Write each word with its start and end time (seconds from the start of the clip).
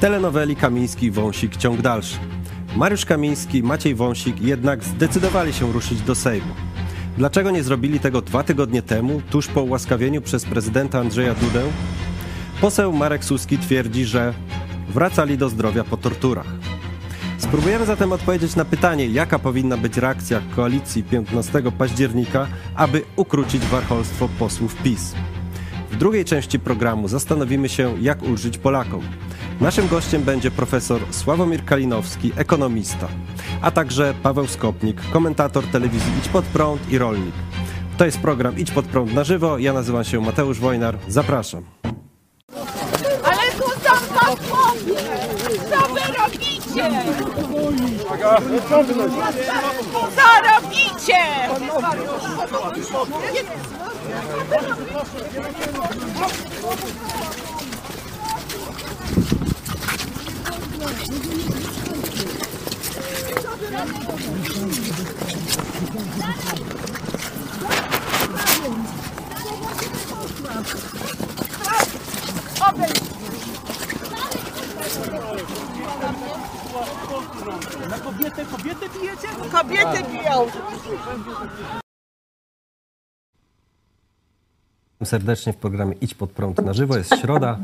telenoweli 0.00 0.56
Kamiński-Wąsik 0.56 1.56
ciąg 1.56 1.82
dalszy. 1.82 2.18
Mariusz 2.76 3.04
Kamiński, 3.04 3.62
Maciej 3.62 3.94
Wąsik 3.94 4.40
jednak 4.40 4.84
zdecydowali 4.84 5.52
się 5.52 5.72
ruszyć 5.72 6.00
do 6.00 6.14
Sejmu. 6.14 6.54
Dlaczego 7.16 7.50
nie 7.50 7.62
zrobili 7.62 8.00
tego 8.00 8.22
dwa 8.22 8.42
tygodnie 8.42 8.82
temu, 8.82 9.22
tuż 9.30 9.46
po 9.46 9.62
ułaskawieniu 9.62 10.22
przez 10.22 10.44
prezydenta 10.44 11.00
Andrzeja 11.00 11.34
Dudę? 11.34 11.62
Poseł 12.60 12.92
Marek 12.92 13.24
Suski 13.24 13.58
twierdzi, 13.58 14.04
że 14.04 14.34
wracali 14.88 15.38
do 15.38 15.48
zdrowia 15.48 15.84
po 15.84 15.96
torturach. 15.96 16.46
Spróbujemy 17.38 17.86
zatem 17.86 18.12
odpowiedzieć 18.12 18.56
na 18.56 18.64
pytanie, 18.64 19.06
jaka 19.06 19.38
powinna 19.38 19.76
być 19.76 19.96
reakcja 19.96 20.42
koalicji 20.56 21.02
15 21.02 21.62
października, 21.78 22.46
aby 22.74 23.02
ukrócić 23.16 23.62
warcholstwo 23.62 24.28
posłów 24.38 24.76
PiS. 24.82 25.14
W 25.90 25.96
drugiej 25.96 26.24
części 26.24 26.58
programu 26.58 27.08
zastanowimy 27.08 27.68
się, 27.68 27.94
jak 28.00 28.22
ulżyć 28.22 28.58
Polakom. 28.58 29.02
Naszym 29.60 29.88
gościem 29.88 30.22
będzie 30.22 30.50
profesor 30.50 31.00
Sławomir 31.10 31.64
Kalinowski, 31.64 32.32
ekonomista, 32.36 33.08
a 33.62 33.70
także 33.70 34.14
Paweł 34.22 34.46
Skopnik, 34.46 35.10
komentator 35.12 35.66
telewizji 35.66 36.12
Idź 36.18 36.28
Pod 36.28 36.44
Prąd 36.44 36.90
i 36.90 36.98
Rolnik. 36.98 37.34
To 37.98 38.04
jest 38.04 38.18
program 38.18 38.58
Idź 38.58 38.70
Pod 38.70 38.86
Prąd 38.86 39.14
na 39.14 39.24
żywo. 39.24 39.58
Ja 39.58 39.72
nazywam 39.72 40.04
się 40.04 40.20
Mateusz 40.20 40.60
Wojnar. 40.60 40.98
Zapraszam. 41.08 41.64
Ale 43.24 43.42
tu 43.52 43.68
są 43.68 44.14
posłowie! 44.14 45.02
Co 45.70 45.94
wy 45.94 46.00
robicie? 46.22 46.90
Co 50.16 50.24
robicie? 50.52 51.18
Kobiety 79.52 80.02
biją. 80.12 80.46
Serdecznie 85.04 85.52
w 85.52 85.56
programie 85.56 85.94
Idź 86.00 86.14
Pod 86.14 86.30
Prąd 86.30 86.64
na 86.64 86.72
żywo. 86.72 86.96
Jest 86.96 87.20
środa, 87.20 87.58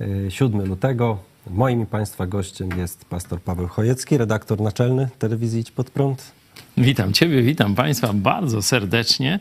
y, 0.00 0.30
7 0.30 0.66
lutego. 0.66 1.18
Moim 1.50 1.82
i 1.82 1.86
Państwa 1.86 2.26
gościem 2.26 2.68
jest 2.78 3.04
pastor 3.04 3.40
Paweł 3.40 3.68
Chojecki, 3.68 4.18
redaktor 4.18 4.60
naczelny 4.60 5.08
telewizji 5.18 5.60
Idź 5.60 5.70
Pod 5.70 5.90
Prąd. 5.90 6.32
Witam 6.76 7.12
Ciebie, 7.12 7.42
witam 7.42 7.74
Państwa 7.74 8.12
bardzo 8.12 8.62
serdecznie. 8.62 9.38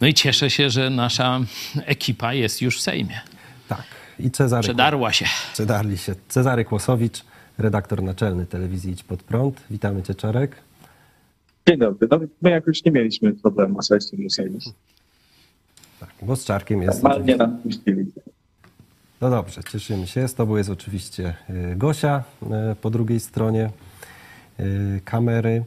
No 0.00 0.06
i 0.06 0.14
cieszę 0.14 0.50
się, 0.50 0.70
że 0.70 0.90
nasza 0.90 1.40
ekipa 1.84 2.34
jest 2.34 2.62
już 2.62 2.78
w 2.78 2.82
Sejmie. 2.82 3.20
Tak. 3.68 3.82
I 4.18 4.30
Cezary, 4.30 4.62
Przedarła 4.62 5.12
się. 5.12 5.24
Przedarli 5.52 5.98
się. 5.98 6.14
Cezary 6.28 6.64
Kłosowicz, 6.64 7.24
redaktor 7.58 8.02
naczelny 8.02 8.46
telewizji 8.46 8.92
Idź 8.92 9.02
Pod 9.04 9.22
Prąd. 9.22 9.60
Witamy 9.70 10.02
Cię, 10.02 10.14
Czarek. 10.14 10.56
Dzień 11.68 11.78
dobry. 11.78 12.08
No, 12.10 12.20
my 12.42 12.50
jakoś 12.50 12.84
nie 12.84 12.92
mieliśmy 12.92 13.32
problemu 13.32 13.82
z 13.82 13.88
wejściem 13.88 14.22
do 14.24 14.30
Sejmu. 14.30 14.58
Tak, 16.00 16.10
bo 16.22 16.36
z 16.36 16.44
Czarkiem 16.44 16.82
jest... 16.82 17.02
Normalnie 17.02 17.36
nas 17.36 17.50
puścili. 17.62 18.06
No 19.20 19.30
dobrze, 19.30 19.60
cieszymy 19.72 20.06
się. 20.06 20.28
Z 20.28 20.34
Tobą 20.34 20.56
jest 20.56 20.70
oczywiście 20.70 21.34
y, 21.50 21.76
Gosia 21.76 22.24
y, 22.72 22.76
po 22.76 22.90
drugiej 22.90 23.20
stronie 23.20 23.70
y, 24.60 25.00
kamery. 25.04 25.64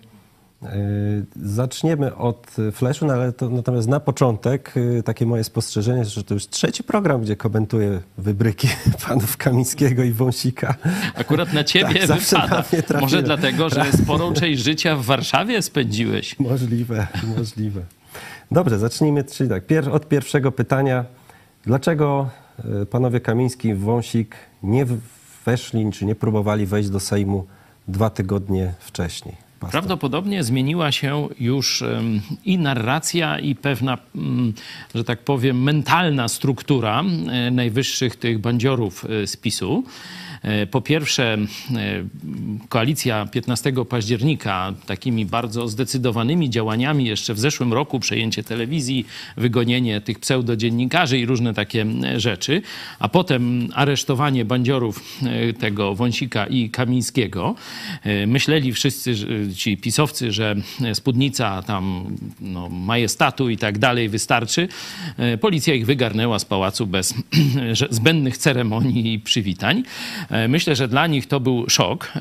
Zaczniemy 1.35 2.15
od 2.15 2.55
Flashu, 2.71 3.05
no 3.05 3.13
ale 3.13 3.31
to, 3.31 3.49
natomiast 3.49 3.88
na 3.88 3.99
początek 3.99 4.73
takie 5.05 5.25
moje 5.25 5.43
spostrzeżenie, 5.43 6.05
że 6.05 6.23
to 6.23 6.33
już 6.33 6.47
trzeci 6.47 6.83
program, 6.83 7.21
gdzie 7.21 7.35
komentuję 7.35 8.01
wybryki 8.17 8.67
panów 9.07 9.38
Kamińskiego 9.38 10.03
i 10.03 10.11
Wąsika. 10.11 10.75
Akurat 11.15 11.53
na 11.53 11.63
Ciebie 11.73 11.93
Tak, 11.93 12.07
zawsze 12.07 12.35
na 12.38 12.41
wypada. 12.41 12.63
trafiło. 12.63 13.01
Może 13.01 13.23
dlatego, 13.23 13.69
że 13.69 13.91
sporą 13.91 14.33
część 14.33 14.63
życia 14.63 14.95
w 14.95 15.05
Warszawie 15.05 15.61
spędziłeś. 15.61 16.39
Możliwe, 16.39 17.07
możliwe. 17.38 17.81
Dobrze, 18.51 18.79
zacznijmy 18.79 19.23
czyli 19.23 19.49
tak, 19.49 19.63
od 19.91 20.07
pierwszego 20.07 20.51
pytania. 20.51 21.05
Dlaczego 21.65 22.29
panowie 22.89 23.19
Kamiński 23.19 23.67
i 23.67 23.73
Wąsik 23.73 24.35
nie 24.63 24.85
weszli, 25.45 25.91
czy 25.91 26.05
nie 26.05 26.15
próbowali 26.15 26.65
wejść 26.65 26.89
do 26.89 26.99
Sejmu 26.99 27.45
dwa 27.87 28.09
tygodnie 28.09 28.73
wcześniej? 28.79 29.35
Prawdopodobnie 29.71 30.43
zmieniła 30.43 30.91
się 30.91 31.27
już 31.39 31.83
i 32.45 32.57
narracja, 32.57 33.39
i 33.39 33.55
pewna, 33.55 33.97
mm, 34.15 34.53
że 34.95 35.03
tak 35.03 35.19
powiem, 35.19 35.63
mentalna 35.63 36.27
struktura 36.27 37.01
e, 37.01 37.51
najwyższych 37.51 38.15
tych 38.15 38.39
bandziorów 38.39 39.05
e, 39.05 39.27
z 39.27 39.37
PiSu. 39.37 39.83
E, 40.41 40.67
Po 40.67 40.81
pierwsze, 40.81 41.38
e, 41.75 42.03
koalicja 42.69 43.25
15 43.25 43.85
października 43.85 44.73
takimi 44.85 45.25
bardzo 45.25 45.67
zdecydowanymi 45.67 46.50
działaniami 46.50 47.05
jeszcze 47.05 47.33
w 47.33 47.39
zeszłym 47.39 47.73
roku, 47.73 48.00
przejęcie 48.00 48.44
telewizji, 48.44 49.05
wygonienie 49.38 50.01
tych 50.01 50.19
pseudodziennikarzy 50.19 51.19
i 51.19 51.25
różne 51.25 51.53
takie 51.53 51.85
rzeczy, 52.17 52.61
a 53.00 53.09
potem 53.09 53.69
aresztowanie 53.73 54.45
bandziorów 54.45 55.03
e, 55.23 55.53
tego 55.53 55.95
Wąsika 55.95 56.47
i 56.47 56.69
Kamińskiego. 56.69 57.56
Myśleli 58.27 58.73
wszyscy 58.73 59.16
ci 59.56 59.77
pisowcy, 59.77 60.31
że 60.31 60.56
spódnica 60.94 61.61
tam 61.61 62.16
no, 62.41 62.69
majestatu 62.69 63.50
i 63.50 63.57
tak 63.57 63.77
dalej 63.77 64.09
wystarczy. 64.09 64.67
Policja 65.41 65.73
ich 65.73 65.85
wygarnęła 65.85 66.39
z 66.39 66.45
pałacu 66.45 66.88
bez 66.88 67.13
zbędnych 67.89 68.38
ceremonii 68.38 69.13
i 69.13 69.19
przywitań. 69.19 69.83
E, 70.31 70.47
Myślę, 70.47 70.75
że 70.75 70.88
dla 70.88 71.07
nich 71.07 71.28
to 71.28 71.40
był 71.40 71.69
szok, 71.69 72.13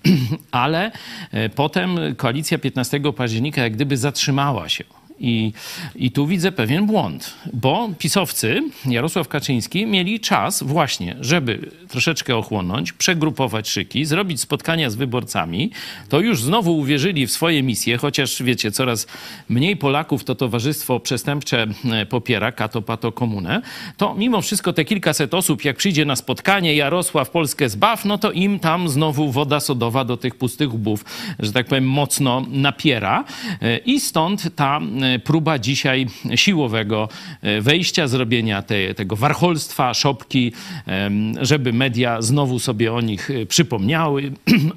ale 0.50 0.92
e, 1.32 1.48
potem 1.48 1.98
koalicja 2.16 2.58
15 2.58 3.00
października 3.16 3.62
jak 3.62 3.72
gdyby 3.72 3.96
zatrzymała 3.96 4.68
się. 4.68 4.84
I, 5.20 5.52
I 5.94 6.10
tu 6.10 6.26
widzę 6.26 6.52
pewien 6.52 6.86
błąd, 6.86 7.34
bo 7.52 7.88
pisowcy, 7.98 8.62
Jarosław 8.86 9.28
Kaczyński, 9.28 9.86
mieli 9.86 10.20
czas 10.20 10.62
właśnie, 10.62 11.16
żeby 11.20 11.70
troszeczkę 11.88 12.36
ochłonąć, 12.36 12.92
przegrupować 12.92 13.68
szyki, 13.68 14.04
zrobić 14.04 14.40
spotkania 14.40 14.90
z 14.90 14.94
wyborcami. 14.94 15.70
To 16.08 16.20
już 16.20 16.42
znowu 16.42 16.78
uwierzyli 16.78 17.26
w 17.26 17.30
swoje 17.30 17.62
misje, 17.62 17.98
chociaż 17.98 18.42
wiecie, 18.42 18.70
coraz 18.70 19.06
mniej 19.48 19.76
Polaków 19.76 20.24
to 20.24 20.34
towarzystwo 20.34 21.00
przestępcze 21.00 21.66
e, 21.92 22.06
popiera, 22.06 22.52
kato 22.52 22.82
pato 22.82 23.12
komunę. 23.12 23.62
To 23.96 24.14
mimo 24.14 24.42
wszystko 24.42 24.72
te 24.72 24.84
kilkaset 24.84 25.34
osób, 25.34 25.64
jak 25.64 25.76
przyjdzie 25.76 26.04
na 26.04 26.16
spotkanie 26.16 26.74
Jarosław 26.74 27.30
Polskę 27.30 27.68
zbaw, 27.68 28.04
no 28.04 28.18
to 28.18 28.32
im 28.32 28.58
tam 28.58 28.88
znowu 28.88 29.32
woda 29.32 29.60
sodowa 29.60 30.04
do 30.04 30.16
tych 30.16 30.34
pustych 30.34 30.74
łbów, 30.74 31.04
że 31.38 31.52
tak 31.52 31.66
powiem, 31.66 31.88
mocno 31.88 32.46
napiera. 32.50 33.24
E, 33.62 33.78
I 33.78 34.00
stąd 34.00 34.56
ta 34.56 34.80
e, 35.02 35.05
próba 35.24 35.58
dzisiaj 35.58 36.06
siłowego 36.34 37.08
e, 37.42 37.60
wejścia, 37.60 38.08
zrobienia 38.08 38.62
te, 38.62 38.94
tego 38.94 39.16
warcholstwa, 39.16 39.94
szopki, 39.94 40.52
em, 40.86 41.34
żeby 41.40 41.72
media 41.72 42.22
znowu 42.22 42.58
sobie 42.58 42.92
o 42.92 43.00
nich 43.00 43.30
e, 43.30 43.46
przypomniały. 43.46 44.32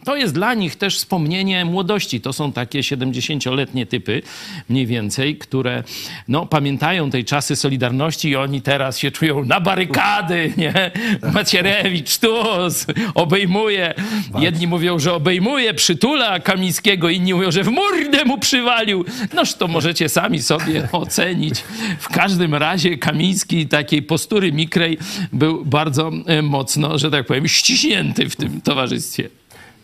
To 0.05 0.15
jest 0.15 0.33
dla 0.33 0.53
nich 0.53 0.75
też 0.75 0.97
wspomnienie 0.97 1.65
młodości. 1.65 2.21
To 2.21 2.33
są 2.33 2.51
takie 2.51 2.79
70-letnie 2.79 3.85
typy 3.85 4.21
mniej 4.69 4.85
więcej, 4.85 5.37
które 5.37 5.83
no, 6.27 6.45
pamiętają 6.45 7.09
tej 7.09 7.25
czasy 7.25 7.55
Solidarności 7.55 8.29
i 8.29 8.35
oni 8.35 8.61
teraz 8.61 8.97
się 8.97 9.11
czują 9.11 9.45
na 9.45 9.59
barykady, 9.59 10.53
nie? 10.57 10.91
Macierewicz, 11.33 12.17
Tusk, 12.17 12.93
obejmuje. 13.15 13.93
Jedni 14.39 14.67
mówią, 14.67 14.99
że 14.99 15.13
obejmuje, 15.13 15.73
przytula 15.73 16.39
Kamińskiego, 16.39 17.09
inni 17.09 17.33
mówią, 17.33 17.51
że 17.51 17.63
w 17.63 17.69
mordę 17.69 18.25
mu 18.25 18.37
przywalił. 18.37 19.05
Noż 19.33 19.53
to 19.53 19.67
możecie 19.67 20.09
sami 20.09 20.18
sobie 20.41 20.87
ocenić. 20.91 21.61
W 21.99 22.09
każdym 22.09 22.55
razie 22.55 22.97
Kamiński 22.97 23.67
takiej 23.67 24.03
postury 24.03 24.51
mikrej 24.51 24.97
był 25.33 25.65
bardzo 25.65 26.11
e, 26.25 26.41
mocno, 26.41 26.97
że 26.97 27.11
tak 27.11 27.25
powiem, 27.25 27.47
ściśnięty 27.47 28.29
w 28.29 28.35
tym 28.35 28.61
towarzystwie. 28.61 29.29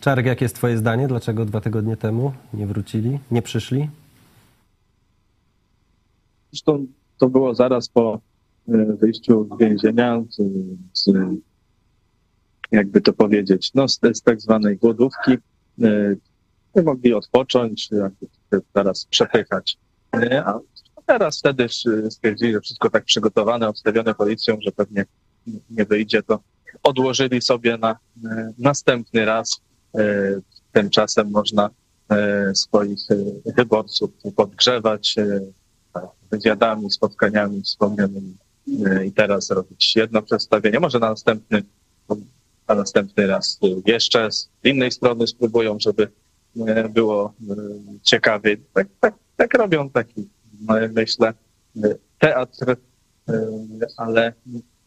Czarek, 0.02 0.26
jakie 0.26 0.46
jest 0.46 0.56
twoje 0.56 0.78
zdanie? 0.78 1.08
Dlaczego 1.08 1.46
dwa 1.46 1.62
tygodnie 1.62 1.98
temu 1.98 2.34
nie 2.54 2.68
wrócili, 2.68 3.20
nie 3.32 3.42
przyszli? 3.42 3.90
Zresztą 6.52 6.86
to 7.18 7.30
było 7.30 7.56
zaraz 7.56 7.90
po 7.90 8.22
e, 8.70 8.86
wyjściu 8.86 9.50
z 9.56 9.60
więzienia, 9.60 10.24
z, 10.30 10.42
z, 10.94 11.14
jakby 12.72 13.02
to 13.02 13.14
powiedzieć, 13.14 13.72
no 13.74 13.88
z, 13.88 14.00
z 14.14 14.22
tak 14.22 14.42
zwanej 14.42 14.78
głodówki. 14.78 15.32
Nie 16.76 16.82
mogli 16.84 17.14
odpocząć, 17.14 17.90
jakby 17.92 18.28
teraz 18.74 19.06
przepychać. 19.06 19.78
E, 20.22 20.46
A 20.46 21.02
teraz 21.06 21.40
wtedy 21.40 21.68
stwierdzili, 22.10 22.54
że 22.54 22.62
wszystko 22.62 22.90
tak 22.90 23.04
przygotowane, 23.04 23.68
obstawione 23.68 24.16
policją, 24.16 24.58
że 24.62 24.72
pewnie 24.72 25.06
nie 25.70 25.86
wyjdzie, 25.86 26.24
to 26.24 26.40
odłożyli 26.84 27.42
sobie 27.42 27.78
na 27.78 27.98
następny 28.58 29.26
raz. 29.26 29.62
Tymczasem 30.72 31.32
można 31.32 31.70
swoich 32.54 33.00
wyborców 33.58 34.10
podgrzewać 34.36 35.16
tak, 35.94 36.04
wywiadami, 36.32 36.92
spotkaniami 36.92 37.62
wspomnianymi 37.62 38.38
i 39.06 39.12
teraz 39.12 39.50
robić 39.50 39.96
jedno 39.96 40.22
przedstawienie, 40.22 40.80
może 40.80 41.00
na 41.00 41.10
następny, 41.10 41.64
na 42.68 42.76
następny 42.76 43.28
raz 43.28 43.60
jeszcze 43.86 44.32
z 44.32 44.50
innej 44.64 44.92
strony 44.92 45.28
spróbują, 45.28 45.78
żeby 45.80 46.08
było 46.90 47.34
ciekawie. 48.04 48.58
Tak, 48.74 48.88
tak, 49.00 49.14
tak 49.36 49.54
robią 49.54 49.90
taki, 49.90 50.30
myślę, 50.94 51.34
teatr, 52.20 52.76
ale 53.98 54.34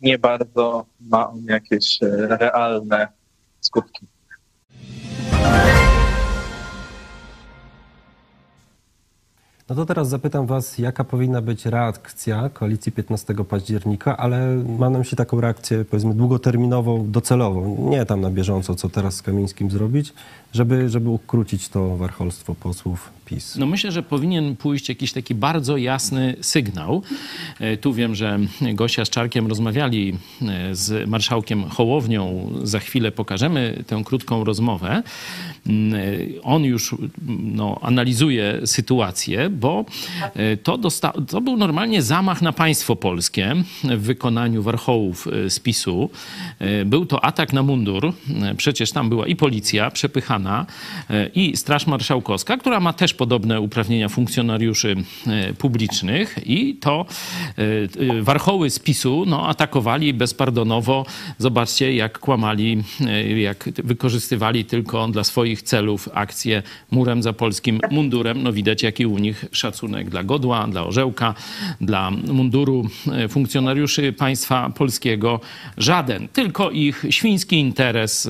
nie 0.00 0.18
bardzo 0.18 0.86
ma 1.00 1.30
on 1.30 1.44
jakieś 1.44 1.98
realne 2.28 3.08
skutki. 3.60 4.06
No 9.68 9.74
to 9.74 9.86
teraz 9.86 10.08
zapytam 10.08 10.46
Was, 10.46 10.78
jaka 10.78 11.04
powinna 11.04 11.42
być 11.42 11.66
reakcja 11.66 12.48
koalicji 12.48 12.92
15 12.92 13.34
października, 13.34 14.16
ale 14.16 14.64
mam 14.78 14.92
na 14.92 14.98
myśli 14.98 15.16
taką 15.16 15.40
reakcję, 15.40 15.84
powiedzmy, 15.84 16.14
długoterminową, 16.14 17.10
docelową, 17.10 17.90
nie 17.90 18.06
tam 18.06 18.20
na 18.20 18.30
bieżąco, 18.30 18.74
co 18.74 18.88
teraz 18.88 19.14
z 19.14 19.22
Kamińskim 19.22 19.70
zrobić, 19.70 20.12
żeby, 20.52 20.88
żeby 20.88 21.08
ukrócić 21.08 21.68
to 21.68 21.96
warcholstwo 21.96 22.54
posłów 22.54 23.10
PiS. 23.28 23.56
No 23.56 23.66
myślę, 23.66 23.92
że 23.92 24.02
powinien 24.02 24.56
pójść 24.56 24.88
jakiś 24.88 25.12
taki 25.12 25.34
bardzo 25.34 25.76
jasny 25.76 26.36
sygnał. 26.40 27.02
E, 27.60 27.76
tu 27.76 27.92
wiem, 27.92 28.14
że 28.14 28.38
Gosia 28.74 29.04
z 29.04 29.10
Czarkiem 29.10 29.46
rozmawiali 29.46 30.18
e, 30.42 30.74
z 30.74 31.08
marszałkiem 31.08 31.64
Hołownią. 31.64 32.52
Za 32.62 32.78
chwilę 32.78 33.12
pokażemy 33.12 33.84
tę 33.86 34.02
krótką 34.04 34.44
rozmowę. 34.44 35.02
Mm, 35.66 35.94
e, 35.94 36.42
on 36.42 36.64
już 36.64 36.94
no, 37.28 37.78
analizuje 37.82 38.60
sytuację, 38.66 39.50
bo 39.58 39.84
to, 40.62 40.78
dosta- 40.78 41.26
to 41.28 41.40
był 41.40 41.56
normalnie 41.56 42.02
zamach 42.02 42.42
na 42.42 42.52
państwo 42.52 42.96
polskie 42.96 43.54
w 43.84 44.00
wykonaniu 44.00 44.62
warchołów 44.62 45.28
z 45.48 45.58
PiSu. 45.58 46.10
Był 46.86 47.06
to 47.06 47.24
atak 47.24 47.52
na 47.52 47.62
mundur. 47.62 48.12
Przecież 48.56 48.92
tam 48.92 49.08
była 49.08 49.26
i 49.26 49.36
policja 49.36 49.90
przepychana, 49.90 50.66
i 51.34 51.56
Straż 51.56 51.86
Marszałkowska, 51.86 52.56
która 52.56 52.80
ma 52.80 52.92
też 52.92 53.14
podobne 53.14 53.60
uprawnienia 53.60 54.08
funkcjonariuszy 54.08 54.96
e, 55.26 55.52
publicznych 55.54 56.38
i 56.46 56.76
to 56.76 57.06
e, 57.58 57.62
e, 58.18 58.22
warchoły 58.22 58.70
z 58.70 58.78
PiSu 58.78 59.24
no, 59.26 59.48
atakowali 59.48 60.14
bezpardonowo. 60.14 61.06
Zobaczcie, 61.38 61.94
jak 61.94 62.18
kłamali, 62.18 62.82
jak 63.36 63.68
wykorzystywali 63.84 64.64
tylko 64.64 65.08
dla 65.08 65.24
swoich 65.24 65.62
celów 65.62 66.08
akcję 66.14 66.62
murem 66.90 67.22
za 67.22 67.32
polskim 67.32 67.80
mundurem. 67.90 68.42
No 68.42 68.52
widać, 68.52 68.82
jaki 68.82 69.06
u 69.06 69.18
nich 69.18 69.44
szacunek 69.52 70.10
dla 70.10 70.24
godła, 70.24 70.66
dla 70.68 70.84
orzełka, 70.84 71.34
dla 71.80 72.10
munduru 72.10 72.88
funkcjonariuszy 73.28 74.12
państwa 74.12 74.70
polskiego. 74.70 75.40
Żaden, 75.76 76.28
tylko 76.28 76.70
ich 76.70 77.04
świński 77.10 77.56
interes 77.56 78.28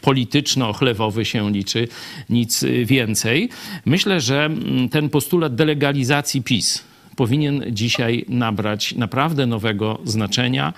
polityczno-chlewowy 0.00 1.24
się 1.24 1.50
liczy, 1.50 1.88
nic 2.30 2.64
więcej. 2.84 3.48
Myślę, 3.84 4.20
że 4.20 4.44
mm, 4.44 4.88
ten 4.88 5.08
postulat 5.08 5.54
delegalizacji 5.54 6.42
PiS 6.42 6.93
powinien 7.16 7.64
dzisiaj 7.70 8.24
nabrać 8.28 8.94
naprawdę 8.94 9.46
nowego 9.46 9.98
znaczenia. 10.04 10.72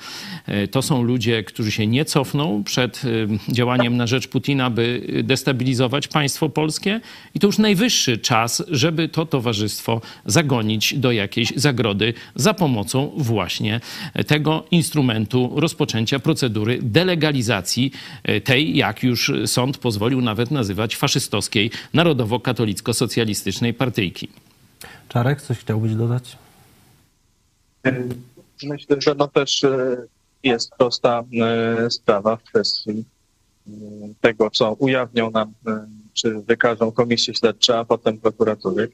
E, 0.47 0.69
to 0.69 0.83
są 0.83 1.03
ludzie, 1.03 1.43
którzy 1.43 1.73
się 1.73 1.87
nie 1.87 2.05
cofną 2.05 2.65
przed 2.65 3.03
e, 3.05 3.53
działaniem 3.53 3.97
na 3.97 4.07
rzecz 4.07 4.29
Putina, 4.29 4.71
by 4.71 5.07
destabilizować 5.25 6.09
państwo 6.09 6.49
polskie. 6.49 7.01
I 7.35 7.41
to 7.41 7.47
już 7.47 7.59
najwyższy 7.59 8.19
czas, 8.19 8.63
żeby 8.69 9.09
to 9.09 9.27
towarzystwo 9.27 10.01
zagonić 10.27 10.95
do 10.95 11.13
jakiejś 11.13 11.53
zagrody 11.57 12.15
za 12.35 12.55
pomocą 12.55 13.13
właśnie 13.17 13.81
tego 14.27 14.65
instrumentu 14.71 15.53
rozpoczęcia 15.57 16.19
procedury 16.19 16.79
delegalizacji 16.83 17.93
e, 18.23 18.41
tej, 18.41 18.77
jak 18.77 19.03
już 19.03 19.33
sąd 19.47 19.79
pozwolił 19.79 20.21
nawet 20.21 20.51
nazywać 20.51 20.97
faszystowskiej, 20.97 21.71
narodowo-katolicko-socjalistycznej 21.95 23.73
partyjki. 23.73 24.46
Czarek, 25.09 25.43
coś 25.43 25.59
chciałbyś 25.59 25.95
dodać? 25.95 26.39
Myślę, 28.63 28.97
że 28.99 29.15
no 29.15 29.29
też 29.29 29.65
e, 29.65 29.97
jest 30.43 30.71
prosta 30.79 31.25
e, 31.41 31.91
sprawa 31.91 32.37
w 32.37 32.43
kwestii 32.43 33.05
e, 33.69 33.71
tego, 34.21 34.51
co 34.51 34.73
ujawnią 34.73 35.31
nam, 35.31 35.53
czy 36.15 36.41
wykażą 36.41 36.93
komisje 36.93 37.35
śledcze, 37.35 37.79
a 37.79 37.85
potem 37.85 38.19
prokuratury. 38.19 38.91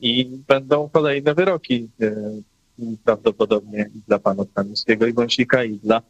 I 0.00 0.24
będą 0.48 0.88
kolejne 0.88 1.34
wyroki 1.34 1.88
prawdopodobnie 3.04 3.90
dla 4.08 4.18
panów 4.18 4.52
Kamińskiego 4.54 5.06
i 5.06 5.12
Wąsika 5.12 5.64
i 5.64 5.78
dla 5.78 6.02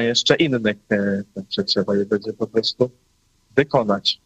jeszcze 0.00 0.36
innych. 0.36 0.76
Trzeba 1.66 1.96
je 1.96 2.06
będzie 2.06 2.32
po 2.32 2.46
prostu 2.46 2.90
wykonać. 3.56 4.20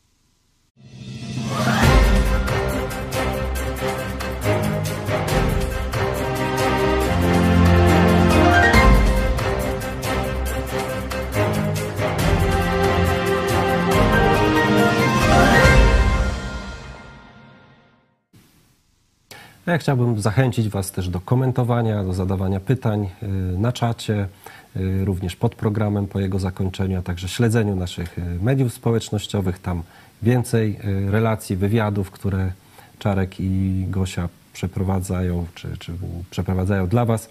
Ja 19.67 19.79
chciałbym 19.79 20.21
zachęcić 20.21 20.69
Was 20.69 20.93
też 20.93 21.09
do 21.09 21.21
komentowania, 21.21 22.05
do 22.05 22.13
zadawania 22.13 22.61
pytań 22.61 23.09
y, 23.23 23.27
na 23.59 23.73
czacie, 23.73 24.29
y, 24.77 25.05
również 25.05 25.37
pod 25.37 25.55
programem 25.55 26.07
po 26.07 26.21
jego 26.21 26.39
zakończeniu, 26.39 26.99
a 26.99 27.03
także 27.03 27.29
śledzeniu 27.29 27.77
naszych 27.77 28.19
y, 28.19 28.23
mediów 28.43 28.73
społecznościowych. 28.73 29.59
Tam 29.59 29.83
więcej 30.23 30.79
relacji, 31.11 31.57
wywiadów, 31.57 32.11
które 32.11 32.53
Czarek 32.99 33.41
i 33.41 33.85
Gosia 33.89 34.29
przeprowadzają, 34.53 35.47
czy, 35.55 35.77
czy 35.79 35.93
przeprowadzają 36.31 36.89
dla 36.89 37.05
Was 37.05 37.29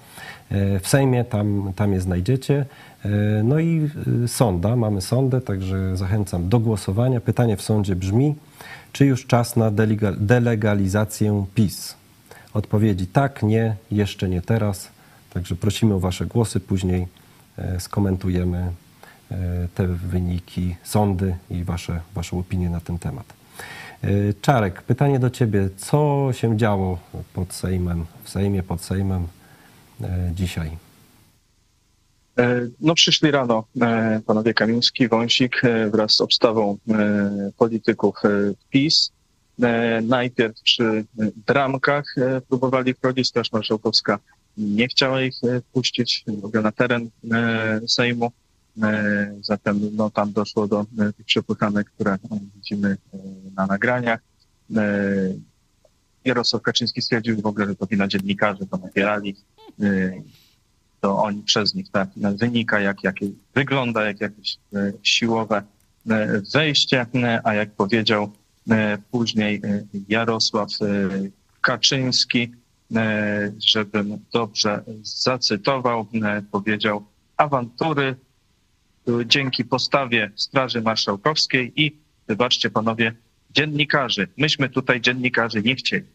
w 0.51 0.87
Sejmie, 0.87 1.23
tam, 1.23 1.73
tam 1.75 1.93
je 1.93 2.01
znajdziecie. 2.01 2.65
No 3.43 3.59
i 3.59 3.89
sonda, 4.27 4.75
mamy 4.75 5.01
sondę, 5.01 5.41
także 5.41 5.97
zachęcam 5.97 6.49
do 6.49 6.59
głosowania. 6.59 7.21
Pytanie 7.21 7.57
w 7.57 7.61
sądzie 7.61 7.95
brzmi, 7.95 8.35
czy 8.91 9.05
już 9.05 9.25
czas 9.25 9.55
na 9.55 9.71
delegalizację 10.17 11.45
PiS? 11.55 11.95
Odpowiedzi 12.55 13.07
tak, 13.07 13.43
nie, 13.43 13.75
jeszcze 13.91 14.29
nie 14.29 14.41
teraz. 14.41 14.91
Także 15.33 15.55
prosimy 15.55 15.93
o 15.93 15.99
Wasze 15.99 16.25
głosy, 16.25 16.59
później 16.59 17.07
e, 17.57 17.79
skomentujemy 17.79 18.71
e, 19.31 19.67
te 19.75 19.87
wyniki, 19.87 20.75
sądy 20.83 21.35
i 21.49 21.63
Wasze, 21.63 22.01
Wasze 22.13 22.37
opinie 22.37 22.69
na 22.69 22.79
ten 22.79 22.99
temat. 22.99 23.25
E, 24.03 24.07
Czarek, 24.41 24.81
pytanie 24.81 25.19
do 25.19 25.29
Ciebie. 25.29 25.69
Co 25.77 26.29
się 26.31 26.57
działo 26.57 26.99
pod 27.33 27.53
Sejmem, 27.53 28.05
w 28.23 28.29
Sejmie, 28.29 28.63
pod 28.63 28.81
Sejmem 28.81 29.27
dzisiaj? 30.33 30.77
No 32.81 32.93
przyszli 32.93 33.31
rano 33.31 33.63
panowie 34.25 34.53
Kamiński, 34.53 35.07
Wąsik 35.07 35.61
wraz 35.91 36.11
z 36.11 36.21
obstawą 36.21 36.77
polityków 37.57 38.15
PiS 38.69 39.11
najpierw 40.03 40.61
przy 40.61 41.05
bramkach 41.47 42.05
e, 42.17 42.41
próbowali 42.41 42.93
wchodzić, 42.93 43.27
Straż 43.27 43.51
Marszałkowska 43.51 44.19
nie 44.57 44.87
chciała 44.87 45.21
ich 45.21 45.35
e, 45.43 45.61
puścić 45.73 46.25
na 46.63 46.71
teren 46.71 47.09
Sejmu. 47.87 48.31
Zatem 49.41 49.79
no, 49.93 50.09
tam 50.09 50.31
doszło 50.31 50.67
do 50.67 50.85
tych 51.17 51.25
przepychanek, 51.25 51.87
które 51.89 52.17
widzimy 52.55 52.97
na 53.55 53.65
nagraniach. 53.65 54.19
Jarosław 56.25 56.61
Kaczyński 56.61 57.01
stwierdził 57.01 57.41
w 57.41 57.45
ogóle, 57.45 57.65
że 57.65 57.75
to 57.75 57.85
wina 57.85 58.07
dziennikarzy, 58.07 58.67
to 58.67 58.77
nabierali. 58.77 59.35
To 61.01 61.23
oni 61.23 61.43
przez 61.43 61.75
nich 61.75 61.91
tak 61.91 62.09
wynika, 62.17 62.79
jak, 62.79 63.03
jak 63.03 63.15
wygląda, 63.53 64.05
jak 64.05 64.21
jakieś 64.21 64.57
siłowe 65.03 65.63
wejście, 66.53 67.05
a 67.43 67.53
jak 67.53 67.71
powiedział 67.71 68.31
E, 68.31 68.44
później 69.11 69.61
e, 69.63 69.83
Jarosław 70.09 70.69
e, 70.81 70.85
Kaczyński, 71.61 72.51
żebym 73.65 74.17
dobrze 74.33 74.83
zacytował, 75.03 76.07
powiedział 76.51 77.05
awantury 77.37 78.15
dzięki 79.25 79.65
postawie 79.65 80.31
Straży 80.35 80.81
Marszałkowskiej 80.81 81.81
i 81.81 81.97
wybaczcie 82.27 82.69
panowie, 82.69 83.13
dziennikarzy. 83.51 84.27
Myśmy 84.37 84.69
tutaj 84.69 85.01
dziennikarzy 85.01 85.61
nie 85.61 85.75
chcieli. 85.75 86.05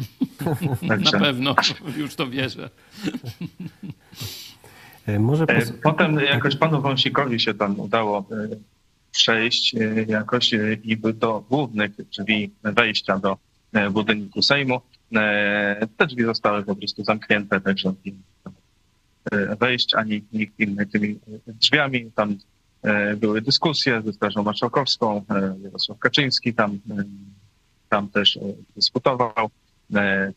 Także... 0.88 1.12
Na 1.12 1.24
pewno, 1.24 1.54
już 1.96 2.14
to 2.14 2.30
wierzę. 2.30 2.70
E, 5.06 5.18
Może 5.18 5.44
E, 5.44 5.60
pos... 5.60 5.72
Potem 5.82 6.20
jakoś 6.20 6.56
panu 6.56 6.82
Wąsikowi 6.82 7.40
się 7.40 7.54
tam 7.54 7.80
udało 7.80 8.18
e, 8.18 8.56
przejść 9.10 9.74
e, 9.74 9.78
jakoś 10.08 10.54
e, 10.54 10.72
i 10.72 10.96
do 10.96 11.44
głównych 11.50 11.90
drzwi 11.96 12.50
wejścia 12.62 13.18
do 13.18 13.36
e, 13.72 13.90
budynku 13.90 14.42
Sejmu. 14.42 14.80
Te 15.96 16.06
drzwi 16.06 16.24
zostały 16.24 16.62
po 16.62 16.76
prostu 16.76 17.04
zamknięte, 17.04 17.60
także 17.60 17.92
wejść 19.60 19.94
ani 19.94 20.24
nikt 20.32 20.60
inny 20.60 20.86
tymi 20.86 21.18
drzwiami. 21.46 22.10
Tam 22.14 22.38
były 23.16 23.42
dyskusje 23.42 24.02
ze 24.04 24.12
Strażą 24.12 24.42
Marszałkowską, 24.42 25.24
Jarosław 25.62 25.98
Kaczyński 25.98 26.54
tam, 26.54 26.78
tam 27.88 28.08
też 28.08 28.38
dyskutował. 28.76 29.50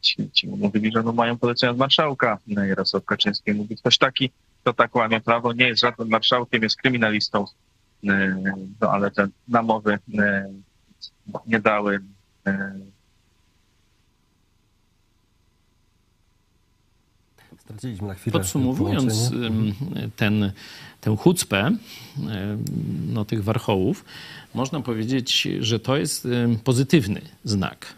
Ci, 0.02 0.32
ci 0.32 0.48
mówili, 0.48 0.92
że 0.92 1.04
no 1.04 1.14
mają 1.14 1.38
polecenia 1.38 1.72
od 1.72 1.78
marszałka. 1.78 2.38
Jarosław 2.48 3.06
Kaczyński 3.06 3.54
mówi, 3.54 3.78
ktoś 3.78 3.98
taki, 3.98 4.30
to 4.64 4.74
tak 4.74 4.96
łamie 4.96 5.22
prawo, 5.22 5.54
nie 5.54 5.68
jest 5.68 5.82
żadnym 5.82 6.10
marszałkiem, 6.10 6.64
jest 6.64 6.78
kryminalistą. 6.78 7.46
E, 8.10 8.36
No 8.82 8.90
ale 8.92 9.12
te 9.12 9.28
namowy 9.48 10.00
e, 10.20 10.50
nie 11.48 11.60
dały. 11.60 12.00
e, 12.48 12.74
Straciliśmy 17.60 18.08
na 18.08 18.14
chwilę 18.14 18.34
Podsumowując 18.34 19.32
ten, 20.16 20.52
tę 21.02 21.18
chucpę 21.18 21.72
no, 23.14 23.26
tych 23.26 23.44
warchołów, 23.44 24.06
można 24.54 24.80
powiedzieć, 24.82 25.48
że 25.60 25.80
to 25.80 25.98
jest 25.98 26.28
pozytywny 26.64 27.22
znak, 27.44 27.94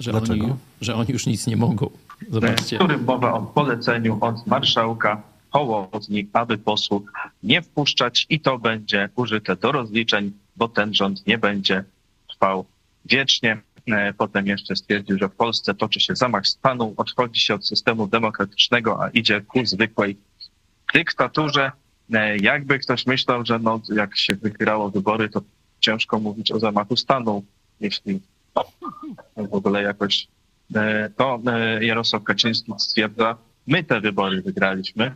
że, 0.00 0.12
oni, 0.12 0.42
że 0.80 0.94
oni 0.94 1.10
już 1.12 1.26
nic 1.26 1.46
nie 1.46 1.56
mogą. 1.56 1.90
w 2.28 2.32
Zobaczcie. 2.32 2.76
którym 2.78 3.04
mowa 3.04 3.32
o 3.32 3.42
poleceniu 3.42 4.18
od 4.20 4.46
marszałka 4.46 5.22
Hołowni, 5.52 6.28
aby 6.32 6.58
posłów 6.58 7.02
nie 7.42 7.62
wpuszczać 7.62 8.26
i 8.28 8.40
to 8.40 8.58
będzie 8.58 9.08
użyte 9.16 9.56
do 9.56 9.72
rozliczeń, 9.72 10.32
bo 10.56 10.68
ten 10.68 10.94
rząd 10.94 11.26
nie 11.26 11.38
będzie 11.38 11.84
trwał 12.30 12.64
wiecznie. 13.04 13.60
E, 13.86 14.12
Potem 14.12 14.46
jeszcze 14.46 14.76
stwierdził, 14.76 15.18
że 15.18 15.28
w 15.28 15.34
Polsce 15.34 15.74
toczy 15.74 16.00
się 16.00 16.16
zamach 16.16 16.46
stanu, 16.46 16.94
odchodzi 16.96 17.40
się 17.40 17.54
od 17.54 17.66
systemu 17.66 18.06
demokratycznego, 18.06 19.04
a 19.04 19.10
idzie 19.10 19.40
ku 19.40 19.66
zwykłej 19.66 20.16
dyktaturze. 20.94 21.72
E, 22.14 22.36
Jakby 22.36 22.78
ktoś 22.78 23.06
myślał, 23.06 23.46
że 23.46 23.58
no, 23.58 23.80
jak 23.94 24.16
się 24.16 24.34
wygrało 24.34 24.90
wybory, 24.90 25.28
to 25.30 25.42
ciężko 25.80 26.20
mówić 26.20 26.52
o 26.52 26.58
zamachu 26.58 26.96
stanu, 26.96 27.44
jeśli 27.80 28.20
w 29.36 29.54
ogóle 29.54 29.82
jakoś 29.82 30.28
e, 30.74 31.10
to 31.16 31.40
Jarosław 31.80 32.22
Kaczyński 32.24 32.72
stwierdza, 32.78 33.36
my 33.66 33.84
te 33.84 34.00
wybory 34.00 34.42
wygraliśmy. 34.42 35.14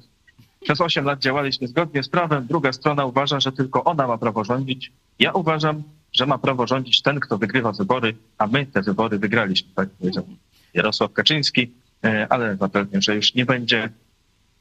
Przez 0.60 0.80
8 0.80 1.04
lat 1.04 1.18
działaliśmy 1.18 1.68
zgodnie 1.68 2.02
z 2.02 2.08
prawem, 2.08 2.46
druga 2.46 2.72
strona 2.72 3.04
uważa, 3.04 3.40
że 3.40 3.52
tylko 3.52 3.84
ona 3.84 4.06
ma 4.06 4.18
prawo 4.18 4.44
rządzić. 4.44 4.92
Ja 5.18 5.32
uważam, 5.32 5.82
że 6.12 6.26
ma 6.26 6.38
prawo 6.38 6.66
rządzić 6.66 7.02
ten, 7.02 7.20
kto 7.20 7.38
wygrywa 7.38 7.72
wybory, 7.72 8.16
a 8.38 8.46
my 8.46 8.66
te 8.66 8.82
wybory 8.82 9.18
wygraliśmy, 9.18 9.68
tak 9.74 9.88
powiedział 9.88 10.26
Jarosław 10.74 11.12
Kaczyński, 11.12 11.72
e, 12.04 12.26
ale 12.30 12.56
zapewniam, 12.56 13.02
że 13.02 13.16
już 13.16 13.34
nie 13.34 13.46
będzie 13.46 13.90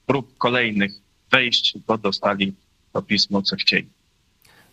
prób 0.06 0.38
kolejnych 0.38 0.92
wejść, 1.32 1.78
bo 1.88 1.98
dostali 1.98 2.54
to 2.94 3.02
pismo, 3.02 3.42
co 3.42 3.56
chcieli. 3.56 3.88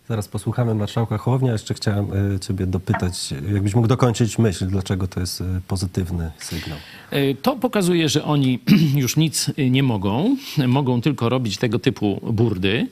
Zaraz 0.09 0.29
posłuchamy 0.29 0.75
marszałka 0.75 1.19
Hołownia. 1.19 1.53
Jeszcze 1.53 1.75
chciałem 1.75 2.07
e, 2.35 2.41
ciebie 2.41 2.67
dopytać, 2.67 3.35
jakbyś 3.53 3.75
mógł 3.75 3.89
dokończyć 3.89 4.39
myśl, 4.39 4.67
dlaczego 4.67 5.07
to 5.09 5.21
jest 5.21 5.41
e, 5.41 5.45
pozytywny 5.69 6.31
sygnał. 6.39 6.79
E, 7.11 7.35
To 7.35 7.57
pokazuje, 7.57 8.09
że 8.09 8.25
oni 8.25 8.59
już 8.95 9.17
nic 9.17 9.51
nie 9.71 9.83
mogą, 9.83 10.37
mogą 10.67 11.01
tylko 11.01 11.29
robić 11.29 11.57
tego 11.57 11.79
typu 11.79 12.21
burdy. 12.33 12.89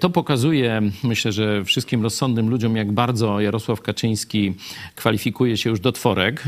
To 0.00 0.10
pokazuje, 0.10 0.82
myślę, 1.04 1.32
że 1.32 1.64
wszystkim 1.64 2.02
rozsądnym 2.02 2.48
ludziom, 2.50 2.76
jak 2.76 2.92
bardzo 2.92 3.40
Jarosław 3.40 3.80
Kaczyński 3.82 4.54
kwalifikuje 4.94 5.56
się 5.56 5.70
już 5.70 5.80
do 5.80 5.92
tworek, 5.92 6.44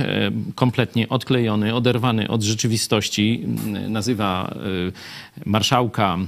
kompletnie 0.55 1.09
odklejony, 1.09 1.75
oderwany 1.75 2.29
od 2.29 2.43
rzeczywistości, 2.43 3.43
m, 3.45 3.93
nazywa 3.93 4.55
marszałka 5.47 6.19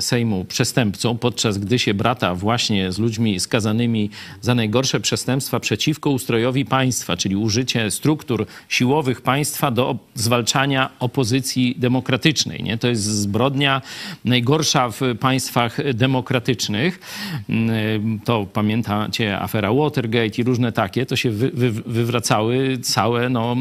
Sejmu 0.00 0.44
przestępcą, 0.44 1.18
podczas 1.18 1.58
gdy 1.58 1.78
się 1.78 1.94
brata 1.94 2.34
właśnie 2.34 2.92
z 2.92 2.98
ludźmi 2.98 3.17
skazanymi 3.40 4.10
za 4.40 4.54
najgorsze 4.54 5.00
przestępstwa 5.00 5.60
przeciwko 5.60 6.10
ustrojowi 6.10 6.64
państwa, 6.64 7.16
czyli 7.16 7.36
użycie 7.36 7.90
struktur 7.90 8.46
siłowych 8.68 9.20
państwa 9.20 9.70
do 9.70 9.96
zwalczania 10.14 10.90
opozycji 11.00 11.74
demokratycznej. 11.78 12.62
Nie? 12.62 12.78
To 12.78 12.88
jest 12.88 13.02
zbrodnia 13.02 13.82
najgorsza 14.24 14.90
w 14.90 15.00
państwach 15.20 15.92
demokratycznych. 15.94 17.00
Mm, 17.48 18.20
To 18.24 18.46
pamiętacie 18.52 19.38
afera 19.40 19.72
Watergate 19.72 20.40
i 20.40 20.42
różne 20.42 20.72
takie, 20.72 21.06
to 21.06 21.16
się 21.16 21.30
wy, 21.30 21.50
wy, 21.54 21.70
wywracały 21.70 22.78
całe 22.82 23.28
no, 23.28 23.56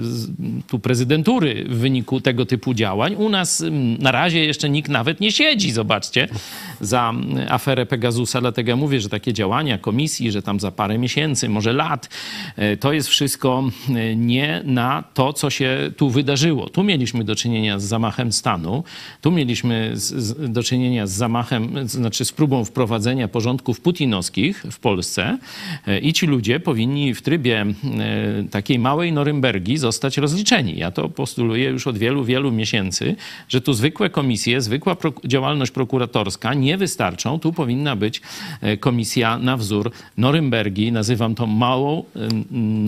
z- 0.00 0.28
tu 0.66 0.78
prezydentury 0.78 1.64
w 1.68 1.74
wyniku 1.78 2.20
tego 2.20 2.46
typu 2.46 2.74
działań. 2.74 3.14
U 3.14 3.28
nas 3.28 3.60
mm, 3.60 3.98
na 4.02 4.12
razie 4.12 4.44
jeszcze 4.44 4.70
nikt 4.70 4.88
nawet 4.88 5.20
nie 5.20 5.32
siedzi, 5.32 5.70
zobaczcie, 5.72 6.28
za 6.80 7.10
mm, 7.10 7.46
aferę 7.48 7.86
Pegasusa. 7.86 8.40
Dlatego 8.40 8.70
ja 8.70 8.76
mówię, 8.76 8.93
że 9.00 9.08
takie 9.08 9.32
działania 9.32 9.78
komisji, 9.78 10.32
że 10.32 10.42
tam 10.42 10.60
za 10.60 10.70
parę 10.70 10.98
miesięcy, 10.98 11.48
może 11.48 11.72
lat, 11.72 12.08
e, 12.56 12.76
to 12.76 12.92
jest 12.92 13.08
wszystko 13.08 13.70
e, 13.88 14.16
nie 14.16 14.62
na 14.64 15.04
to, 15.14 15.32
co 15.32 15.50
się 15.50 15.90
tu 15.96 16.10
wydarzyło. 16.10 16.68
Tu 16.68 16.82
mieliśmy 16.82 17.24
do 17.24 17.36
czynienia 17.36 17.78
z 17.78 17.84
zamachem 17.84 18.32
stanu, 18.32 18.84
tu 19.20 19.30
mieliśmy 19.30 19.90
z, 19.94 20.14
z, 20.14 20.52
do 20.52 20.62
czynienia 20.62 21.06
z 21.06 21.12
zamachem, 21.12 21.88
znaczy 21.88 22.24
z 22.24 22.32
próbą 22.32 22.64
wprowadzenia 22.64 23.28
porządków 23.28 23.80
putinowskich 23.80 24.64
w 24.70 24.78
Polsce 24.78 25.38
e, 25.86 25.98
i 25.98 26.12
ci 26.12 26.26
ludzie 26.26 26.60
powinni 26.60 27.14
w 27.14 27.22
trybie 27.22 27.66
takiej 28.50 28.78
małej 28.78 29.12
Norymbergi 29.12 29.76
zostać 29.76 30.18
rozliczeni. 30.18 30.78
Ja 30.78 30.90
to 30.90 31.08
postuluję 31.08 31.70
już 31.70 31.86
od 31.86 31.98
wielu, 31.98 32.24
wielu 32.24 32.52
miesięcy, 32.52 33.16
że 33.48 33.60
tu 33.60 33.72
zwykłe 33.72 34.10
komisje, 34.10 34.60
zwykła 34.60 34.96
działalność 35.24 35.72
prokuratorska 35.72 36.54
nie 36.54 36.76
wystarczą. 36.76 37.38
Tu 37.38 37.52
powinna 37.52 37.96
być 37.96 38.20
komisja 38.84 39.38
na 39.38 39.56
wzór 39.56 39.90
Norymbergi. 40.16 40.92
Nazywam 40.92 41.34
to 41.34 41.46
małą 41.46 41.98
e, 41.98 42.04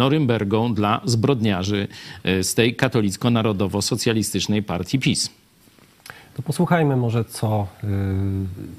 Norymbergą 0.02 0.74
dla 0.74 1.00
zbrodniarzy 1.04 1.88
e, 2.24 2.42
z 2.44 2.54
tej 2.54 2.76
katolicko-narodowo-socjalistycznej 2.76 4.62
partii 4.62 4.98
PiS. 4.98 5.30
To 6.34 6.42
posłuchajmy 6.42 6.96
może, 6.96 7.24
co, 7.24 7.66
y, 7.84 7.86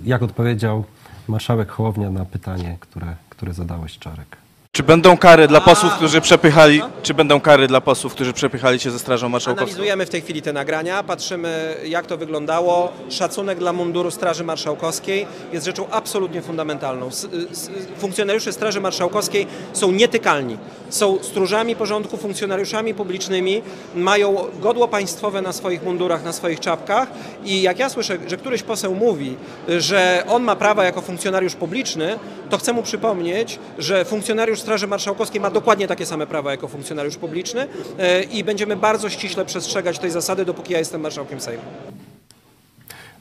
jak 0.06 0.24
odpowiedział 0.24 0.84
marszałek 1.28 1.72
Hołownia 1.72 2.10
na 2.10 2.26
pytanie, 2.26 2.78
które, 2.80 3.16
które 3.30 3.54
zadałeś, 3.54 3.98
Czarek. 3.98 4.38
Czy 4.78 4.84
będą 4.84 5.18
kary 5.18 5.48
dla 5.48 5.62
posłów, 5.62 5.94
którzy 5.94 6.22
przepychali, 6.22 6.82
czy 7.04 7.14
będą 7.14 7.42
kary 7.42 7.68
dla 7.68 7.82
posłów, 7.82 8.14
którzy 8.14 8.34
przepychali 8.34 8.80
się 8.80 8.92
ze 8.92 9.00
Strażą 9.00 9.30
Marszałkowską? 9.30 9.66
Analizujemy 9.70 10.06
w 10.06 10.10
tej 10.10 10.22
chwili 10.22 10.42
te 10.42 10.54
nagrania, 10.54 11.04
patrzymy 11.04 11.76
jak 11.86 12.06
to 12.06 12.18
wyglądało. 12.18 12.92
Szacunek 13.10 13.60
dla 13.60 13.74
munduru 13.74 14.12
Straży 14.12 14.44
Marszałkowskiej 14.44 15.26
jest 15.54 15.66
rzeczą 15.66 15.90
absolutnie 15.92 16.42
fundamentalną. 16.42 17.08
S- 17.08 17.28
s- 17.52 17.70
Funkcjonariusze 17.98 18.54
Straży 18.54 18.82
Marszałkowskiej 18.82 19.48
są 19.74 19.92
nietykalni. 19.92 20.58
Są 20.90 21.18
stróżami 21.24 21.76
porządku, 21.76 22.18
funkcjonariuszami 22.18 22.94
publicznymi, 22.94 23.62
mają 23.96 24.36
godło 24.60 24.88
państwowe 24.88 25.42
na 25.42 25.54
swoich 25.54 25.84
mundurach, 25.84 26.24
na 26.24 26.34
swoich 26.34 26.60
czapkach 26.60 27.08
i 27.46 27.62
jak 27.62 27.80
ja 27.80 27.90
słyszę, 27.90 28.18
że 28.28 28.38
któryś 28.38 28.64
poseł 28.64 28.96
mówi, 28.96 29.36
że 29.78 30.24
on 30.30 30.44
ma 30.44 30.56
prawa 30.56 30.84
jako 30.84 31.02
funkcjonariusz 31.02 31.56
publiczny, 31.56 32.20
to 32.50 32.58
chcę 32.58 32.74
mu 32.74 32.84
przypomnieć, 32.84 33.60
że 33.80 34.06
funkcjonariusz 34.06 34.62
Straży 34.68 34.88
Marszałkowskiej 34.88 35.42
ma 35.42 35.50
dokładnie 35.50 35.88
takie 35.88 36.06
same 36.06 36.28
prawa 36.28 36.52
jako 36.52 36.68
funkcjonariusz 36.68 37.18
publiczny 37.18 37.68
e, 38.00 38.24
i 38.24 38.44
będziemy 38.44 38.76
bardzo 38.76 39.10
ściśle 39.10 39.46
przestrzegać 39.46 40.00
tej 40.00 40.12
zasady, 40.12 40.46
dopóki 40.46 40.74
ja 40.74 40.80
jestem 40.80 41.02
marszałkiem 41.02 41.42
Sejmu. 41.42 41.64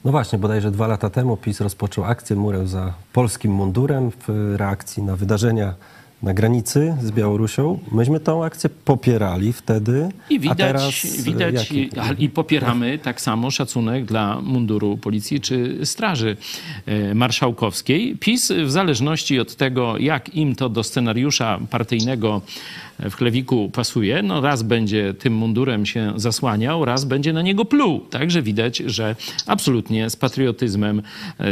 No 0.05 0.11
właśnie, 0.11 0.39
bodajże 0.39 0.71
dwa 0.71 0.87
lata 0.87 1.09
temu 1.09 1.37
PiS 1.37 1.61
rozpoczął 1.61 2.03
akcję 2.03 2.35
Murę 2.35 2.67
za 2.67 2.93
polskim 3.13 3.51
mundurem 3.51 4.11
w 4.11 4.55
reakcji 4.57 5.03
na 5.03 5.15
wydarzenia 5.15 5.73
na 6.23 6.33
granicy 6.33 6.97
z 7.01 7.11
Białorusią. 7.11 7.79
Myśmy 7.91 8.19
tą 8.19 8.43
akcję 8.43 8.69
popierali 8.69 9.53
wtedy, 9.53 10.09
I 10.29 10.35
a 10.35 10.39
widać, 10.39 10.57
teraz 10.57 11.21
widać 11.23 11.71
i, 11.71 11.89
i 12.17 12.29
popieramy 12.29 12.99
tak 12.99 13.21
samo 13.21 13.51
szacunek 13.51 14.05
dla 14.05 14.41
munduru 14.41 14.97
policji 14.97 15.41
czy 15.41 15.79
straży 15.83 16.37
e, 16.85 17.15
marszałkowskiej. 17.15 18.17
PiS 18.19 18.51
w 18.65 18.71
zależności 18.71 19.39
od 19.39 19.55
tego, 19.55 19.97
jak 19.97 20.35
im 20.35 20.55
to 20.55 20.69
do 20.69 20.83
scenariusza 20.83 21.59
partyjnego 21.69 22.41
w 22.99 23.15
chlewiku 23.15 23.69
pasuje, 23.69 24.21
no 24.21 24.41
raz 24.41 24.63
będzie 24.63 25.13
tym 25.13 25.33
mundurem 25.33 25.85
się 25.85 26.13
zasłaniał, 26.15 26.85
raz 26.85 27.05
będzie 27.05 27.33
na 27.33 27.41
niego 27.41 27.65
pluł. 27.65 27.99
Także 27.99 28.41
widać, 28.41 28.77
że 28.77 29.15
absolutnie 29.47 30.09
z 30.09 30.15
patriotyzmem, 30.15 31.01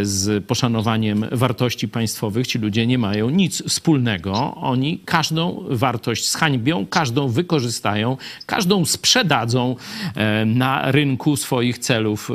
z 0.01 0.45
poszanowaniem 0.45 1.25
wartości 1.31 1.87
państwowych 1.87 2.47
ci 2.47 2.59
ludzie 2.59 2.87
nie 2.87 2.97
mają 2.97 3.29
nic 3.29 3.63
wspólnego. 3.63 4.55
oni 4.55 4.99
każdą 5.05 5.63
wartość 5.69 6.31
zhańbią, 6.31 6.85
każdą 6.85 7.27
wykorzystają, 7.27 8.17
każdą 8.45 8.85
sprzedadzą 8.85 9.75
e, 10.15 10.45
na 10.45 10.91
rynku 10.91 11.35
swoich 11.37 11.77
celów 11.77 12.31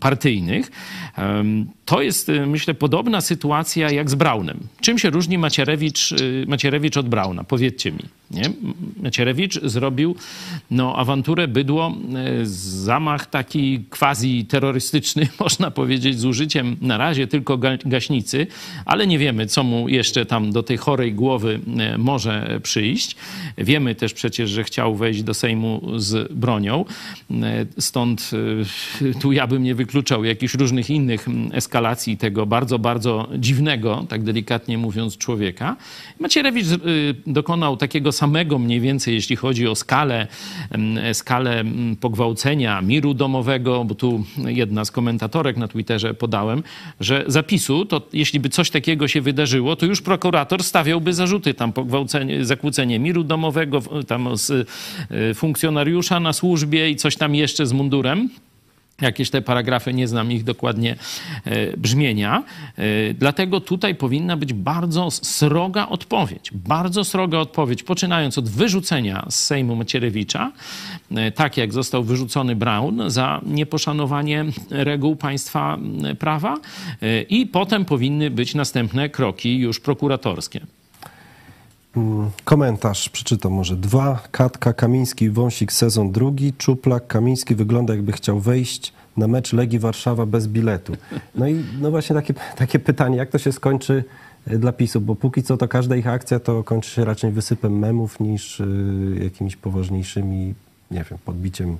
partyjnych. 0.00 0.70
To 1.90 2.02
jest, 2.02 2.30
myślę, 2.46 2.74
podobna 2.74 3.20
sytuacja 3.20 3.90
jak 3.90 4.10
z 4.10 4.14
Braunem. 4.14 4.58
Czym 4.80 4.98
się 4.98 5.10
różni 5.10 5.38
Macierewicz, 5.38 6.14
Macierewicz 6.46 6.96
od 6.96 7.08
Brauna? 7.08 7.44
Powiedzcie 7.44 7.92
mi. 7.92 7.98
Nie? 8.30 8.42
Macierewicz 9.02 9.60
zrobił 9.62 10.16
no, 10.70 10.96
awanturę 10.96 11.48
bydło, 11.48 11.94
zamach 12.44 13.26
taki 13.26 13.84
quasi-terrorystyczny, 13.90 15.28
można 15.40 15.70
powiedzieć, 15.70 16.18
z 16.18 16.24
użyciem 16.24 16.76
na 16.80 16.98
razie 16.98 17.26
tylko 17.26 17.58
gaśnicy, 17.84 18.46
ale 18.84 19.06
nie 19.06 19.18
wiemy, 19.18 19.46
co 19.46 19.64
mu 19.64 19.88
jeszcze 19.88 20.26
tam 20.26 20.52
do 20.52 20.62
tej 20.62 20.76
chorej 20.76 21.14
głowy 21.14 21.60
może 21.98 22.60
przyjść. 22.62 23.16
Wiemy 23.58 23.94
też 23.94 24.14
przecież, 24.14 24.50
że 24.50 24.64
chciał 24.64 24.94
wejść 24.94 25.22
do 25.22 25.34
Sejmu 25.34 25.82
z 25.96 26.32
bronią, 26.32 26.84
stąd 27.78 28.30
tu 29.20 29.32
ja 29.32 29.46
bym 29.46 29.62
nie 29.62 29.74
wykluczał 29.74 30.24
jakichś 30.24 30.54
różnych 30.54 30.90
innych 30.90 31.26
eskalacji 31.80 32.16
tego 32.16 32.46
bardzo, 32.46 32.78
bardzo 32.78 33.28
dziwnego, 33.38 34.06
tak 34.08 34.22
delikatnie 34.22 34.78
mówiąc, 34.78 35.16
człowieka. 35.16 35.76
Macierewicz 36.18 36.66
dokonał 37.26 37.76
takiego 37.76 38.12
samego 38.12 38.58
mniej 38.58 38.80
więcej, 38.80 39.14
jeśli 39.14 39.36
chodzi 39.36 39.68
o 39.68 39.74
skalę, 39.74 40.26
skalę 41.12 41.64
pogwałcenia 42.00 42.82
miru 42.82 43.14
domowego, 43.14 43.84
bo 43.84 43.94
tu 43.94 44.24
jedna 44.36 44.84
z 44.84 44.90
komentatorek 44.90 45.56
na 45.56 45.68
Twitterze 45.68 46.14
podałem, 46.14 46.62
że 47.00 47.24
zapisu, 47.26 47.84
to 47.84 48.02
jeśli 48.12 48.40
by 48.40 48.48
coś 48.48 48.70
takiego 48.70 49.08
się 49.08 49.20
wydarzyło, 49.20 49.76
to 49.76 49.86
już 49.86 50.02
prokurator 50.02 50.62
stawiałby 50.62 51.14
zarzuty 51.14 51.54
tam 51.54 51.72
pogwałcenie, 51.72 52.44
zakłócenie 52.44 52.98
miru 52.98 53.24
domowego, 53.24 53.80
tam 54.06 54.36
z 54.36 54.50
e, 54.50 55.34
funkcjonariusza 55.34 56.20
na 56.20 56.32
służbie 56.32 56.90
i 56.90 56.96
coś 56.96 57.16
tam 57.16 57.34
jeszcze 57.34 57.66
z 57.66 57.72
mundurem 57.72 58.28
jakieś 59.00 59.30
te 59.30 59.42
paragrafy, 59.42 59.92
nie 59.92 60.08
znam 60.08 60.32
ich 60.32 60.44
dokładnie 60.44 60.96
e, 61.44 61.76
brzmienia. 61.76 62.42
E, 62.76 63.14
dlatego 63.14 63.60
tutaj 63.60 63.94
powinna 63.94 64.36
być 64.36 64.52
bardzo 64.52 65.10
sroga 65.10 65.88
odpowiedź. 65.88 66.50
Bardzo 66.54 67.04
sroga 67.04 67.38
odpowiedź, 67.38 67.82
poczynając 67.82 68.38
od 68.38 68.48
wyrzucenia 68.48 69.26
z 69.30 69.34
Sejmu 69.34 69.76
Macierewicza, 69.76 70.52
e, 71.10 71.32
tak 71.32 71.56
jak 71.56 71.72
został 71.72 72.04
wyrzucony 72.04 72.56
Brown 72.56 73.02
za 73.06 73.40
nieposzanowanie 73.46 74.44
reguł 74.70 75.16
państwa 75.16 75.78
prawa 76.18 76.56
i 77.28 77.46
potem 77.46 77.84
powinny 77.84 78.30
być 78.30 78.54
następne 78.54 79.08
kroki 79.08 79.58
już 79.58 79.80
prokuratorskie. 79.80 80.60
Mm, 81.96 82.30
komentarz 82.44 83.08
przeczytam 83.08 83.52
może. 83.52 83.76
Dwa. 83.76 84.22
Katka, 84.30 84.72
Kamiński, 84.72 85.30
Wąsik, 85.30 85.72
sezon 85.72 86.12
drugi. 86.12 86.52
Czuplak, 86.52 87.06
Kamiński 87.06 87.54
wygląda 87.54 87.94
jakby 87.94 88.12
chciał 88.12 88.40
wejść 88.40 88.92
na 89.16 89.28
mecz 89.28 89.52
Legii 89.52 89.78
Warszawa 89.78 90.26
bez 90.26 90.46
biletu. 90.46 90.96
No 91.34 91.48
i 91.48 91.64
no 91.80 91.90
właśnie 91.90 92.16
takie, 92.16 92.34
takie 92.56 92.78
pytanie, 92.78 93.16
jak 93.16 93.30
to 93.30 93.38
się 93.38 93.52
skończy 93.52 94.04
e, 94.46 94.58
dla 94.58 94.72
PiSu, 94.72 95.00
bo 95.00 95.14
póki 95.16 95.42
co 95.42 95.56
to 95.56 95.68
każda 95.68 95.96
ich 95.96 96.06
akcja 96.06 96.40
to 96.40 96.64
kończy 96.64 96.90
się 96.90 97.04
raczej 97.04 97.32
wysypem 97.32 97.78
memów 97.78 98.20
niż 98.20 98.60
y, 98.60 98.66
jakimiś 99.22 99.56
poważniejszymi, 99.56 100.54
nie 100.90 101.04
wiem, 101.10 101.18
podbiciem 101.24 101.76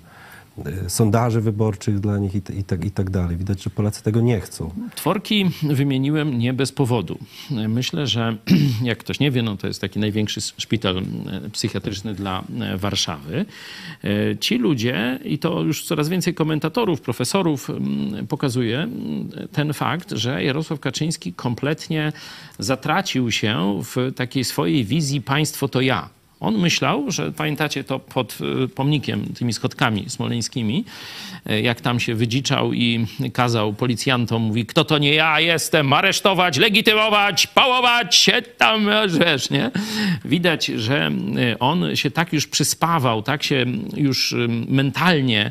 sondaży 0.88 1.40
wyborczych 1.40 2.00
dla 2.00 2.18
nich 2.18 2.34
i, 2.34 2.38
i, 2.58 2.64
tak, 2.64 2.84
i 2.84 2.90
tak 2.90 3.10
dalej. 3.10 3.36
Widać, 3.36 3.62
że 3.62 3.70
Polacy 3.70 4.02
tego 4.02 4.20
nie 4.20 4.40
chcą. 4.40 4.70
Tworki 4.94 5.50
wymieniłem 5.62 6.38
nie 6.38 6.52
bez 6.52 6.72
powodu. 6.72 7.18
Myślę, 7.68 8.06
że 8.06 8.36
jak 8.82 8.98
ktoś 8.98 9.20
nie 9.20 9.30
wie, 9.30 9.42
no 9.42 9.56
to 9.56 9.66
jest 9.66 9.80
taki 9.80 9.98
największy 9.98 10.40
szpital 10.40 10.98
e, 10.98 11.50
psychiatryczny 11.50 12.14
dla 12.14 12.44
e, 12.60 12.76
Warszawy. 12.76 13.44
Ci 14.40 14.58
ludzie, 14.58 15.18
i 15.24 15.38
to 15.38 15.62
już 15.62 15.84
coraz 15.84 16.08
więcej 16.08 16.34
komentatorów, 16.34 17.00
profesorów 17.00 17.68
pokazuje 18.28 18.88
ten 19.52 19.72
fakt, 19.72 20.10
że 20.10 20.44
Jarosław 20.44 20.80
Kaczyński 20.80 21.32
kompletnie 21.32 22.12
zatracił 22.58 23.30
się 23.30 23.80
w 23.82 24.12
takiej 24.16 24.44
swojej 24.44 24.84
wizji 24.84 25.20
państwo 25.20 25.68
to 25.68 25.80
ja 25.80 26.08
on 26.40 26.58
myślał, 26.58 27.10
że 27.10 27.32
pamiętacie 27.32 27.84
to 27.84 27.98
pod 27.98 28.38
y, 28.64 28.68
pomnikiem, 28.68 29.26
tymi 29.38 29.52
schodkami 29.52 30.10
smoleńskimi, 30.10 30.84
y, 31.50 31.60
jak 31.60 31.80
tam 31.80 32.00
się 32.00 32.14
wydziczał 32.14 32.72
i 32.72 33.06
kazał 33.32 33.72
policjantom, 33.72 34.42
mówi, 34.42 34.66
kto 34.66 34.84
to 34.84 34.98
nie 34.98 35.14
ja 35.14 35.40
jestem, 35.40 35.92
aresztować, 35.92 36.58
legitymować, 36.58 37.46
pałować 37.46 38.14
się 38.14 38.42
tam, 38.42 38.88
wiesz, 39.20 39.50
nie? 39.50 39.70
Widać, 40.24 40.66
że 40.66 41.10
y, 41.52 41.58
on 41.58 41.96
się 41.96 42.10
tak 42.10 42.32
już 42.32 42.46
przyspawał, 42.46 43.22
tak 43.22 43.42
się 43.42 43.66
już 43.96 44.34
mentalnie 44.68 45.50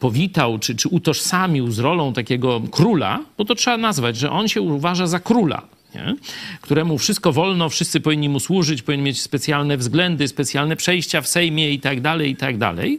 powitał, 0.00 0.58
czy, 0.58 0.76
czy 0.76 0.88
utożsamił 0.88 1.70
z 1.70 1.78
rolą 1.78 2.12
takiego 2.12 2.60
króla, 2.70 3.20
bo 3.38 3.44
to 3.44 3.54
trzeba 3.54 3.76
nazwać, 3.76 4.16
że 4.16 4.30
on 4.30 4.48
się 4.48 4.60
uważa 4.60 5.06
za 5.06 5.20
króla 5.20 5.74
nie? 5.94 6.16
któremu 6.60 6.98
wszystko 6.98 7.32
wolno, 7.32 7.68
wszyscy 7.68 8.00
powinni 8.00 8.28
mu 8.28 8.40
służyć, 8.40 8.82
powinien 8.82 9.06
mieć 9.06 9.20
specjalne 9.20 9.76
względy, 9.76 10.28
specjalne 10.28 10.76
przejścia 10.76 11.20
w 11.20 11.28
Sejmie 11.28 11.70
i 11.70 11.80
tak 11.80 12.00
dalej, 12.00 12.30
i 12.30 12.36
tak 12.36 12.58
dalej. 12.58 12.98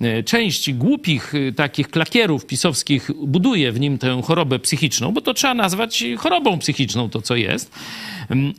E, 0.00 0.22
część 0.22 0.72
głupich 0.72 1.32
e, 1.34 1.52
takich 1.52 1.88
klakierów 1.88 2.46
pisowskich 2.46 3.10
buduje 3.26 3.72
w 3.72 3.80
nim 3.80 3.98
tę 3.98 4.22
chorobę 4.24 4.58
psychiczną, 4.58 5.12
bo 5.12 5.20
to 5.20 5.34
trzeba 5.34 5.54
nazwać 5.54 6.04
chorobą 6.18 6.58
psychiczną 6.58 7.10
to, 7.10 7.22
co 7.22 7.36
jest. 7.36 7.72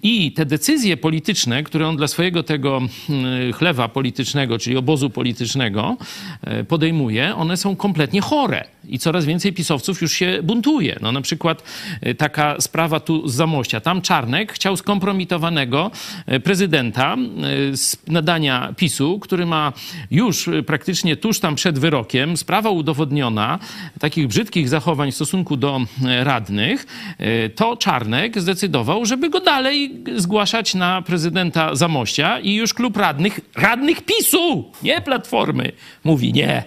I 0.03 0.31
te 0.31 0.45
decyzje 0.45 0.97
polityczne, 0.97 1.63
które 1.63 1.87
on 1.87 1.97
dla 1.97 2.07
swojego 2.07 2.43
tego 2.43 2.81
chlewa 3.53 3.87
politycznego, 3.87 4.59
czyli 4.59 4.77
obozu 4.77 5.09
politycznego 5.09 5.97
e, 6.41 6.63
podejmuje, 6.63 7.35
one 7.35 7.57
są 7.57 7.75
kompletnie 7.75 8.21
chore. 8.21 8.67
I 8.89 8.99
coraz 8.99 9.25
więcej 9.25 9.53
pisowców 9.53 10.01
już 10.01 10.13
się 10.13 10.39
buntuje. 10.43 10.99
No 11.01 11.11
na 11.11 11.21
przykład 11.21 11.63
taka 12.17 12.55
sprawa 12.59 12.99
tu 12.99 13.27
z 13.27 13.35
Zamościa 13.35 13.79
tam 13.81 14.01
Czarnek 14.01 14.53
chciał 14.53 14.77
skompromitowanego 14.77 15.91
e, 16.25 16.39
prezydenta 16.39 17.15
e, 17.15 17.77
z 17.77 17.97
nadania 18.07 18.73
PiSu, 18.77 19.19
który 19.19 19.45
ma 19.45 19.73
już 20.11 20.49
praktycznie 20.65 21.15
tuż 21.15 21.39
tam 21.39 21.55
przed 21.55 21.79
wyrokiem, 21.79 22.37
sprawa 22.37 22.69
udowodniona 22.69 23.59
takich 23.99 24.27
brzydkich 24.27 24.69
zachowań 24.69 25.11
w 25.11 25.15
stosunku 25.15 25.57
do 25.57 25.81
e, 26.05 26.23
radnych, 26.23 26.85
to 27.55 27.77
Czarnek 27.77 28.41
zdecydował, 28.41 29.05
żeby 29.05 29.29
go 29.29 29.39
dalej 29.39 29.60
zgłaszać 30.15 30.75
na 30.75 31.01
prezydenta 31.01 31.75
Zamościa 31.75 32.39
i 32.39 32.53
już 32.53 32.73
klub 32.73 32.97
radnych, 32.97 33.39
radnych 33.55 34.01
PiSu, 34.01 34.71
nie 34.83 35.01
Platformy, 35.01 35.71
mówi 36.03 36.33
nie. 36.33 36.63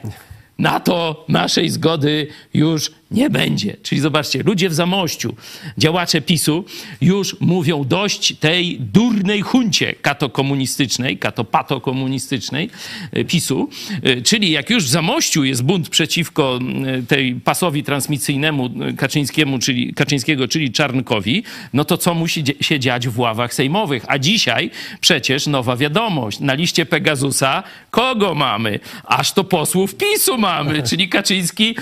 Na 0.59 0.81
to 0.81 1.25
naszej 1.29 1.71
zgody 1.71 2.27
już 2.55 2.91
nie 3.15 3.31
będzie. 3.31 3.77
Czyli 3.83 4.01
zobaczcie, 4.01 4.43
ludzie 4.43 4.69
w 4.69 4.75
Zamościu, 4.75 5.35
działacze 5.79 6.21
PiSu 6.21 6.65
już 7.01 7.37
mówią 7.41 7.85
dość 7.85 8.37
tej 8.37 8.81
durnej 8.81 9.41
huncie 9.41 9.95
katokomunistycznej, 10.03 11.19
katopatokomunistycznej 11.19 12.71
e, 13.13 13.25
PiSu. 13.25 13.69
E, 14.03 14.23
czyli 14.23 14.51
jak 14.51 14.71
już 14.71 14.85
w 14.85 14.89
Zamościu 14.89 15.45
jest 15.45 15.63
bunt 15.63 15.89
przeciwko 15.89 16.59
e, 16.87 17.03
tej 17.03 17.35
pasowi 17.35 17.83
transmisyjnemu 17.83 18.71
Kaczyńskiemu, 18.97 19.59
czyli, 19.59 19.95
Kaczyńskiego, 19.95 20.49
czyli 20.49 20.73
Czarnkowi, 20.73 21.43
no 21.73 21.85
to 21.85 21.99
co 21.99 22.15
musi 22.15 22.45
się 22.61 22.81
dziać 22.81 23.09
w 23.09 23.19
ławach 23.19 23.55
sejmowych? 23.55 24.05
A 24.09 24.19
dzisiaj 24.19 24.71
przecież 25.01 25.47
nowa 25.47 25.77
wiadomość. 25.77 26.41
Na 26.41 26.55
liście 26.55 26.87
Pegasusa 26.87 27.63
kogo 27.91 28.35
mamy? 28.35 28.81
Aż 29.05 29.33
to 29.33 29.45
posłów 29.45 29.95
PiSu 29.95 30.39
mamy, 30.39 30.83
czyli 30.83 31.09
Kaczyński 31.09 31.77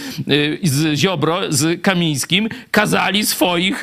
z 0.63 0.99
Ziobro 0.99 1.22
Ziobro 1.23 1.41
z 1.49 1.83
Kamińskim 1.83 2.49
kazali 2.71 3.27
swoich, 3.27 3.83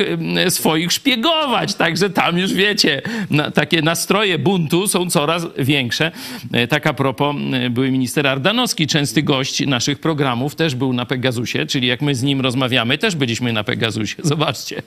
swoich 0.49 0.91
szpiegować. 0.91 1.75
Także 1.75 2.09
tam 2.09 2.37
już 2.37 2.53
wiecie, 2.53 3.01
na, 3.31 3.51
takie 3.51 3.81
nastroje 3.81 4.39
buntu 4.39 4.87
są 4.87 5.09
coraz 5.09 5.43
większe. 5.57 6.11
E, 6.51 6.67
tak 6.67 6.87
a 6.87 6.93
propos, 6.93 7.35
e, 7.53 7.69
były 7.69 7.91
minister 7.91 8.27
Ardanowski, 8.27 8.87
częsty 8.87 9.23
gość 9.23 9.67
naszych 9.67 9.99
programów, 9.99 10.55
też 10.55 10.75
był 10.75 10.93
na 10.93 11.05
Pegasusie, 11.05 11.65
czyli 11.65 11.87
jak 11.87 12.01
my 12.01 12.15
z 12.15 12.23
nim 12.23 12.41
rozmawiamy, 12.41 12.97
też 12.97 13.15
byliśmy 13.15 13.53
na 13.53 13.63
Pegasusie. 13.63 14.15
Zobaczcie. 14.33 14.81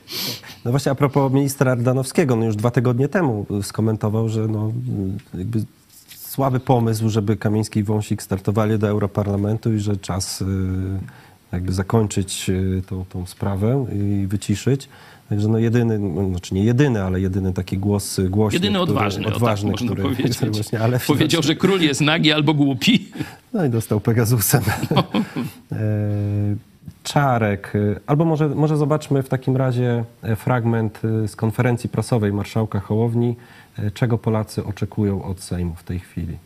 No 0.64 0.70
właśnie 0.70 0.92
a 0.92 0.94
propos 0.94 1.32
ministra 1.32 1.72
Ardanowskiego, 1.72 2.36
no 2.36 2.44
już 2.44 2.56
dwa 2.56 2.70
tygodnie 2.70 3.08
temu 3.08 3.46
skomentował, 3.62 4.28
że 4.28 4.48
no 4.48 4.72
jakby 5.34 5.64
słaby 6.10 6.60
pomysł, 6.60 7.08
żeby 7.08 7.36
Kamiński 7.36 7.80
i 7.80 7.82
Wąsik 7.82 8.22
startowali 8.22 8.78
do 8.78 8.88
Europarlamentu 8.88 9.74
i 9.74 9.78
że 9.78 9.96
czas... 9.96 10.40
Yy 10.40 11.21
jakby 11.52 11.72
zakończyć 11.72 12.50
e, 12.50 12.82
tą, 12.82 13.04
tą 13.04 13.26
sprawę 13.26 13.86
i 13.92 14.26
wyciszyć. 14.26 14.88
Także 15.28 15.48
no 15.48 15.58
jedyny, 15.58 15.98
no, 15.98 16.28
znaczy 16.28 16.54
nie 16.54 16.64
jedyny, 16.64 17.02
ale 17.02 17.20
jedyny 17.20 17.52
taki 17.52 17.78
głos 17.78 18.20
głośny. 18.20 18.56
Jedyny 18.56 18.78
który, 18.78 18.92
odważny, 18.92 19.26
odważny 19.26 19.72
tak 19.72 19.80
który, 19.84 20.02
powiedzieć. 20.02 20.36
Który 20.36 20.50
właśnie, 20.60 20.80
ale 20.80 21.00
Powiedział, 21.00 21.42
że 21.42 21.54
król 21.54 21.80
jest 21.80 22.00
nagi 22.00 22.32
albo 22.32 22.54
głupi. 22.54 23.08
No 23.52 23.64
i 23.64 23.70
dostał 23.70 24.00
Pegasusem. 24.00 24.62
No. 24.90 25.04
Czarek, 27.02 27.74
y, 27.74 28.00
albo 28.06 28.24
może, 28.24 28.48
może 28.48 28.76
zobaczmy 28.76 29.22
w 29.22 29.28
takim 29.28 29.56
razie 29.56 30.04
e, 30.22 30.36
fragment 30.36 31.00
z 31.26 31.36
konferencji 31.36 31.88
prasowej 31.88 32.32
marszałka 32.32 32.80
Hołowni, 32.80 33.36
czego 33.94 34.18
Polacy 34.18 34.64
oczekują 34.64 35.24
od 35.24 35.40
Sejmu 35.40 35.74
w 35.74 35.82
tej 35.82 35.98
chwili. 36.00 36.36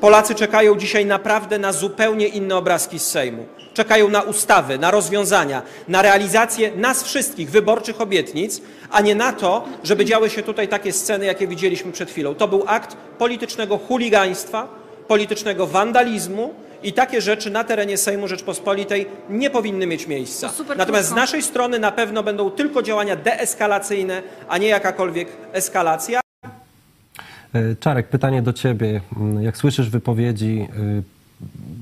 Polacy 0.00 0.34
czekają 0.34 0.76
dzisiaj 0.76 1.06
naprawdę 1.06 1.58
na 1.58 1.72
zupełnie 1.72 2.28
inne 2.28 2.56
obrazki 2.56 2.98
z 2.98 3.06
Sejmu. 3.06 3.46
Czekają 3.76 4.08
na 4.08 4.22
ustawy, 4.22 4.78
na 4.78 4.90
rozwiązania, 4.90 5.62
na 5.88 6.02
realizację 6.02 6.70
nas 6.76 7.02
wszystkich 7.02 7.50
wyborczych 7.50 8.00
obietnic, 8.00 8.60
a 8.90 9.00
nie 9.00 9.14
na 9.14 9.32
to, 9.32 9.64
żeby 9.84 10.04
działy 10.04 10.30
się 10.30 10.42
tutaj 10.42 10.68
takie 10.68 10.92
sceny, 10.92 11.26
jakie 11.26 11.48
widzieliśmy 11.48 11.92
przed 11.92 12.10
chwilą. 12.10 12.34
To 12.34 12.48
był 12.48 12.64
akt 12.66 12.96
politycznego 13.18 13.78
chuligaństwa, 13.78 14.68
politycznego 15.08 15.66
wandalizmu 15.66 16.54
i 16.82 16.92
takie 16.92 17.20
rzeczy 17.20 17.50
na 17.50 17.64
terenie 17.64 17.96
Sejmu 17.96 18.28
Rzeczpospolitej 18.28 19.06
nie 19.30 19.50
powinny 19.50 19.86
mieć 19.86 20.06
miejsca. 20.06 20.52
Natomiast 20.76 21.08
z 21.08 21.14
naszej 21.14 21.42
strony 21.42 21.78
na 21.78 21.92
pewno 21.92 22.22
będą 22.22 22.50
tylko 22.50 22.82
działania 22.82 23.16
deeskalacyjne, 23.16 24.22
a 24.48 24.58
nie 24.58 24.68
jakakolwiek 24.68 25.28
eskalacja. 25.52 26.20
E, 27.54 27.76
Czarek, 27.80 28.08
pytanie 28.08 28.42
do 28.42 28.52
ciebie. 28.52 29.00
Jak 29.40 29.56
słyszysz 29.56 29.90
wypowiedzi 29.90 30.68
y, 31.00 31.15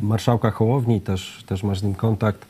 marszałka 0.02 0.50
Hołowni, 0.50 1.00
też, 1.00 1.44
też 1.46 1.62
masz 1.62 1.78
z 1.78 1.82
nim 1.82 1.94
kontakt, 1.94 2.46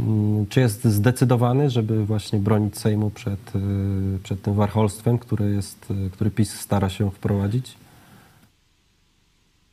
mm, 0.00 0.46
czy 0.46 0.60
jest 0.60 0.84
zdecydowany, 0.84 1.70
żeby 1.70 2.04
właśnie 2.04 2.38
bronić 2.38 2.78
Sejmu 2.78 3.10
przed, 3.10 3.56
y, 3.56 4.18
przed 4.22 4.42
tym 4.42 4.54
warcholstwem, 4.54 5.18
który, 5.18 5.50
jest, 5.50 5.90
y, 5.90 6.10
który 6.10 6.30
PiS 6.30 6.60
stara 6.60 6.88
się 6.90 7.10
wprowadzić? 7.10 7.74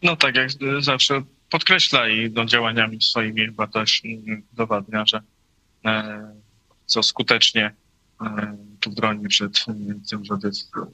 No 0.04 0.15
tak 0.15 0.36
jak 0.36 0.50
zawsze 0.80 1.22
podkreśla 1.50 2.10
i 2.10 2.32
no, 2.32 2.46
działaniami 2.46 3.02
swoimi 3.02 3.46
chyba 3.46 3.67
też 3.67 4.02
mm, 4.06 4.43
udowadnia, 4.54 5.06
że 5.06 5.22
e, 5.86 6.34
co 6.86 7.04
skutecznie 7.04 7.74
e, 8.22 8.58
tu 8.80 8.91
broni 8.91 9.28
przed 9.28 9.65
tym, 10.10 10.26
żeby 10.26 10.52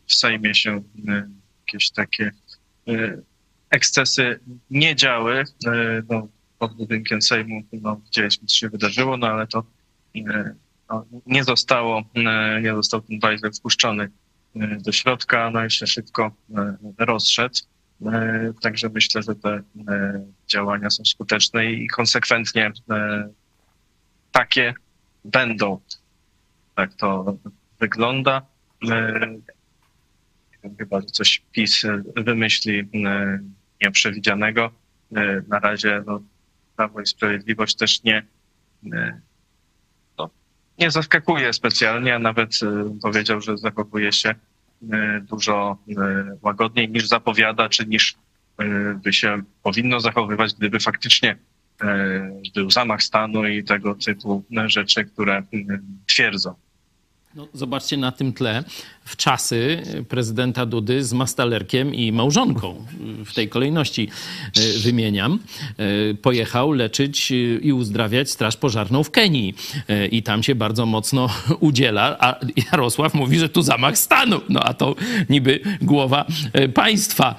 w- 0.08 0.14
Sejmie 0.16 0.56
się 0.56 0.82
e, 1.08 1.30
jakieś 1.68 1.90
takie 1.90 2.32
ekscesy 3.70 4.40
nie 4.70 4.96
działy. 4.96 5.44
No, 6.10 6.28
pod 6.60 6.74
budynkiem 6.74 7.22
Sejmu 7.22 7.62
no, 7.74 8.02
widzieliśmy, 8.06 8.48
co 8.48 8.56
się 8.56 8.70
wydarzyło, 8.70 9.18
no 9.18 9.28
ale 9.28 9.48
to 9.48 9.64
e, 10.16 10.54
no, 10.90 11.06
nie 11.26 11.44
zostało, 11.44 12.04
e, 12.16 12.62
nie 12.62 12.76
został 12.76 13.02
ten 13.02 13.20
bajzer 13.20 13.52
wpuszczony 13.54 14.10
do 14.56 14.92
środka, 14.92 15.52
no 15.52 15.66
i 15.66 15.72
się 15.72 15.88
szybko 15.88 16.32
rozszedł. 16.98 17.56
Także 18.62 18.90
myślę, 18.90 19.24
że 19.24 19.36
te 19.36 19.64
działania 20.48 20.90
są 20.90 21.06
skuteczne 21.06 21.72
i 21.72 21.88
konsekwentnie 21.88 22.72
takie 24.32 24.74
będą. 25.26 25.80
Tak 26.76 26.94
to 26.94 27.38
wygląda. 27.80 28.42
Chyba, 30.78 31.02
że 31.02 31.08
coś 31.08 31.42
PiS 31.52 31.86
wymyśli 32.16 32.90
nieprzewidzianego. 33.82 34.72
E, 35.16 35.42
Na 35.48 35.60
razie 35.60 36.04
no, 36.08 36.22
Prawo 36.76 37.02
i 37.02 37.06
Sprawiedliwość 37.06 37.76
też 37.76 38.04
nie, 38.04 38.26
e, 38.94 39.20
no, 40.18 40.30
nie 40.80 40.92
zaskakuje 40.92 41.54
specjalnie, 41.54 42.16
a 42.16 42.20
nawet 42.20 42.60
e, 42.64 42.98
powiedział, 43.02 43.42
że 43.42 43.58
zachowuje 43.58 44.12
się 44.12 44.36
dużo 45.22 45.78
łagodniej 46.42 46.90
niż 46.90 47.08
zapowiada, 47.08 47.70
czy 47.70 47.86
niż 47.86 48.16
by 49.04 49.14
się 49.14 49.42
powinno 49.64 50.00
zachowywać, 50.00 50.54
gdyby 50.54 50.80
faktycznie 50.80 51.38
był 52.56 52.72
zamach 52.72 53.04
stanu 53.04 53.48
i 53.48 53.64
tego 53.64 53.96
typu 53.96 54.44
rzeczy, 54.68 55.06
które 55.06 55.44
twierdzą. 56.08 56.54
No, 57.36 57.48
zobaczcie 57.54 57.98
na 57.98 58.12
tym 58.12 58.34
tle 58.34 58.64
w 59.10 59.16
czasy 59.16 59.82
prezydenta 60.10 60.66
Dudy 60.66 61.04
z 61.04 61.14
Mastalerkiem 61.14 61.96
i 61.96 62.12
małżonką. 62.12 62.86
W 63.26 63.34
tej 63.34 63.50
kolejności 63.50 64.10
e, 64.58 64.80
wymieniam. 64.80 65.40
E, 65.78 66.14
Pojechał 66.14 66.72
leczyć 66.72 67.32
e, 67.32 67.36
i 67.36 67.74
uzdrawiać 67.74 68.32
Straż 68.32 68.58
Pożarną 68.58 69.04
w 69.04 69.12
Kenii. 69.12 69.56
I 70.12 70.24
tam 70.24 70.44
się 70.44 70.56
bardzo 70.56 70.86
mocno 70.86 71.30
udziela. 71.60 72.18
A 72.20 72.40
Jarosław 72.72 73.14
mówi, 73.14 73.40
że 73.40 73.50
tu 73.50 73.62
zamach 73.62 73.98
stanu. 73.98 74.42
No 74.50 74.60
a 74.64 74.74
to 74.74 74.96
niby 75.30 75.60
głowa 75.82 76.26
państwa. 76.74 77.36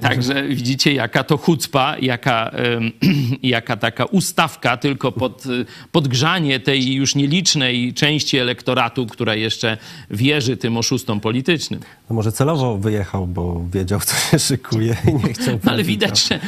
Także 0.00 0.48
widzicie, 0.48 0.92
jaka 0.94 1.24
to 1.24 1.36
chucpa, 1.36 1.96
jaka, 1.98 2.50
jaka 3.42 3.76
taka 3.76 4.04
ustawka 4.04 4.76
tylko 4.76 5.12
pod, 5.12 5.44
podgrzanie 5.92 6.60
tej 6.60 6.94
już 6.94 7.14
nielicznej 7.14 7.94
części 7.94 8.38
elektoratu, 8.38 9.06
która 9.06 9.34
jeszcze 9.34 9.78
wierzy 10.10 10.56
tym 10.56 10.76
oszustom 10.76 11.09
politycznym. 11.18 11.80
No 12.10 12.16
może 12.16 12.32
celowo 12.32 12.78
wyjechał, 12.78 13.26
bo 13.26 13.64
wiedział, 13.72 14.00
co 14.00 14.16
się 14.16 14.38
szykuje 14.38 14.96
i 15.08 15.14
nie 15.14 15.32
chciał... 15.32 15.58
No, 15.64 15.72
ale 15.72 15.84
widać, 15.84 16.28
że, 16.28 16.40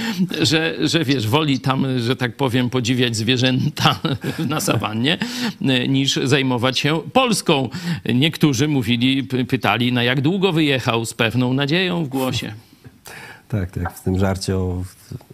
że, 0.46 0.88
że 0.88 1.04
wiesz, 1.04 1.28
woli 1.28 1.60
tam, 1.60 1.86
że 1.98 2.16
tak 2.16 2.36
powiem, 2.36 2.70
podziwiać 2.70 3.16
zwierzęta 3.16 4.00
na 4.48 4.60
sawannie, 4.60 5.18
niż 5.88 6.18
zajmować 6.24 6.78
się 6.78 7.00
Polską. 7.12 7.68
Niektórzy 8.14 8.68
mówili, 8.68 9.24
py- 9.24 9.44
pytali, 9.44 9.92
na 9.92 10.02
jak 10.02 10.20
długo 10.20 10.52
wyjechał 10.52 11.04
z 11.06 11.14
pewną 11.14 11.52
nadzieją 11.52 12.04
w 12.04 12.08
głosie. 12.08 12.54
Tak, 13.52 13.70
tak, 13.70 13.92
w 13.92 14.02
tym 14.02 14.18
żarcie 14.18 14.56
o... 14.56 14.82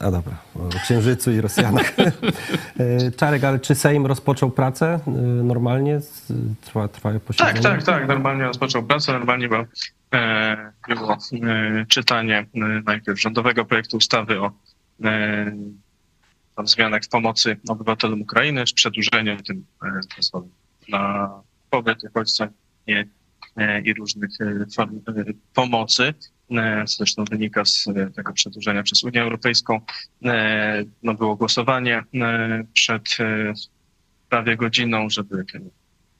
A 0.01 0.11
dobra, 0.11 0.35
o 0.55 0.69
Księżycu 0.83 1.31
i 1.31 1.41
Rosjanach. 1.41 1.93
E, 2.79 3.11
Czarek, 3.11 3.45
ale 3.45 3.59
czy 3.59 3.75
Sejm 3.75 4.07
rozpoczął 4.07 4.51
pracę 4.51 5.01
e, 5.07 5.11
normalnie? 5.21 6.01
Trwa, 6.61 6.89
trwa 6.89 7.21
posiedzenie? 7.21 7.61
Tak, 7.61 7.63
tak, 7.63 7.83
tak. 7.83 8.09
Normalnie 8.09 8.45
rozpoczął 8.45 8.83
pracę, 8.83 9.13
normalnie 9.13 9.49
było, 9.49 9.65
e, 10.15 10.73
było 10.89 11.13
e, 11.13 11.87
czytanie 11.89 12.39
e, 12.39 12.47
najpierw 12.85 13.21
rządowego 13.21 13.65
projektu 13.65 13.97
ustawy 13.97 14.41
o 14.41 14.53
tam 16.57 16.67
zmianach 16.67 17.03
w 17.03 17.09
pomocy 17.09 17.57
obywatelom 17.69 18.23
Ukrainy 18.23 18.67
z 18.67 18.73
przedłużeniem 18.73 19.43
tym 19.43 19.65
sposobem 20.03 20.51
na 20.89 21.31
pobyt 21.71 22.05
uchodźcom 22.05 22.49
nie, 22.87 23.09
i 23.85 23.95
różnych 23.95 24.31
e, 24.41 24.67
form 24.77 25.01
e, 25.09 25.25
pomocy. 25.55 26.15
E, 26.51 26.85
Zresztą 26.87 27.25
wynika 27.25 27.65
z 27.65 27.89
e, 27.89 28.11
tego 28.11 28.33
przedłużenia 28.33 28.83
przez 28.83 29.05
Unię 29.05 29.23
Europejską. 29.23 29.81
E, 30.25 30.85
No 31.03 31.15
było 31.15 31.37
głosowanie 31.37 32.03
e, 32.15 32.65
przed 32.73 33.17
e, 33.21 33.53
prawie 34.29 34.57
godziną, 34.57 35.11
żeby 35.11 35.45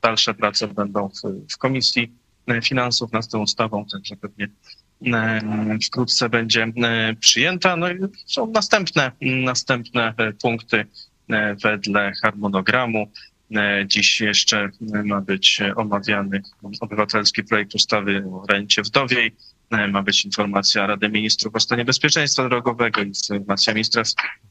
dalsze 0.03 0.35
prace 0.35 0.69
będą 0.69 1.09
w, 1.09 1.53
w 1.55 1.59
Komisji 1.59 2.13
e, 2.47 2.63
Finansów 2.63 3.13
nad 3.13 3.29
tą 3.29 3.39
ustawą, 3.43 3.85
także 3.93 4.17
pewnie 4.17 4.49
e, 5.07 5.41
wkrótce 5.87 6.29
będzie 6.29 6.63
e, 6.63 7.15
przyjęta. 7.21 7.77
No 7.77 7.91
i 7.91 7.99
są 8.27 8.47
następne, 8.47 9.13
następne 9.21 10.15
e, 10.17 10.33
punkty 10.33 10.85
e, 11.31 11.55
wedle 11.55 12.13
harmonogramu. 12.23 13.11
E, 13.57 13.85
Dziś 13.87 14.21
jeszcze 14.21 14.59
e, 14.95 15.03
ma 15.03 15.21
być 15.21 15.61
e, 15.61 15.75
omawiany 15.75 16.43
obywatelski 16.81 17.45
projekt 17.45 17.75
ustawy 17.75 18.25
o 18.33 18.47
rencie 18.49 18.83
wdowiej. 18.83 19.37
Ma 19.89 20.03
być 20.03 20.25
informacja 20.25 20.87
Rady 20.87 21.09
Ministrów 21.09 21.55
o 21.55 21.61
stanie 21.61 21.85
bezpieczeństwa 21.85 22.49
drogowego, 22.49 23.03
informacja 23.03 23.75
ministra 23.75 24.03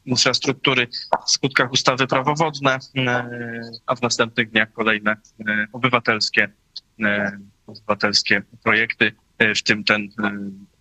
infrastruktury 0.06 0.86
w 1.26 1.30
skutkach 1.30 1.72
ustawy 1.72 2.06
prawo 2.06 2.34
wodne, 2.34 2.78
a 3.86 3.94
w 3.94 4.02
następnych 4.02 4.50
dniach 4.50 4.72
kolejne 4.72 5.16
obywatelskie, 5.72 6.48
obywatelskie 7.66 8.42
projekty, 8.62 9.12
w 9.56 9.62
tym 9.62 9.84
ten 9.84 10.08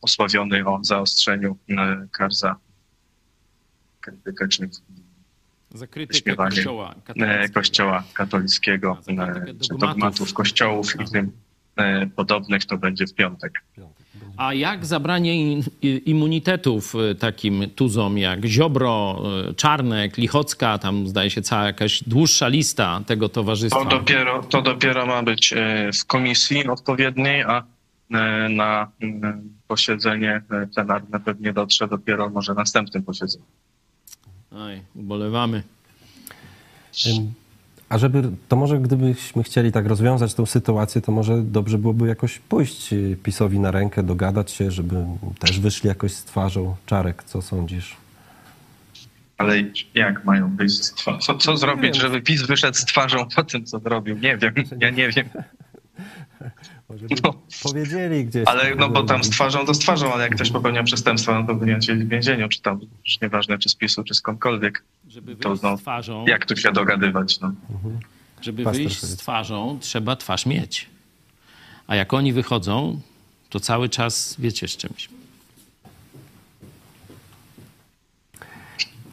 osławiony 0.02 0.66
o 0.66 0.80
zaostrzeniu 0.84 1.58
kar 2.12 2.34
za 2.34 2.56
krytykę 4.02 4.48
czy 4.48 4.62
Za 4.62 4.68
krytykę 4.68 4.87
Wyśmiewanie, 5.72 6.56
kościoła 6.56 6.92
e, 6.92 7.02
katolickiego. 7.02 7.54
kościoła 7.54 8.04
katolickiego, 8.14 8.98
e, 9.08 9.54
czy 9.68 9.78
dogmatów. 9.78 10.34
kościołów 10.34 11.02
i 11.02 11.12
tym 11.12 11.32
e, 11.76 12.08
podobnych, 12.08 12.66
to 12.66 12.78
będzie 12.78 13.08
w 13.08 13.14
piątek. 13.14 13.64
A 14.38 14.54
jak 14.54 14.86
zabranie 14.86 15.62
immunitetów 15.82 16.94
takim 17.20 17.70
tuzom 17.76 18.18
jak 18.18 18.46
Ziobro, 18.46 19.24
Czarnek, 19.56 20.18
Lichocka, 20.18 20.78
tam 20.78 21.08
zdaje 21.08 21.30
się 21.30 21.42
cała 21.42 21.66
jakaś 21.66 22.04
dłuższa 22.04 22.48
lista 22.48 23.02
tego 23.06 23.30
towarzystwa. 23.30 23.84
To 23.84 23.90
dopiero, 23.90 24.44
to 24.44 24.62
dopiero 24.62 25.06
ma 25.06 25.24
być 25.24 25.54
w 26.02 26.06
komisji 26.06 26.68
odpowiedniej, 26.68 27.44
a 27.44 27.64
na 28.50 28.92
posiedzenie 29.68 30.42
plenarne 30.74 31.20
pewnie 31.20 31.54
dotrze 31.54 31.88
dopiero 31.88 32.30
może 32.30 32.54
następnym 32.54 33.04
posiedzeniu. 33.04 33.46
Oj, 34.52 34.82
ubolewamy. 34.96 35.64
A 37.90 37.98
żeby, 37.98 38.32
to 38.48 38.56
może 38.56 38.80
gdybyśmy 38.80 39.44
chcieli 39.44 39.72
tak 39.72 39.86
rozwiązać 39.86 40.34
tą 40.34 40.46
sytuację, 40.46 41.02
to 41.02 41.12
może 41.12 41.42
dobrze 41.42 41.78
byłoby 41.78 42.08
jakoś 42.08 42.40
pójść 42.40 42.94
y, 42.94 43.18
PiSowi 43.24 43.60
na 43.60 43.72
rękę, 43.72 44.04
dogadać 44.04 44.52
się, 44.52 44.72
żeby 44.72 45.06
też 45.40 45.60
wyszli 45.60 45.88
jakoś 45.88 46.14
z 46.14 46.24
twarzą. 46.24 46.76
Czarek, 46.86 47.24
co 47.24 47.42
sądzisz? 47.42 47.98
Ale 49.38 49.64
jak 49.94 50.26
mają 50.26 50.56
wyjść 50.56 50.84
z 50.84 50.94
twarzą? 50.94 51.20
Co, 51.20 51.38
co 51.38 51.58
zrobić, 51.58 51.94
wiem. 51.94 52.02
żeby 52.02 52.22
PiS 52.22 52.42
wyszedł 52.42 52.78
z 52.78 52.86
twarzą 52.86 53.28
po 53.36 53.44
tym, 53.44 53.66
co 53.66 53.80
zrobił? 53.80 54.18
Nie 54.18 54.38
wiem, 54.38 54.54
ja 54.80 54.90
nie 54.90 55.10
wiem. 55.10 55.30
Może 56.90 57.06
No. 57.24 57.34
powiedzieli 57.64 58.26
gdzieś. 58.26 58.48
Ale 58.48 58.76
no 58.76 58.90
bo 58.90 59.04
tam 59.04 59.24
z 59.24 59.30
twarzą 59.30 59.66
to 59.66 59.74
z 59.74 59.80
twarzą, 59.80 60.14
ale 60.14 60.24
jak 60.24 60.36
ktoś 60.36 60.52
popełnia 60.52 60.84
przestępstwa, 60.84 61.40
no 61.42 61.48
to 61.48 61.56
powinien 61.56 61.82
siedzieć 61.82 62.06
w 62.06 62.10
więzieniu, 62.10 62.50
czy 62.50 62.62
tam, 62.62 62.80
już 63.06 63.22
nieważne, 63.22 63.58
czy 63.58 63.70
z 63.70 63.76
PiSu, 63.76 64.04
czy 64.04 64.14
skądkolwiek. 64.14 64.84
Żeby 65.10 65.36
To 65.36 65.50
wyjść 65.50 65.64
no, 65.64 65.78
z 65.78 65.82
twarzą, 65.82 66.26
Jak 66.28 66.46
tu 66.46 66.56
się 66.56 66.72
dogadywać, 66.72 67.40
no? 67.40 67.54
żeby 68.42 68.64
Pastor 68.64 68.84
wyjść 68.84 69.02
z 69.02 69.16
twarzą, 69.18 69.78
trzeba 69.82 70.16
twarz 70.16 70.46
mieć. 70.46 70.90
A 71.88 71.96
jak 71.96 72.14
oni 72.14 72.34
wychodzą, 72.34 73.00
to 73.50 73.60
cały 73.60 73.90
czas 73.90 74.36
wiecie 74.40 74.68
z 74.68 74.78
czymś. 74.78 75.10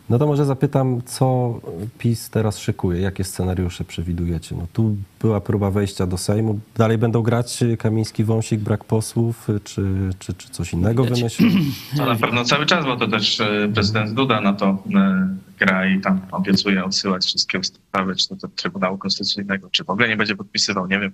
No 0.09 0.19
to 0.19 0.27
może 0.27 0.45
zapytam, 0.45 1.03
co 1.05 1.61
PiS 1.99 2.31
teraz 2.31 2.59
szykuje? 2.59 3.01
Jakie 3.01 3.25
scenariusze 3.25 3.85
przewidujecie? 3.85 4.57
No 4.57 4.67
tu 4.73 4.97
była 5.21 5.41
próba 5.41 5.71
wejścia 5.71 6.07
do 6.07 6.19
Sejmu. 6.19 6.61
Dalej 6.77 6.99
będą 6.99 7.23
grać 7.23 7.61
Kamiński, 7.79 8.25
Wąsik, 8.25 8.61
brak 8.61 8.85
posłów, 8.85 9.49
czy, 9.65 10.11
czy, 10.19 10.35
czy 10.35 10.49
coś 10.49 10.73
innego 10.73 11.05
Widać. 11.05 11.19
wymyślą? 11.19 11.47
To 11.97 12.07
na 12.07 12.17
pewno 12.17 12.45
cały 12.45 12.67
czas, 12.67 12.85
bo 12.85 12.97
to 12.97 13.09
też 13.09 13.41
e, 13.41 13.69
prezydent 13.75 14.13
Duda 14.13 14.41
na 14.41 14.53
to 14.53 14.83
e, 14.95 15.37
gra 15.59 15.87
i 15.87 16.01
tam 16.01 16.21
obiecuje 16.31 16.85
odsyłać 16.85 17.25
wszystkie 17.25 17.59
ustawy, 17.59 18.17
czy 18.17 18.29
to 18.29 18.37
do 18.37 18.49
Trybunału 18.49 18.99
Konstytucyjnego, 18.99 19.69
czy 19.71 19.85
w 19.85 19.91
ogóle 19.91 20.09
nie 20.09 20.17
będzie 20.17 20.37
podpisywał, 20.37 20.87
nie 20.87 21.01
wiem. 21.01 21.13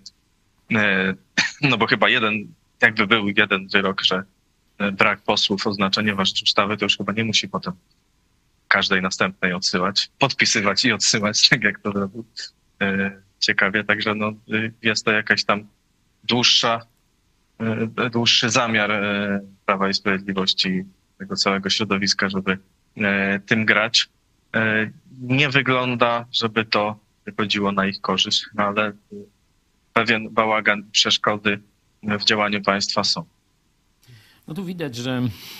E, 0.74 1.14
No 1.70 1.78
bo 1.78 1.86
chyba 1.86 2.08
jeden, 2.08 2.46
jakby 2.82 3.06
był 3.06 3.28
jeden 3.36 3.68
wyrok, 3.68 4.02
że 4.02 4.22
brak 4.92 5.20
posłów 5.20 5.66
oznacza 5.66 6.02
nieważność 6.02 6.42
ustawy, 6.42 6.76
to 6.76 6.84
już 6.84 6.96
chyba 6.96 7.12
nie 7.12 7.24
musi 7.24 7.48
potem 7.48 7.72
każdej 8.70 9.02
następnej 9.02 9.52
odsyłać, 9.52 10.10
podpisywać 10.18 10.84
i 10.84 10.92
odsyłać, 10.92 11.36
tak 11.48 11.62
jak 11.62 11.78
to 11.78 11.92
robił. 11.92 12.24
E, 12.82 13.10
Ciekawie, 13.38 13.84
także 13.84 14.14
no, 14.14 14.32
y, 14.54 14.72
jest 14.82 15.04
to 15.04 15.12
jakaś 15.12 15.44
tam 15.44 15.66
dłuższa 16.24 16.86
e, 17.60 18.10
dłuższy 18.10 18.50
zamiar 18.50 18.90
e, 18.90 19.40
Prawa 19.66 19.88
i 19.88 19.94
Sprawiedliwości, 19.94 20.84
tego 21.18 21.36
całego 21.36 21.70
środowiska, 21.70 22.28
żeby 22.28 22.58
tym 23.46 23.64
grać. 23.64 24.08
Nie 25.20 25.48
wygląda, 25.48 26.26
żeby 26.32 26.64
to 26.64 26.98
wychodziło 27.26 27.72
na 27.72 27.86
ich 27.86 28.00
korzyść, 28.00 28.46
no 28.54 28.64
ale 28.64 28.92
pewien 29.92 30.30
bałagan, 30.30 30.90
przeszkody 30.92 31.60
w 32.02 32.24
działaniu 32.24 32.62
państwa 32.62 33.04
są. 33.04 33.24
No 34.50 34.56
tu 34.56 34.64
widać, 34.64 34.96
że 34.96 35.10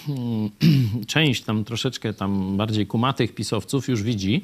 mm, 0.09 0.51
część 1.07 1.43
tam 1.43 1.65
troszeczkę 1.65 2.15
tam 2.15 2.57
bardziej 2.57 2.87
kumatych 2.87 3.35
pisowców 3.35 3.89
już 3.89 4.03
widzi, 4.03 4.43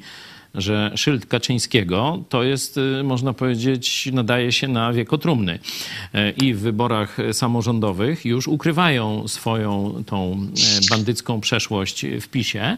że 0.55 0.91
szyld 0.95 1.25
Kaczyńskiego 1.25 2.23
to 2.29 2.43
jest, 2.43 2.77
y, 2.77 3.03
można 3.03 3.33
powiedzieć, 3.33 4.09
nadaje 4.13 4.51
się 4.51 4.67
na 4.67 4.93
wiekotrumny. 4.93 5.59
E, 6.13 6.31
I 6.31 6.53
w 6.53 6.59
wyborach 6.59 7.17
samorządowych 7.31 8.25
już 8.25 8.47
ukrywają 8.47 9.27
swoją 9.27 10.03
tą 10.05 10.33
e, 10.33 10.89
bandycką 10.89 11.41
przeszłość 11.41 12.05
w 12.21 12.27
PiSie. 12.27 12.77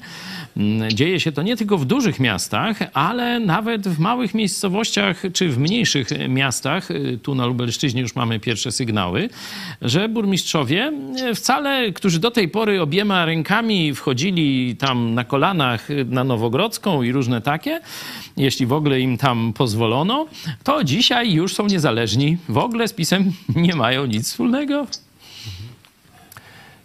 Dzieje 0.94 1.20
się 1.20 1.32
to 1.32 1.42
nie 1.42 1.58
tylko 1.58 1.78
w 1.78 1.86
dużych 1.86 2.20
miastach, 2.20 2.80
ale 2.94 3.40
nawet 3.40 3.88
w 3.88 4.00
małych 4.00 4.34
miejscowościach 4.34 5.24
czy 5.34 5.50
w 5.50 5.58
mniejszych 5.58 6.08
miastach. 6.30 6.92
Y, 6.92 7.20
Tu 7.24 7.36
na 7.36 7.46
Lubelszczyźnie 7.46 8.02
już 8.02 8.16
mamy 8.16 8.40
pierwsze 8.40 8.72
sygnały, 8.72 9.30
że 9.82 10.10
burmistrzowie 10.10 10.94
wcale, 11.36 11.92
którzy 11.92 12.20
do 12.20 12.32
tej 12.32 12.48
pory 12.50 12.82
obiema 12.82 13.26
rękami 13.26 13.96
wchodzili 13.96 14.76
tam 14.76 15.14
na 15.14 15.24
kolanach 15.24 15.90
y, 15.90 16.06
na 16.06 16.24
Nowogrodzką 16.24 17.04
i 17.04 17.12
różne 17.12 17.42
takie, 17.42 17.59
jeśli 18.38 18.66
w 18.66 18.74
ogóle 18.74 19.00
im 19.00 19.18
tam 19.18 19.54
pozwolono, 19.54 20.28
to 20.64 20.84
dzisiaj 20.84 21.34
już 21.34 21.56
są 21.56 21.68
niezależni. 21.68 22.38
W 22.50 22.58
ogóle 22.58 22.88
z 22.88 22.94
PiSem 22.94 23.32
nie 23.56 23.76
mają 23.76 24.06
nic 24.06 24.28
wspólnego. 24.28 24.88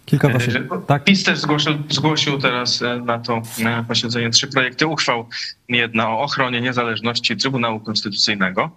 Kilka 0.05 0.29
waszych... 0.29 0.55
E, 0.55 0.81
Tak, 0.87 1.03
PiS 1.03 1.23
też 1.23 1.39
zgłosił, 1.39 1.73
zgłosił 1.89 2.37
teraz 2.37 2.81
e, 2.81 2.97
na 2.97 3.19
to 3.19 3.41
na 3.59 3.83
posiedzenie 3.83 4.29
trzy 4.29 4.47
projekty 4.47 4.87
uchwał. 4.87 5.27
Jedna 5.69 6.09
o 6.09 6.21
ochronie 6.21 6.61
niezależności 6.61 7.37
Trybunału 7.37 7.79
Konstytucyjnego, 7.79 8.69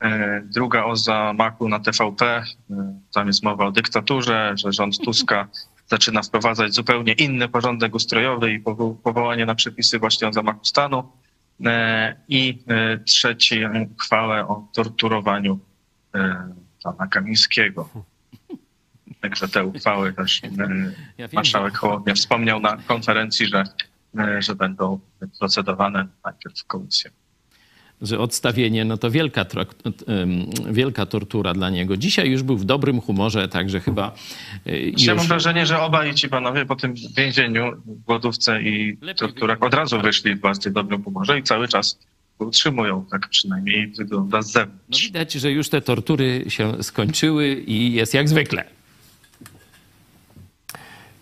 e, 0.00 0.42
druga 0.44 0.84
o 0.84 0.96
zamachu 0.96 1.68
na 1.68 1.80
TVP. 1.80 2.42
Tam 3.12 3.26
jest 3.26 3.42
mowa 3.42 3.66
o 3.66 3.72
dyktaturze, 3.72 4.54
że 4.56 4.72
rząd 4.72 4.98
Tuska 4.98 5.48
zaczyna 5.86 6.22
wprowadzać 6.22 6.74
zupełnie 6.74 7.12
inny 7.12 7.48
porządek 7.48 7.94
ustrojowy 7.94 8.52
i 8.52 8.60
powo- 8.62 8.94
powołanie 9.02 9.46
na 9.46 9.54
przepisy 9.54 9.98
właśnie 9.98 10.28
o 10.28 10.32
zamachu 10.32 10.64
stanu. 10.64 11.12
E, 11.64 12.16
I 12.28 12.58
e, 12.68 12.98
trzeci 12.98 13.62
e, 13.62 13.88
uchwałę 13.94 14.48
o 14.48 14.68
torturowaniu 14.72 15.58
e, 16.14 16.48
pana 16.82 17.06
Kamińskiego. 17.06 17.88
Także 19.22 19.48
te 19.48 19.64
uchwały 19.64 20.12
też 20.12 20.42
e, 20.44 20.48
Ja 21.18 21.28
marszałek 21.32 21.76
Hołownia 21.78 22.14
wspomniał 22.14 22.60
na 22.60 22.76
konferencji, 22.76 23.46
że, 23.46 23.64
e, 24.18 24.42
że 24.42 24.54
będą 24.54 25.00
procedowane 25.38 26.06
najpierw 26.24 26.58
w 26.60 26.64
komisji. 26.64 27.10
Że 28.02 28.18
odstawienie 28.18 28.84
no 28.84 28.96
to 28.96 29.10
wielka, 29.10 29.44
wielka 30.70 31.06
tortura 31.06 31.54
dla 31.54 31.70
niego. 31.70 31.96
Dzisiaj 31.96 32.30
już 32.30 32.42
był 32.42 32.56
w 32.56 32.64
dobrym 32.64 33.00
humorze, 33.00 33.48
także 33.48 33.80
chyba 33.80 34.14
y, 34.66 34.92
Ja 34.96 35.14
mam 35.14 35.18
już... 35.18 35.28
wrażenie, 35.28 35.66
że 35.66 35.80
obaj 35.80 36.14
ci 36.14 36.28
panowie 36.28 36.66
po 36.66 36.76
tym 36.76 36.94
więzieniu, 37.16 37.72
głodówce 38.06 38.62
i 38.62 38.96
Lepiej 39.00 39.14
torturach 39.14 39.62
od 39.62 39.74
razu 39.74 40.00
wyszli 40.00 40.34
w 40.34 40.40
bardzo 40.40 40.70
dobrym 40.70 41.02
humorze 41.02 41.38
i 41.38 41.42
cały 41.42 41.68
czas 41.68 41.98
utrzymują, 42.38 43.04
tak 43.10 43.28
przynajmniej 43.28 43.86
wygląda 43.88 44.42
z 44.42 44.46
No 44.46 44.52
zewnątrz. 44.52 45.02
widać, 45.02 45.32
że 45.32 45.52
już 45.52 45.68
te 45.68 45.80
tortury 45.80 46.44
się 46.48 46.82
skończyły 46.82 47.54
i 47.54 47.92
jest 47.92 48.14
jak 48.14 48.28
zwykle. 48.28 48.64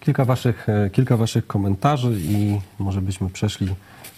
kilka, 0.00 0.24
waszych, 0.24 0.68
e, 0.68 0.90
kilka 0.92 1.16
waszych 1.16 1.46
komentarzy 1.46 2.20
i 2.28 2.58
może 2.78 3.02
byśmy 3.02 3.30
przeszli 3.30 3.66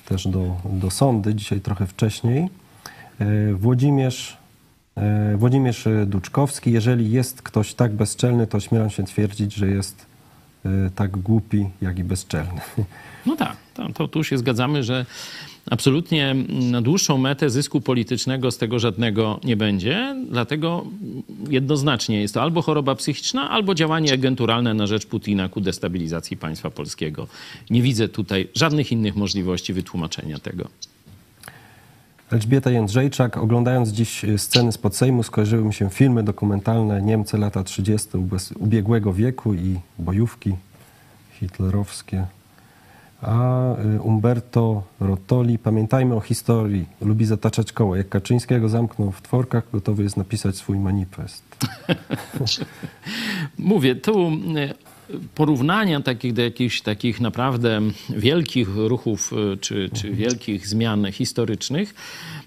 też 0.05 0.29
do, 0.29 0.57
do 0.65 0.91
sądy 0.91 1.35
dzisiaj 1.35 1.61
trochę 1.61 1.87
wcześniej. 1.87 2.49
E, 3.19 3.55
Włodzimierz, 3.55 4.37
e, 4.97 5.37
Włodzimierz 5.37 5.89
Duczkowski. 6.07 6.73
Jeżeli 6.73 7.11
jest 7.11 7.43
ktoś 7.43 7.75
tak 7.75 7.93
bezczelny, 7.93 8.47
to 8.47 8.61
śmielam 8.61 8.91
się 8.91 9.05
twierdzić, 9.05 9.55
że 9.55 9.69
jest 9.69 10.07
tak 10.95 11.17
głupi, 11.17 11.67
jak 11.83 11.99
i 11.99 12.05
bezczelny. 12.05 12.61
No 13.27 13.37
tak, 13.37 13.57
to, 13.75 13.89
to 13.93 14.09
tu 14.09 14.25
się 14.25 14.39
zgadzamy, 14.39 14.83
że 14.83 15.07
absolutnie 15.71 16.35
na 16.49 16.83
dłuższą 16.83 17.19
metę 17.19 17.51
zysku 17.51 17.81
politycznego 17.81 18.51
z 18.51 18.59
tego 18.59 18.79
żadnego 18.79 19.41
nie 19.45 19.57
będzie. 19.57 20.17
Dlatego 20.31 20.85
jednoznacznie 21.51 22.21
jest 22.21 22.35
to 22.35 22.43
albo 22.43 22.63
choroba 22.63 22.95
psychiczna, 22.95 23.51
albo 23.51 23.75
działanie 23.75 24.13
agenturalne 24.13 24.75
na 24.75 24.87
rzecz 24.87 25.07
Putina 25.07 25.49
ku 25.49 25.61
destabilizacji 25.61 26.37
państwa 26.37 26.71
polskiego. 26.71 27.27
Nie 27.71 27.83
widzę 27.83 28.09
tutaj 28.09 28.49
żadnych 28.55 28.93
innych 28.93 29.17
możliwości 29.17 29.73
wytłumaczenia 29.73 30.39
tego. 30.39 30.69
Elżbieta 32.35 32.71
Jędrzejczak. 32.71 33.37
Oglądając 33.37 33.89
dziś 33.89 34.25
e, 34.25 34.39
sceny 34.39 34.73
spod 34.73 34.97
Sejmu, 34.97 35.23
skojarzyły 35.23 35.65
mi 35.65 35.75
się 35.75 35.91
filmy 35.91 36.23
dokumentalne 36.23 37.03
Niemcy 37.03 37.39
lata 37.39 37.65
30. 37.65 38.09
ubez- 38.09 38.57
ubiegłego 38.59 39.13
wieku 39.13 39.55
i 39.55 39.81
bojówki 39.99 40.55
hitlerowskie. 41.33 42.27
A 43.23 43.63
y, 43.97 44.01
Umberto 44.01 44.83
Rotoli, 45.01 45.59
pamiętajmy 45.59 46.15
o 46.15 46.21
historii, 46.21 46.87
lubi 47.01 47.25
zataczać 47.25 47.73
koło. 47.73 47.97
Jak 47.97 48.09
Kaczyńskiego 48.09 48.69
zamknął 48.69 49.13
w 49.13 49.23
tworkach, 49.23 49.65
gotowy 49.73 50.03
jest 50.03 50.17
napisać 50.17 50.57
swój 50.57 50.79
manifest. 50.79 51.45
Mówię, 53.59 53.97
tu 53.97 54.29
e, 54.29 54.75
porównania 55.35 56.01
takich 56.01 56.33
do 56.33 56.43
jakichś 56.43 56.81
takich 56.81 57.21
naprawdę 57.21 57.81
wielkich 58.09 58.69
ruchów 58.77 59.33
e, 59.33 59.57
czy, 59.57 59.91
czy 59.95 60.11
wielkich 60.11 60.67
zmian 60.67 61.13
historycznych 61.13 61.95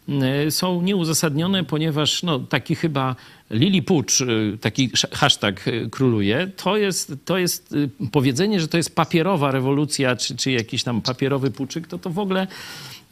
e, 0.09 0.51
są 0.51 0.81
nieuzasadnione, 0.81 1.63
ponieważ 1.63 2.23
no, 2.23 2.39
taki 2.39 2.75
chyba 2.75 3.15
Lilipucz, 3.51 4.21
e, 4.21 4.25
taki 4.61 4.89
sz- 4.93 5.13
hashtag 5.15 5.65
króluje, 5.91 6.51
to 6.55 6.77
jest, 6.77 7.13
to 7.25 7.37
jest 7.37 7.75
powiedzenie, 8.11 8.59
że 8.59 8.67
to 8.67 8.77
jest 8.77 8.95
papierowa 8.95 9.51
rewolucja, 9.51 10.15
czy, 10.15 10.35
czy 10.35 10.51
jakiś 10.51 10.83
tam 10.83 11.01
papierowy 11.01 11.51
puczyk, 11.51 11.87
to 11.87 11.97
to 11.97 12.09
w 12.09 12.19
ogóle 12.19 12.47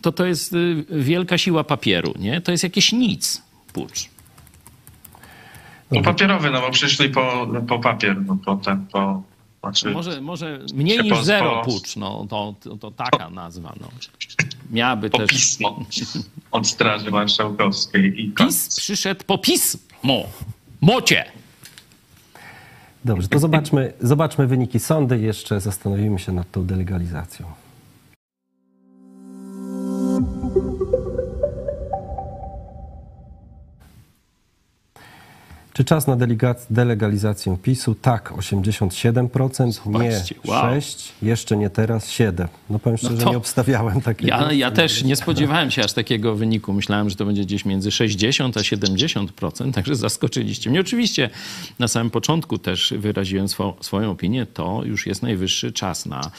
to, 0.02 0.12
to 0.12 0.26
jest 0.26 0.56
wielka 0.90 1.38
siła 1.38 1.64
papieru, 1.64 2.14
nie? 2.20 2.42
To 2.42 2.52
jest 2.52 2.64
jakieś 2.64 2.92
nic, 2.92 3.42
pucz. 3.74 4.10
No 5.92 6.02
papierowy, 6.02 6.52
no 6.52 6.62
bo 6.62 6.72
przyszli 6.72 7.10
po, 7.10 7.48
po 7.68 7.80
papier, 7.80 8.22
no 8.26 8.38
potem 8.46 8.86
po... 8.92 9.24
Znaczy, 9.66 9.92
Może, 9.92 10.22
może 10.22 10.60
mniej 10.74 11.00
niż 11.00 11.22
zero 11.24 11.62
pucz, 11.66 11.96
no 11.96 12.26
to, 12.30 12.56
to, 12.64 12.78
to 12.78 12.92
taka 12.92 13.30
nazwa. 13.30 13.74
No. 13.82 13.88
Miałaby 14.72 15.10
po 15.10 15.18
też... 15.18 15.30
pismo 15.30 15.86
od 16.52 16.68
Straży 16.68 17.12
Marszałkowskiej 17.12 18.22
i 18.22 18.32
PiS 18.32 18.76
przyszedł 18.78 19.24
po 19.28 19.38
pismo. 19.38 20.24
Mocie. 20.82 21.26
Dobrze, 23.06 23.28
to 23.28 23.40
zobaczmy, 23.40 23.94
zobaczmy 24.02 24.48
wyniki 24.48 24.80
sądy. 24.80 25.20
Jeszcze 25.20 25.62
zastanowimy 25.62 26.20
się 26.20 26.32
nad 26.32 26.52
tą 26.52 26.66
delegalizacją. 26.66 27.46
Czy 35.76 35.84
czas 35.84 36.08
na 36.08 36.18
delegalizację 36.70 37.58
PiSu? 37.64 37.96
Tak, 37.96 38.32
87%, 38.32 39.72
Zobaczcie, 39.72 40.36
nie 40.46 40.52
wow. 40.52 40.62
6, 40.74 41.14
jeszcze 41.22 41.58
nie 41.58 41.70
teraz 41.70 42.10
7. 42.10 42.48
No 42.70 42.80
powiem 42.80 42.98
szczerze, 42.98 43.18
to- 43.18 43.30
nie 43.30 43.38
obstawiałem 43.38 44.02
takiego. 44.02 44.38
Ja, 44.38 44.52
ja 44.52 44.72
też 44.72 45.04
nie 45.04 45.16
spodziewałem 45.16 45.72
się 45.72 45.84
aż 45.84 45.94
takiego 45.94 46.36
wyniku. 46.36 46.74
Myślałem, 46.74 47.10
że 47.10 47.16
to 47.16 47.26
będzie 47.26 47.42
gdzieś 47.42 47.66
między 47.66 47.92
60 47.92 48.58
a 48.58 48.60
70%, 48.60 49.74
także 49.74 49.96
zaskoczyliście 49.96 50.70
mnie. 50.70 50.80
Oczywiście 50.80 51.30
na 51.80 51.88
samym 51.88 52.10
początku 52.10 52.58
też 52.58 52.94
wyraziłem 52.98 53.48
swo, 53.48 53.76
swoją 53.82 54.12
opinię. 54.12 54.46
To 54.46 54.82
już 54.86 55.08
jest 55.08 55.24
najwyższy 55.24 55.72
czas 55.72 56.06
na 56.06 56.32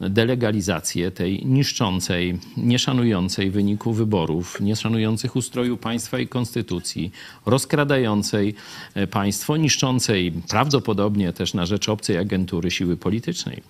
delegalizację 0.00 1.10
tej 1.10 1.46
niszczącej, 1.46 2.38
nieszanującej 2.56 3.50
wyniku 3.50 3.92
wyborów, 3.92 4.60
nieszanujących 4.60 5.36
ustroju 5.36 5.76
państwa 5.76 6.18
i 6.18 6.28
konstytucji, 6.28 7.12
rozkradającej 7.46 8.54
e, 8.94 9.06
państwo, 9.06 9.56
niszczącej 9.56 10.32
prawdopodobnie 10.48 11.32
też 11.32 11.54
na 11.54 11.66
rzecz 11.66 11.88
obcej 11.88 12.18
agentury 12.18 12.70
siły 12.70 12.96
politycznej. 12.96 13.62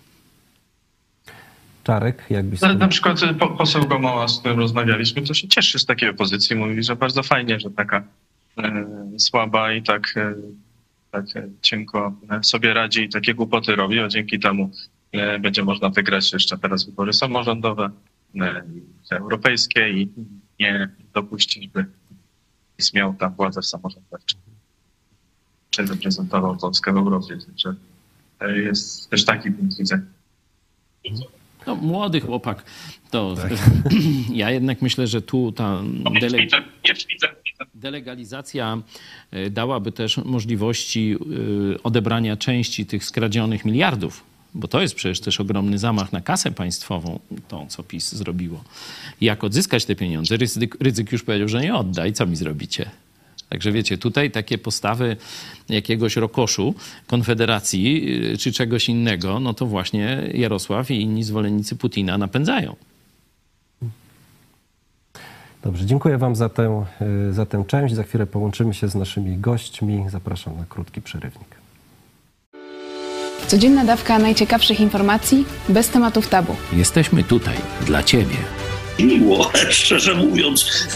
Czarek, 1.84 2.24
jakbyś 2.30 2.60
Na, 2.60 2.68
sobie... 2.68 2.80
na 2.80 2.88
przykład 2.88 3.20
po, 3.38 3.48
poseł 3.48 3.86
Gomoła, 3.86 4.28
z 4.28 4.38
którym 4.38 4.58
rozmawialiśmy, 4.58 5.22
to 5.22 5.34
się 5.34 5.48
cieszy 5.48 5.78
z 5.78 5.86
takiej 5.86 6.08
opozycji. 6.08 6.56
Mówi, 6.56 6.82
że 6.82 6.96
bardzo 6.96 7.22
fajnie, 7.22 7.60
że 7.60 7.70
taka 7.70 8.02
e, 8.58 8.86
słaba 9.18 9.72
i 9.72 9.82
tak, 9.82 10.16
e, 10.16 10.34
tak 11.10 11.24
e, 11.36 11.48
cienko 11.62 12.12
e, 12.30 12.44
sobie 12.44 12.74
radzi 12.74 13.02
i 13.02 13.08
takie 13.08 13.34
głupoty 13.34 13.76
robi, 13.76 14.00
a 14.00 14.08
dzięki 14.08 14.38
temu 14.38 14.64
e, 14.64 14.99
będzie 15.40 15.64
można 15.64 15.88
wygrać 15.88 16.32
jeszcze 16.32 16.58
teraz 16.58 16.84
wybory 16.84 17.12
samorządowe, 17.12 17.90
e, 18.40 18.64
europejskie 19.10 19.90
i 19.90 20.08
nie 20.60 20.88
dopuścić, 21.14 21.68
by 21.68 21.86
PiS 22.76 22.94
miał 22.94 23.14
tam 23.14 23.34
władzę 23.34 23.60
w 23.60 23.66
samorządach, 23.66 24.20
czy, 24.26 24.36
czy 25.70 25.82
reprezentował 25.86 26.56
Polskę 26.56 26.92
w 26.92 26.96
Europie. 26.96 27.38
Także 27.46 27.74
e, 28.40 28.58
jest 28.58 29.10
też 29.10 29.24
taki 29.24 29.50
punkt 29.50 29.78
widzenia. 29.78 30.02
No, 31.66 31.76
młody 31.76 32.20
chłopak, 32.20 32.64
to 33.10 33.36
ja 34.32 34.50
jednak 34.50 34.82
myślę, 34.82 35.06
że 35.06 35.22
tu 35.22 35.52
ta 35.52 35.82
dele... 36.20 36.38
delegalizacja 37.74 38.82
y, 39.34 39.50
dałaby 39.50 39.92
też 39.92 40.16
możliwości 40.16 41.16
odebrania 41.82 42.36
części 42.36 42.86
tych 42.86 43.04
skradzionych 43.04 43.64
miliardów, 43.64 44.29
bo 44.54 44.68
to 44.68 44.82
jest 44.82 44.94
przecież 44.94 45.20
też 45.20 45.40
ogromny 45.40 45.78
zamach 45.78 46.12
na 46.12 46.20
kasę 46.20 46.50
państwową, 46.50 47.18
to 47.48 47.66
co 47.68 47.82
PiS 47.82 48.12
zrobiło. 48.12 48.64
Jak 49.20 49.44
odzyskać 49.44 49.84
te 49.84 49.96
pieniądze? 49.96 50.36
Ryzyk, 50.36 50.76
ryzyk 50.80 51.12
już 51.12 51.22
powiedział, 51.22 51.48
że 51.48 51.60
nie 51.60 51.74
odda 51.74 52.06
i 52.06 52.12
co 52.12 52.26
mi 52.26 52.36
zrobicie? 52.36 52.90
Także 53.48 53.72
wiecie, 53.72 53.98
tutaj 53.98 54.30
takie 54.30 54.58
postawy 54.58 55.16
jakiegoś 55.68 56.16
rokoszu, 56.16 56.74
konfederacji 57.06 58.14
y, 58.32 58.38
czy 58.38 58.52
czegoś 58.52 58.88
innego, 58.88 59.40
no 59.40 59.54
to 59.54 59.66
właśnie 59.66 60.30
Jarosław 60.34 60.90
i 60.90 61.00
inni 61.00 61.24
zwolennicy 61.24 61.76
Putina 61.76 62.18
napędzają. 62.18 62.76
Dobrze, 65.62 65.86
dziękuję 65.86 66.18
Wam 66.18 66.36
za 66.36 66.48
tę, 66.48 66.84
y, 67.28 67.32
za 67.32 67.46
tę 67.46 67.64
część. 67.66 67.94
Za 67.94 68.02
chwilę 68.02 68.26
połączymy 68.26 68.74
się 68.74 68.88
z 68.88 68.94
naszymi 68.94 69.38
gośćmi. 69.38 70.04
Zapraszam 70.10 70.56
na 70.56 70.64
krótki 70.68 71.02
przerywnik. 71.02 71.59
Codzienna 73.50 73.84
dawka 73.84 74.18
najciekawszych 74.18 74.80
informacji 74.80 75.44
bez 75.68 75.88
tematów 75.88 76.28
tabu. 76.28 76.56
Jesteśmy 76.72 77.24
tutaj 77.24 77.54
dla 77.86 78.02
Ciebie. 78.02 78.36
miło, 78.98 79.50
szczerze 79.70 80.14
mówiąc. 80.14 80.86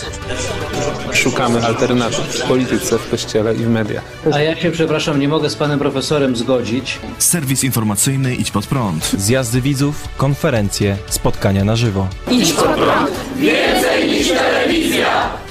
Szukamy 1.13 1.67
alternatyw 1.67 2.19
w 2.19 2.43
polityce, 2.43 2.99
w 2.99 3.11
kościele 3.11 3.55
i 3.55 3.57
w 3.59 3.69
mediach. 3.69 4.03
A 4.33 4.41
ja 4.41 4.57
się, 4.57 4.71
przepraszam, 4.71 5.21
nie 5.21 5.29
mogę 5.29 5.51
z 5.51 5.55
panem 5.57 5.79
profesorem 5.79 6.37
zgodzić. 6.37 6.99
Serwis 7.19 7.65
informacyjny 7.65 8.35
Idź 8.35 8.51
Pod 8.51 8.67
Prąd. 8.67 9.11
Zjazdy 9.19 9.61
widzów, 9.61 10.09
konferencje, 10.17 10.97
spotkania 11.09 11.65
na 11.65 11.77
żywo. 11.77 12.09
Idź 12.31 12.53
pod 12.53 12.67
prąd. 12.67 13.11
Więcej 13.37 14.11
niż 14.11 14.29
telewizja. 14.29 15.44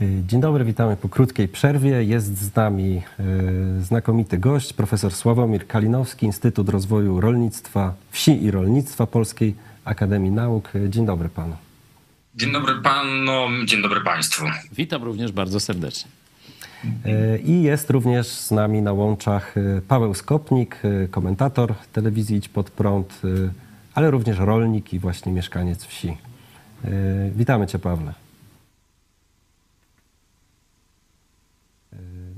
Dzień 0.00 0.40
dobry, 0.40 0.64
witamy 0.64 0.96
po 0.96 1.08
krótkiej 1.08 1.48
przerwie. 1.48 2.04
Jest 2.04 2.38
z 2.38 2.54
nami 2.56 3.02
y, 3.80 3.82
znakomity 3.84 4.38
gość, 4.38 4.72
profesor 4.72 5.12
Sławomir 5.12 5.66
Kalinowski, 5.66 6.26
Instytut 6.26 6.68
Rozwoju 6.68 7.20
Rolnictwa, 7.20 7.94
Wsi 8.10 8.44
i 8.44 8.50
Rolnictwa 8.50 9.06
Polskiej 9.06 9.54
Akademii 9.84 10.30
Nauk. 10.30 10.74
Y, 10.76 10.90
Dzień 10.90 11.06
dobry 11.06 11.28
panu. 11.28 11.56
Dzień 12.34 12.52
dobry 12.52 12.74
panom, 12.82 13.66
dzień 13.66 13.82
dobry 13.82 14.00
państwu. 14.00 14.44
Witam 14.72 15.02
również 15.02 15.32
bardzo 15.32 15.60
serdecznie. 15.60 16.10
Y, 17.06 17.38
I 17.38 17.62
jest 17.62 17.90
również 17.90 18.26
z 18.26 18.50
nami 18.50 18.82
na 18.82 18.92
łączach 18.92 19.56
y, 19.56 19.82
Paweł 19.88 20.14
Skopnik, 20.14 20.84
y, 20.84 21.08
komentator 21.10 21.74
telewizji 21.92 22.36
Idź 22.36 22.48
Pod 22.48 22.70
Prąd, 22.70 23.20
y, 23.24 23.50
ale 23.94 24.10
również 24.10 24.38
rolnik 24.38 24.92
i 24.94 24.98
właśnie 24.98 25.32
mieszkaniec 25.32 25.84
wsi. 25.84 26.08
Y, 26.84 27.30
Witamy 27.36 27.66
cię 27.66 27.78
Pawle. 27.78 28.25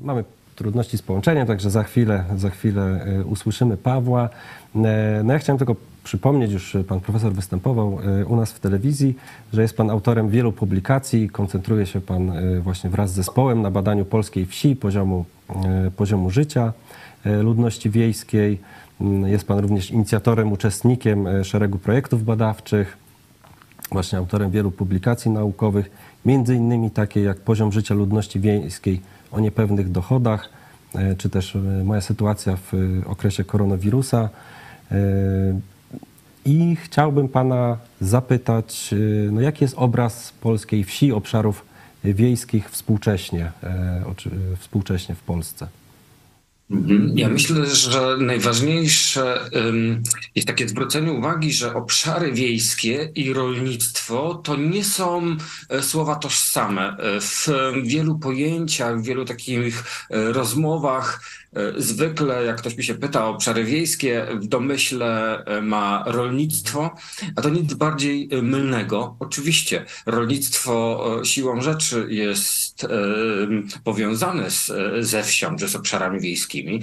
Mamy 0.02 0.24
trudności 0.56 0.98
z 0.98 1.02
połączeniem, 1.02 1.46
także 1.46 1.70
za 1.70 1.82
chwilę, 1.82 2.24
za 2.36 2.50
chwilę 2.50 2.82
e, 2.82 3.24
usłyszymy 3.24 3.76
Pawła. 3.76 4.28
E, 4.74 5.22
No 5.24 5.32
ja 5.32 5.38
chciałem 5.38 5.58
tylko 5.58 5.76
przypomnieć, 6.04 6.52
już 6.52 6.76
pan 6.88 7.00
profesor 7.00 7.32
występował 7.32 7.98
e, 8.20 8.26
u 8.26 8.36
nas 8.36 8.52
w 8.52 8.60
telewizji, 8.60 9.14
że 9.52 9.62
jest 9.62 9.76
pan 9.76 9.90
autorem 9.90 10.28
wielu 10.28 10.52
publikacji. 10.52 11.28
Koncentruje 11.30 11.86
się 11.86 12.00
pan 12.00 12.32
właśnie 12.62 12.90
wraz 12.90 13.10
z 13.10 13.14
zespołem 13.14 13.62
na 13.62 13.70
badaniu 13.70 14.04
polskiej 14.04 14.46
wsi, 14.46 14.76
poziomu, 14.76 15.24
poziomu 15.96 16.30
życia 16.30 16.72
ludności 17.24 17.90
wiejskiej. 17.90 18.58
Mm, 19.00 19.30
Jest 19.30 19.46
pan 19.46 19.58
również 19.58 19.90
inicjatorem, 19.90 20.52
uczestnikiem 20.52 21.44
szeregu 21.44 21.78
projektów 21.78 22.24
badawczych 22.24 22.96
właśnie 23.92 24.18
autorem 24.18 24.50
wielu 24.50 24.70
publikacji 24.70 25.30
naukowych, 25.30 25.90
między 26.24 26.54
innymi 26.54 26.90
takie 26.90 27.22
jak 27.22 27.38
Poziom 27.38 27.72
życia 27.72 27.94
ludności 27.94 28.40
wiejskiej 28.40 29.00
o 29.32 29.40
niepewnych 29.40 29.90
dochodach, 29.90 30.50
e, 30.94 31.16
czy 31.16 31.30
też 31.30 31.56
e, 31.56 31.58
Moja 31.58 32.00
sytuacja 32.00 32.56
w 32.56 32.74
e, 32.74 33.06
okresie 33.06 33.44
koronawirusa. 33.44 34.28
I 36.44 36.76
chciałbym 36.76 37.28
Pana 37.28 37.76
zapytać, 38.00 38.94
no 39.32 39.40
jaki 39.40 39.64
jest 39.64 39.74
obraz 39.78 40.32
polskiej 40.40 40.84
wsi, 40.84 41.12
obszarów 41.12 41.64
wiejskich 42.04 42.70
współcześnie, 42.70 43.52
współcześnie 44.58 45.14
w 45.14 45.22
Polsce? 45.22 45.68
Mhm. 46.70 47.18
Ja 47.18 47.28
myślę, 47.28 47.66
że 47.66 48.16
najważniejsze 48.20 49.50
jest 50.34 50.48
takie 50.48 50.68
zwrócenie 50.68 51.12
uwagi, 51.12 51.52
że 51.52 51.74
obszary 51.74 52.32
wiejskie 52.32 53.12
i 53.14 53.32
rolnictwo 53.32 54.34
to 54.44 54.56
nie 54.56 54.84
są 54.84 55.36
e, 55.68 55.82
słowa 55.82 56.16
tożsame. 56.16 56.96
E, 56.98 57.20
W 57.20 57.48
wielu 57.82 58.18
pojęciach, 58.18 59.00
w 59.00 59.04
wielu 59.04 59.24
takich 59.24 59.84
e, 60.10 60.32
rozmowach 60.32 61.22
zwykle, 61.76 62.44
jak 62.44 62.56
ktoś 62.56 62.76
mi 62.76 62.84
się 62.84 62.94
pyta 62.94 63.26
o 63.26 63.30
obszary 63.30 63.64
wiejskie, 63.64 64.26
w 64.34 64.46
domyśle 64.46 65.44
e, 65.44 65.62
ma 65.62 66.04
rolnictwo, 66.06 66.94
a 67.36 67.42
to 67.42 67.48
nic 67.48 67.74
bardziej 67.74 68.28
e, 68.32 68.42
mylnego. 68.42 69.16
Oczywiście 69.20 69.84
rolnictwo 70.06 71.04
e, 71.20 71.24
siłą 71.24 71.60
rzeczy 71.60 72.06
jest 72.10 72.84
e, 72.84 72.88
powiązane 73.84 74.50
z, 74.50 74.70
e, 74.70 75.02
ze 75.02 75.22
wsią, 75.22 75.56
czy 75.56 75.68
z 75.68 75.76
obszarami 75.76 76.20
wiejskimi, 76.20 76.82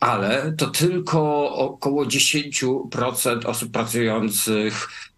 ale 0.00 0.54
to 0.58 0.66
tylko 0.66 1.52
około 1.56 2.04
10% 2.04 3.46
osób 3.46 3.72
pracujących 3.72 4.88
e, 4.88 5.13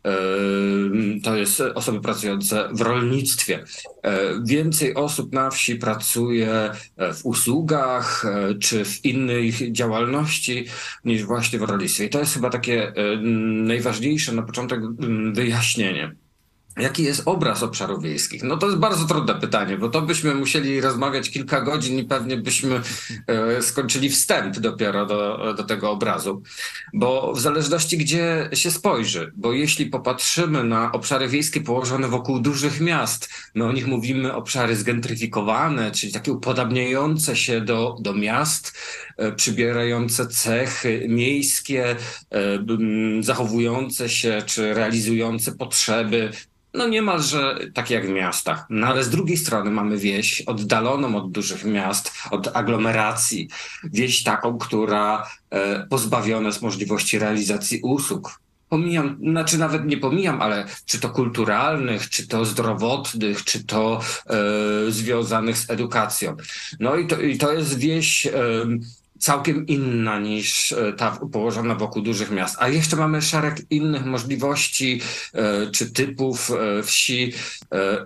to 1.23 1.37
jest 1.37 1.61
osoby 1.61 2.01
pracujące 2.01 2.69
w 2.73 2.81
rolnictwie. 2.81 3.65
E, 4.03 4.19
Więcej 4.45 4.95
osób 4.95 5.33
na 5.33 5.51
wsi 5.51 5.77
pracuje 5.77 6.71
e, 6.97 7.15
w 7.15 7.27
usługach 7.27 8.25
e, 8.25 8.55
czy 8.55 8.85
w 8.85 9.05
innej 9.05 9.53
działalności 9.73 10.67
niż 11.05 11.25
właśnie 11.25 11.59
w 11.59 11.63
rolnictwie. 11.63 12.05
I 12.05 12.11
to 12.11 12.19
jest 12.19 12.35
chyba 12.35 12.51
takie 12.51 12.93
najważniejsze 13.65 14.33
na 14.33 14.43
początek 14.43 14.81
wyjaśnienie. 15.33 16.26
Jaki 16.77 17.03
jest 17.03 17.23
obraz 17.25 17.63
obszarów 17.63 18.03
wiejskich? 18.03 18.43
No 18.43 18.57
to 18.57 18.67
jest 18.67 18.79
bardzo 18.79 19.05
trudne 19.05 19.35
pytanie, 19.35 19.77
bo 19.77 19.89
to 19.89 20.03
byśmy 20.03 20.35
musieli 20.35 20.81
rozmawiać 20.81 21.31
kilka 21.31 21.61
godzin 21.61 21.99
i 21.99 22.05
pewnie 22.05 22.37
byśmy 22.37 22.81
e, 23.27 23.63
skończyli 23.63 24.11
wstęp 24.11 24.59
dopiero 24.59 25.07
do, 25.07 25.55
do 25.57 25.65
tego 25.65 25.91
obrazu. 25.91 26.43
Bo 26.95 27.33
w 27.33 27.41
zależności 27.41 27.99
gdzie 27.99 28.51
się 28.53 28.71
spojrzy, 28.71 29.33
bo 29.37 29.53
jeśli 29.53 29.87
popatrzymy 29.87 30.65
na 30.65 30.93
obszary 30.93 31.29
wiejskie 31.29 31.61
położone 31.61 32.09
wokół 32.09 32.41
dużych 32.41 32.81
miast, 32.81 33.31
my 33.55 33.65
o 33.65 33.73
nich 33.73 33.87
mówimy 33.87 34.35
obszary 34.35 34.77
zgentryfikowane, 34.77 35.91
czyli 35.91 36.13
takie 36.13 36.33
upodabniające 36.33 37.37
się 37.37 37.61
do, 37.61 37.97
do 38.01 38.15
miast, 38.15 38.79
e, 39.17 39.33
przybierające 39.33 40.27
cechy 40.27 41.07
miejskie, 41.09 41.91
e, 41.91 41.97
zachowujące 43.21 44.09
się 44.09 44.43
czy 44.47 44.75
realizujące 44.75 45.53
potrzeby 45.53 46.31
no 46.75 46.89
niemalże 46.89 47.59
takie 47.75 47.95
jak 47.95 48.07
w 48.07 48.11
miastach. 48.11 48.67
No 48.71 48.87
ale 48.87 49.05
z 49.05 49.11
drugiej 49.11 49.37
strony 49.37 49.71
mamy 49.71 49.99
wieś 49.99 50.41
oddaloną 50.41 51.17
od 51.17 51.33
dużych 51.33 51.65
miast, 51.65 52.13
od 52.31 52.57
aglomeracji. 52.57 53.49
Wieś 53.85 54.23
taką, 54.23 54.59
która 54.59 55.27
e, 55.51 55.87
pozbawiona 55.87 56.47
jest 56.47 56.63
możliwości 56.63 57.19
realizacji 57.19 57.81
usług. 57.83 58.41
Pomijam, 58.69 59.19
znaczy 59.31 59.59
nawet 59.59 59.87
nie 59.87 59.97
pomijam, 59.97 60.43
ale 60.43 60.67
czy 60.87 61.01
to 61.01 61.11
kulturalnych, 61.11 62.11
czy 62.11 62.29
to 62.29 62.45
zdrowotnych, 62.45 63.45
czy 63.45 63.65
to 63.65 64.01
e, 64.27 64.91
związanych 64.91 65.59
z 65.59 65.71
edukacją. 65.71 66.37
No 66.81 66.97
i 66.97 67.07
to, 67.07 67.21
i 67.21 67.39
to 67.39 67.53
jest 67.53 67.79
wieś 67.79 68.29
całkiem 69.19 69.67
inna 69.67 70.19
niż 70.19 70.73
e, 70.73 70.93
ta 70.93 71.19
położona 71.33 71.75
wokół 71.75 72.03
dużych 72.03 72.31
miast. 72.31 72.57
A 72.59 72.69
jeszcze 72.69 72.97
mamy 72.97 73.23
szereg 73.23 73.57
innych 73.71 74.05
możliwości 74.05 75.01
e, 75.35 75.71
czy 75.71 75.93
typów 75.93 76.51
e, 76.51 76.83
wsi 76.83 77.33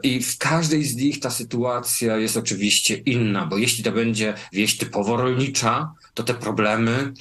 i 0.02 0.22
w 0.22 0.38
każdej 0.38 0.84
z 0.84 0.96
nich 0.96 1.20
ta 1.20 1.30
sytuacja 1.30 2.16
jest 2.16 2.36
oczywiście 2.36 2.94
inna, 2.94 3.46
bo 3.46 3.58
jeśli 3.58 3.84
to 3.84 3.92
będzie 3.92 4.34
wieś 4.52 4.76
typowo 4.78 5.16
rolnicza, 5.16 5.92
to 6.22 6.34
te 6.34 6.40
problemy 6.40 7.12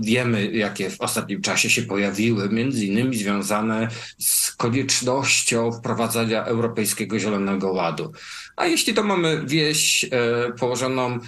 wiemy, 0.00 0.46
jakie 0.46 0.90
w 0.90 1.00
ostatnim 1.00 1.42
czasie 1.42 1.70
się 1.70 1.82
pojawiły, 1.82 2.48
między 2.48 2.86
innymi 2.86 3.16
związane 3.16 3.88
z 4.18 4.52
koniecznością 4.52 5.72
wprowadzania 5.72 6.44
Europejskiego 6.44 7.18
Zielonego 7.18 7.72
Ładu. 7.72 8.12
A 8.56 8.66
jeśli 8.66 8.94
to 8.94 9.02
mamy 9.02 9.42
wieś 9.46 10.06
położoną 10.58 11.18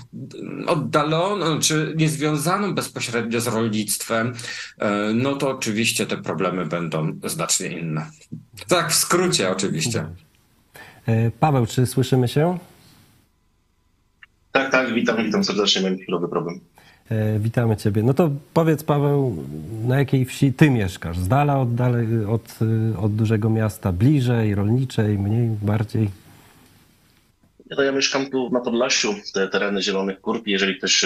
oddaloną, 0.67 1.61
czy 1.61 1.95
niezwiązaną 1.97 2.75
bezpośrednio 2.75 3.41
z 3.41 3.47
rolnictwem, 3.47 4.33
e, 4.79 5.13
no 5.15 5.37
to 5.37 5.51
oczywiście 5.51 6.07
te 6.07 6.17
problemy 6.17 6.67
będą 6.67 7.19
znacznie 7.25 7.67
inne. 7.69 8.07
Tak, 8.69 8.91
w 8.91 8.95
skrócie 8.95 9.51
oczywiście. 9.51 10.07
Paweł, 11.41 11.67
czy 11.67 11.87
słyszymy 11.87 12.29
się? 12.29 12.59
Tak, 14.53 14.71
tak, 14.71 14.95
witam, 14.95 15.25
witam 15.25 15.45
serdecznie, 15.45 15.83
mam 15.83 15.99
chwilowy 15.99 16.29
problem. 16.29 16.61
E, 17.11 17.39
witamy 17.39 17.77
Ciebie. 17.77 18.03
No 18.03 18.15
to 18.15 18.31
powiedz, 18.55 18.85
Paweł, 18.85 19.45
na 19.85 19.99
jakiej 19.99 20.25
wsi 20.25 20.53
Ty 20.53 20.71
mieszkasz? 20.71 21.19
Z 21.19 21.29
dala 21.29 21.61
od, 21.61 21.75
dalej, 21.75 22.07
od, 22.29 22.59
od 23.03 23.15
dużego 23.15 23.51
miasta, 23.51 23.93
bliżej, 23.93 24.55
rolniczej, 24.55 25.19
mniej, 25.19 25.49
bardziej? 25.63 26.11
No 27.71 27.83
ja 27.83 27.93
mieszkam 27.93 28.31
tu 28.31 28.51
na 28.51 28.61
Podlasiu, 28.61 29.15
te 29.35 29.49
tereny 29.49 29.83
Zielonych 29.83 30.21
Kurpi. 30.21 30.51
Jeżeli 30.51 30.79
ktoś 30.79 31.05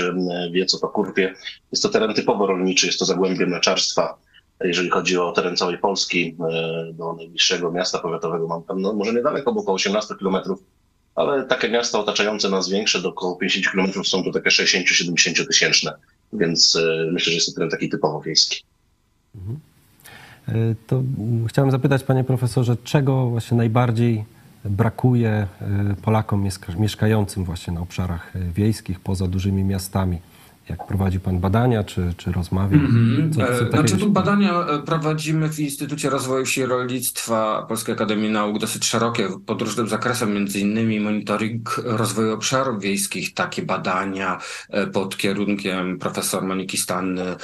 wie, 0.53 0.67
co 0.67 0.79
to 0.79 0.89
Kurpie, 0.89 1.35
jest 1.73 1.83
to 1.83 1.89
teren 1.89 2.15
typowo 2.15 2.47
rolniczy, 2.47 2.87
jest 2.87 2.99
to 2.99 3.05
zagłębie 3.05 3.47
mleczarstwa. 3.47 4.19
Jeżeli 4.65 4.91
chodzi 4.91 5.19
o 5.19 5.33
teren 5.33 5.57
całej 5.57 5.79
Polski, 5.79 6.37
e, 6.51 6.93
do 6.93 7.13
najbliższego 7.13 7.73
miasta 7.73 7.99
powiatowego 7.99 8.49
mam 8.49 8.63
tam, 8.63 8.81
no 8.81 8.93
może 8.93 9.13
niedaleko, 9.13 9.53
bo 9.53 9.61
około 9.61 9.75
18 9.75 10.15
kilometrów, 10.15 10.63
ale 11.19 11.45
takie 11.45 11.69
miasta 11.69 11.99
otaczające 11.99 12.51
nas 12.51 12.69
większe, 12.69 13.03
do 13.03 13.09
około 13.09 13.37
50 13.37 13.71
kilometrów 13.73 14.09
są 14.09 14.25
to 14.25 14.33
takie 14.33 14.51
60-70 14.51 15.47
tysięczne, 15.47 15.95
więc 16.33 16.77
e, 16.77 17.11
myślę, 17.13 17.31
że 17.31 17.35
jest 17.35 17.47
to 17.47 17.53
teren 17.53 17.71
taki 17.71 17.89
typowo 17.89 18.21
wiejski. 18.21 18.63
Mhm. 19.35 19.59
E, 20.49 20.75
to 20.87 21.03
chciałem 21.49 21.71
zapytać, 21.71 22.03
panie 22.03 22.25
profesorze, 22.25 22.77
czego 22.85 23.27
właśnie 23.27 23.57
najbardziej 23.57 24.25
brakuje 24.65 25.47
y, 25.93 26.03
Polakom 26.03 26.49
mieszkającym 26.79 27.45
właśnie 27.45 27.73
na 27.73 27.81
obszarach 27.81 28.33
wiejskich, 28.55 29.01
poza 29.01 29.27
dużymi 29.27 29.65
miastami. 29.65 30.19
Jak 30.69 30.87
prowadzi 30.87 31.21
Pan 31.21 31.39
badania, 31.39 31.85
czy, 31.85 32.15
czy 32.17 32.33
rozmawia? 32.33 32.77
Mm 32.77 33.33
-hmm. 33.33 33.71
znaczy 33.71 33.97
tu 33.97 34.11
badania 34.11 34.67
e, 34.67 34.83
prowadzimy 34.83 35.49
w 35.49 35.61
Instytucie 35.61 36.11
Rozwoju 36.11 36.45
Wsi 36.45 36.61
i 36.61 36.67
Rolnictwa 36.67 37.67
Polskiej 37.69 37.95
Akademii 37.95 38.31
Nauk 38.31 38.59
dosyć 38.59 38.85
szerokie, 38.85 39.29
pod 39.47 39.63
różnym 39.63 39.89
zakresem, 39.89 40.35
między 40.35 40.61
innymi 40.61 41.01
monitoring 41.01 41.81
rozwoju 41.85 42.35
obszarów 42.35 42.83
wiejskich. 42.83 43.35
Takie 43.35 43.63
badania 43.63 44.39
e, 44.71 44.87
pod 44.87 45.17
kierunkiem 45.17 45.99
profesor 45.99 46.43
Moniki 46.43 46.79
Stanny 46.79 47.37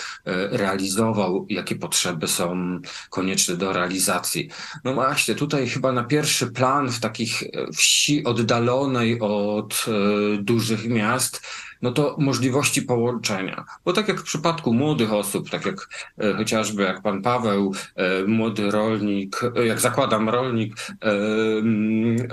realizował, 0.51 1.47
jakie 1.49 1.77
potrzeby 1.77 2.29
są 2.29 2.79
konieczne 3.11 3.57
do 3.57 3.73
realizacji. 3.73 4.49
No 4.85 4.95
właśnie, 4.95 5.35
tutaj 5.35 5.69
chyba 5.69 5.93
na 5.93 6.05
pierwszy 6.05 6.47
plan 6.47 6.91
w 6.91 7.01
takich 7.01 7.43
wsi 7.75 8.25
oddalonej 8.25 9.21
od 9.21 9.87
dużych 10.43 10.89
miast 10.89 11.41
no 11.85 11.93
to 11.93 12.17
możliwości 12.19 12.83
połączenia. 12.83 13.65
Bo 13.85 13.93
tak 13.93 14.09
jak 14.09 14.21
w 14.21 14.25
przypadku 14.25 14.75
młodych 14.75 15.13
osób, 15.13 15.51
tak 15.51 15.67
jak 15.67 15.89
e, 16.19 16.35
chociażby 16.35 16.83
jak 16.83 17.03
pan 17.03 17.23
Paweł, 17.23 17.75
e, 17.97 18.25
młody 18.25 18.71
rolnik, 18.71 19.41
e, 19.57 19.67
jak 19.67 19.81
zakładam 19.81 20.29
rolnik, 20.29 20.75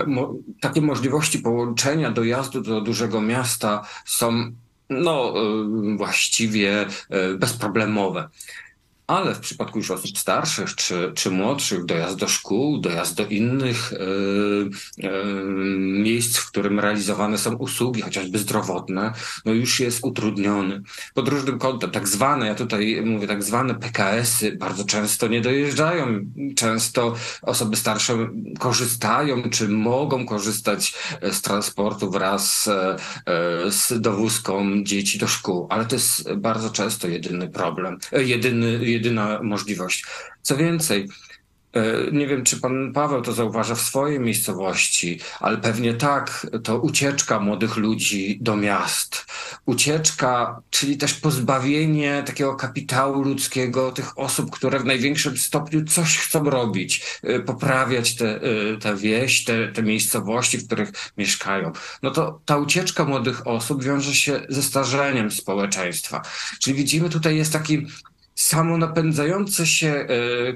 mo, 0.06 0.34
takie 0.60 0.80
możliwości 0.80 1.38
połączenia 1.38 2.10
dojazdu 2.10 2.60
do 2.60 2.80
dużego 2.80 3.20
miasta 3.20 3.84
są 4.04 4.52
no, 4.90 5.34
właściwie 5.96 6.86
bezproblemowe 7.38 8.28
ale 9.06 9.34
w 9.34 9.40
przypadku 9.40 9.78
już 9.78 9.90
osób 9.90 10.18
starszych 10.18 10.74
czy, 10.74 11.12
czy 11.14 11.30
młodszych, 11.30 11.84
dojazd 11.84 12.16
do 12.16 12.28
szkół, 12.28 12.78
dojazd 12.78 13.16
do 13.16 13.26
innych 13.26 13.92
yy, 13.92 14.70
yy, 14.96 15.74
miejsc, 15.78 16.36
w 16.36 16.50
którym 16.50 16.80
realizowane 16.80 17.38
są 17.38 17.56
usługi, 17.56 18.02
chociażby 18.02 18.38
zdrowotne, 18.38 19.12
no 19.44 19.52
już 19.52 19.80
jest 19.80 20.04
utrudniony. 20.04 20.82
Pod 21.14 21.28
różnym 21.28 21.58
kątem, 21.58 21.90
tak 21.90 22.08
zwane, 22.08 22.46
ja 22.46 22.54
tutaj 22.54 23.02
mówię, 23.04 23.26
tak 23.26 23.42
zwane 23.42 23.74
PKS-y 23.74 24.56
bardzo 24.56 24.84
często 24.84 25.28
nie 25.28 25.40
dojeżdżają. 25.40 26.06
Często 26.56 27.14
osoby 27.42 27.76
starsze 27.76 28.28
korzystają, 28.58 29.50
czy 29.50 29.68
mogą 29.68 30.26
korzystać 30.26 30.94
z 31.22 31.42
transportu 31.42 32.10
wraz 32.10 32.68
z 33.70 34.00
dowózką 34.00 34.84
dzieci 34.84 35.18
do 35.18 35.28
szkół, 35.28 35.66
ale 35.70 35.84
to 35.84 35.94
jest 35.94 36.32
bardzo 36.34 36.70
często 36.70 37.08
jedyny 37.08 37.48
problem, 37.48 37.98
jedyny 38.12 38.91
jedyna 38.92 39.42
możliwość. 39.42 40.04
Co 40.42 40.56
więcej, 40.56 41.08
e, 41.72 41.82
nie 42.12 42.26
wiem, 42.26 42.44
czy 42.44 42.60
pan 42.60 42.92
Paweł 42.92 43.22
to 43.22 43.32
zauważa 43.32 43.74
w 43.74 43.80
swojej 43.80 44.20
miejscowości, 44.20 45.20
ale 45.40 45.58
pewnie 45.58 45.94
tak, 45.94 46.46
to 46.64 46.78
ucieczka 46.78 47.40
młodych 47.40 47.76
ludzi 47.76 48.38
do 48.40 48.56
miast. 48.56 49.26
Ucieczka, 49.66 50.60
czyli 50.70 50.96
też 50.96 51.14
pozbawienie 51.14 52.22
takiego 52.26 52.56
kapitału 52.56 53.22
ludzkiego, 53.22 53.92
tych 53.92 54.18
osób, 54.18 54.50
które 54.50 54.78
w 54.78 54.84
największym 54.84 55.38
stopniu 55.38 55.84
coś 55.84 56.18
chcą 56.18 56.50
robić, 56.50 57.04
e, 57.22 57.40
poprawiać 57.40 58.16
tę 58.16 58.40
te, 58.40 58.78
te 58.80 58.96
wieś, 58.96 59.44
te, 59.44 59.68
te 59.68 59.82
miejscowości, 59.82 60.58
w 60.58 60.66
których 60.66 60.92
mieszkają. 61.16 61.72
No 62.02 62.10
to 62.10 62.40
ta 62.44 62.56
ucieczka 62.56 63.04
młodych 63.04 63.46
osób 63.46 63.84
wiąże 63.84 64.14
się 64.14 64.40
ze 64.48 64.62
starzeniem 64.62 65.30
społeczeństwa. 65.30 66.22
Czyli 66.60 66.76
widzimy 66.76 67.08
tutaj 67.08 67.36
jest 67.36 67.52
taki 67.52 67.86
samo 68.34 68.78
napędzające 68.78 69.66
się 69.66 69.88
e, 69.88 70.06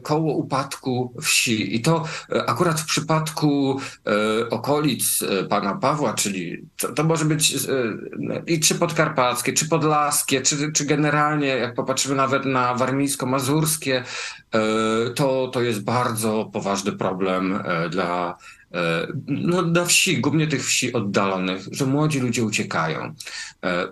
koło 0.00 0.34
upadku 0.34 1.14
wsi. 1.22 1.76
I 1.76 1.80
to 1.80 2.04
e, 2.32 2.50
akurat 2.50 2.80
w 2.80 2.86
przypadku 2.86 3.80
e, 4.06 4.50
okolic 4.50 5.24
pana 5.48 5.74
Pawła, 5.74 6.14
czyli 6.14 6.62
to, 6.76 6.92
to 6.92 7.04
może 7.04 7.24
być 7.24 7.54
i 8.46 8.60
czy 8.60 8.74
podkarpackie, 8.74 9.52
czy 9.52 9.68
podlaskie, 9.68 10.40
czy, 10.40 10.72
czy 10.72 10.84
generalnie, 10.84 11.46
jak 11.46 11.74
popatrzymy 11.74 12.14
nawet 12.14 12.44
na 12.44 12.74
warmińsko-mazurskie, 12.74 14.04
to, 15.14 15.48
to 15.48 15.62
jest 15.62 15.84
bardzo 15.84 16.50
poważny 16.52 16.92
problem 16.92 17.62
dla 17.90 18.36
no, 19.26 19.62
dla 19.62 19.84
wsi, 19.84 20.20
głównie 20.20 20.46
tych 20.46 20.64
wsi 20.64 20.92
oddalonych, 20.92 21.62
że 21.70 21.86
młodzi 21.86 22.20
ludzie 22.20 22.44
uciekają. 22.44 23.14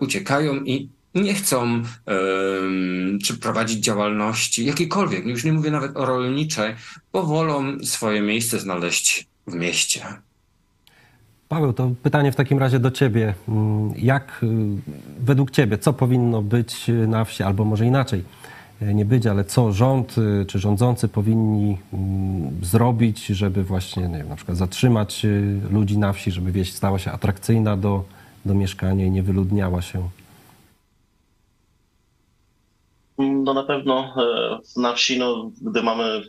Uciekają 0.01 0.55
i 0.55 0.89
nie 1.15 1.35
chcą 1.35 1.83
czy 3.25 3.39
prowadzić 3.39 3.85
działalności 3.85 4.65
jakiejkolwiek, 4.65 5.27
już 5.27 5.45
nie 5.45 5.53
mówię 5.53 5.71
nawet 5.71 5.97
o 5.97 6.05
rolniczej, 6.05 6.75
bo 7.13 7.23
wolą 7.23 7.79
swoje 7.85 8.21
miejsce 8.21 8.61
znaleźć 8.61 9.27
w 9.47 9.55
mieście. 9.55 10.07
Paweł, 11.49 11.73
to 11.73 11.91
pytanie 12.03 12.33
w 12.33 12.37
takim 12.37 12.59
razie 12.59 12.79
do 12.79 12.91
Ciebie. 12.91 13.35
Mm, 13.49 13.93
jak 13.97 14.41
y, 14.43 14.47
według 15.21 15.51
Ciebie, 15.51 15.79
co 15.79 15.93
powinno 15.93 16.43
być 16.43 16.91
na 17.09 17.25
wsi, 17.25 17.43
albo 17.43 17.65
może 17.65 17.87
inaczej, 17.87 18.25
y, 18.83 18.95
nie 18.95 19.05
być, 19.05 19.27
ale 19.27 19.45
co 19.45 19.73
rząd 19.73 20.19
y, 20.19 20.47
czy 20.47 20.59
rządzący 20.59 21.09
powinni 21.09 21.79
mm, 21.93 22.51
zrobić, 22.63 23.27
żeby 23.27 23.65
właśnie 23.65 24.09
nie 24.09 24.19
wiem, 24.19 24.29
na 24.29 24.37
przykład 24.37 24.57
zatrzymać 24.59 25.27
ludzi 25.71 25.99
na 25.99 26.13
wsi, 26.13 26.31
żeby 26.31 26.53
wieś 26.53 26.73
stała 26.73 26.99
się 26.99 27.13
atrakcyjna 27.13 27.77
do, 27.77 28.05
do 28.45 28.55
mieszkania 28.55 29.07
i 29.07 29.11
nie 29.11 29.23
wyludniała 29.23 29.83
się? 29.83 30.09
No 33.19 33.55
na 33.55 33.63
pewno 33.63 34.15
e, 34.17 34.81
na 34.81 34.95
wsi, 34.95 35.19
no, 35.19 35.51
gdy 35.63 35.83
mamy 35.83 36.23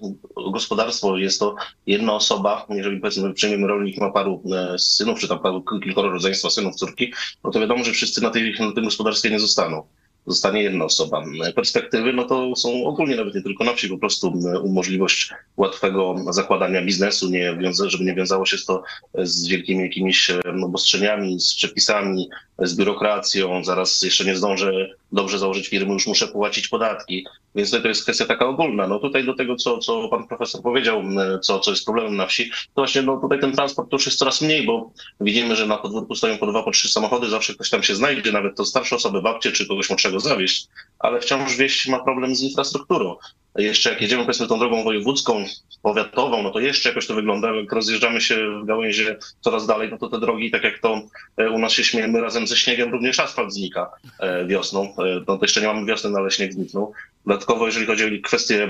gospodarstwo, 0.51 1.17
jest 1.17 1.39
to 1.39 1.55
jedna 1.87 2.13
osoba, 2.13 2.65
jeżeli 2.69 2.99
powiedzmy 2.99 3.33
przyjmiemy 3.33 3.67
rolnik 3.67 3.97
ma 3.97 4.11
paru 4.11 4.43
e, 4.55 4.79
synów, 4.79 5.19
czy 5.19 5.27
tam 5.27 5.39
paru, 5.39 5.63
kilkoro 5.83 6.09
rodzeństwa 6.09 6.49
synów, 6.49 6.75
córki, 6.75 7.13
no 7.43 7.51
to 7.51 7.59
wiadomo, 7.59 7.83
że 7.83 7.91
wszyscy 7.91 8.21
na, 8.21 8.29
tej, 8.29 8.55
na 8.59 8.71
tym 8.71 8.83
gospodarstwie 8.83 9.29
nie 9.29 9.39
zostaną. 9.39 9.83
zostanie 10.27 10.63
jedna 10.63 10.85
osoba. 10.85 11.23
Perspektywy 11.55 12.13
no 12.13 12.23
to 12.23 12.55
są 12.55 12.85
ogólnie 12.85 13.15
nawet 13.15 13.35
nie 13.35 13.41
tylko 13.41 13.63
na 13.63 13.73
wsi, 13.73 13.89
po 13.89 13.97
prostu 13.97 14.33
możliwość 14.69 15.29
łatwego 15.57 16.15
zakładania 16.29 16.81
biznesu, 16.81 17.29
nie 17.29 17.57
wiąza, 17.57 17.89
żeby 17.89 18.03
nie 18.03 18.15
wiązało 18.15 18.45
się 18.45 18.57
to 18.67 18.83
z 19.13 19.47
wielkimi 19.47 19.83
jakimiś 19.83 20.31
obostrzeniami, 20.63 21.39
z 21.39 21.55
przepisami, 21.55 22.29
z 22.59 22.75
biurokracją, 22.75 23.63
zaraz 23.63 24.01
jeszcze 24.01 24.25
nie 24.25 24.35
zdążę 24.35 24.89
dobrze 25.11 25.39
założyć 25.39 25.67
firmy, 25.67 25.93
już 25.93 26.07
muszę 26.07 26.27
płacić 26.27 26.67
podatki. 26.67 27.25
Więc 27.55 27.71
to 27.71 27.87
jest 27.87 28.03
kwestia 28.03 28.25
taka 28.25 28.45
ogólna. 28.45 28.87
No 28.87 28.99
tutaj 28.99 29.25
do 29.25 29.33
tego, 29.33 29.55
co, 29.55 29.77
co 29.77 30.09
pan 30.09 30.27
profesor 30.27 30.61
powiedział, 30.61 31.03
co, 31.41 31.59
co 31.59 31.71
jest 31.71 31.85
problemem 31.85 32.15
na 32.15 32.25
wsi, 32.25 32.49
to 32.49 32.71
właśnie 32.75 33.01
no 33.01 33.17
tutaj 33.17 33.39
ten 33.39 33.51
transport 33.51 33.93
już 33.93 34.05
jest 34.05 34.19
coraz 34.19 34.41
mniej, 34.41 34.65
bo 34.65 34.91
widzimy, 35.21 35.55
że 35.55 35.65
na 35.65 35.77
podwórku 35.77 36.15
stoją 36.15 36.37
po 36.37 36.47
dwa, 36.47 36.63
po 36.63 36.71
trzy 36.71 36.89
samochody, 36.89 37.29
zawsze 37.29 37.53
ktoś 37.53 37.69
tam 37.69 37.83
się 37.83 37.95
znajdzie, 37.95 38.31
nawet 38.31 38.57
to 38.57 38.65
starsze 38.65 38.95
osoby, 38.95 39.21
babcie 39.21 39.51
czy 39.51 39.67
kogoś 39.67 39.89
młodszego 39.89 40.19
zawieść, 40.19 40.67
ale 40.99 41.21
wciąż 41.21 41.55
wieś 41.55 41.87
ma 41.87 41.99
problem 41.99 42.35
z 42.35 42.41
infrastrukturą. 42.41 43.15
Jeszcze 43.57 43.89
jak 43.89 44.01
jedziemy 44.01 44.23
powiedzmy 44.23 44.47
tą 44.47 44.59
drogą 44.59 44.83
wojewódzką, 44.83 45.45
powiatową, 45.81 46.43
no 46.43 46.51
to 46.51 46.59
jeszcze 46.59 46.89
jakoś 46.89 47.07
to 47.07 47.15
wygląda. 47.15 47.55
Jak 47.55 47.71
rozjeżdżamy 47.71 48.21
się 48.21 48.59
w 48.61 48.65
gałęzie 48.65 49.17
coraz 49.41 49.67
dalej, 49.67 49.89
no 49.91 49.97
to 49.97 50.09
te 50.09 50.19
drogi, 50.19 50.51
tak 50.51 50.63
jak 50.63 50.79
to 50.79 51.01
e, 51.37 51.49
u 51.49 51.59
nas 51.59 51.73
się 51.73 51.83
śmiejemy, 51.83 52.21
razem 52.21 52.47
ze 52.47 52.57
śniegiem 52.57 52.91
również 52.91 53.19
asfalt 53.19 53.53
znika 53.53 53.91
e, 54.19 54.45
wiosną. 54.45 54.83
E, 54.83 55.21
no 55.27 55.37
to 55.37 55.39
jeszcze 55.41 55.61
nie 55.61 55.67
mamy 55.67 55.85
wiosny, 55.85 56.09
no 56.09 56.19
ale 56.19 56.31
śnieg 56.31 56.53
zniknął. 56.53 56.93
Dodatkowo, 57.25 57.65
jeżeli 57.65 57.85
chodzi 57.85 58.05
o 58.05 58.21
kwestie 58.23 58.67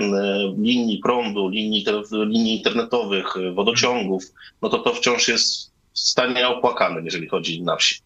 linii 0.58 0.98
prądu, 0.98 1.48
linii, 1.48 1.84
linii 2.12 2.56
internetowych, 2.56 3.26
wodociągów, 3.54 4.24
no 4.62 4.68
to 4.68 4.78
to 4.78 4.94
wciąż 4.94 5.28
jest 5.28 5.72
w 5.92 5.98
stanie 5.98 6.48
opłakanym, 6.48 7.04
jeżeli 7.04 7.28
chodzi 7.28 7.62
na 7.62 7.76
wsi. 7.76 8.05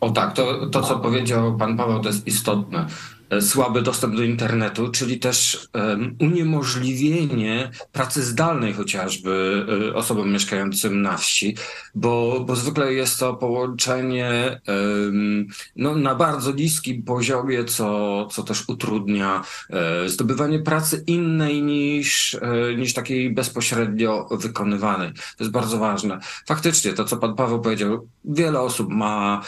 O 0.00 0.10
tak, 0.10 0.32
to, 0.32 0.66
to 0.66 0.82
co 0.82 0.98
powiedział 0.98 1.56
pan 1.56 1.76
Paweł, 1.76 2.00
to 2.00 2.08
jest 2.08 2.26
istotne. 2.26 2.86
E, 3.30 3.40
słaby 3.40 3.82
dostęp 3.82 4.16
do 4.16 4.22
internetu, 4.22 4.88
czyli 4.88 5.18
też 5.18 5.68
uniemożliwienie 6.20 7.70
pracy 7.92 8.22
zdalnej 8.22 8.72
chociażby 8.72 9.66
um, 9.68 9.96
osobom 9.96 10.32
mieszkającym 10.32 11.02
na 11.02 11.16
wsi, 11.16 11.56
bo, 11.94 12.44
bo 12.46 12.56
zwykle 12.56 12.94
jest 12.94 13.18
to 13.18 13.34
połączenie 13.34 14.60
no, 15.76 15.96
na 15.96 16.14
bardzo 16.14 16.52
niskim 16.52 17.02
poziomie, 17.02 17.64
co, 17.64 18.26
co 18.26 18.42
też 18.42 18.68
utrudnia 18.68 19.42
zdobywanie 20.06 20.58
pracy 20.58 21.04
innej 21.06 21.62
niż, 21.62 22.36
niż 22.76 22.94
takiej 22.94 23.30
bezpośrednio 23.30 24.28
wykonywanej. 24.30 25.12
To 25.12 25.44
jest 25.44 25.52
bardzo 25.52 25.78
ważne. 25.78 26.18
Faktycznie, 26.46 26.92
to 26.92 27.04
co 27.04 27.16
pan 27.16 27.34
Paweł 27.34 27.60
powiedział, 27.60 28.08
wiele 28.24 28.60
osób 28.60 28.88
ma 28.90 29.42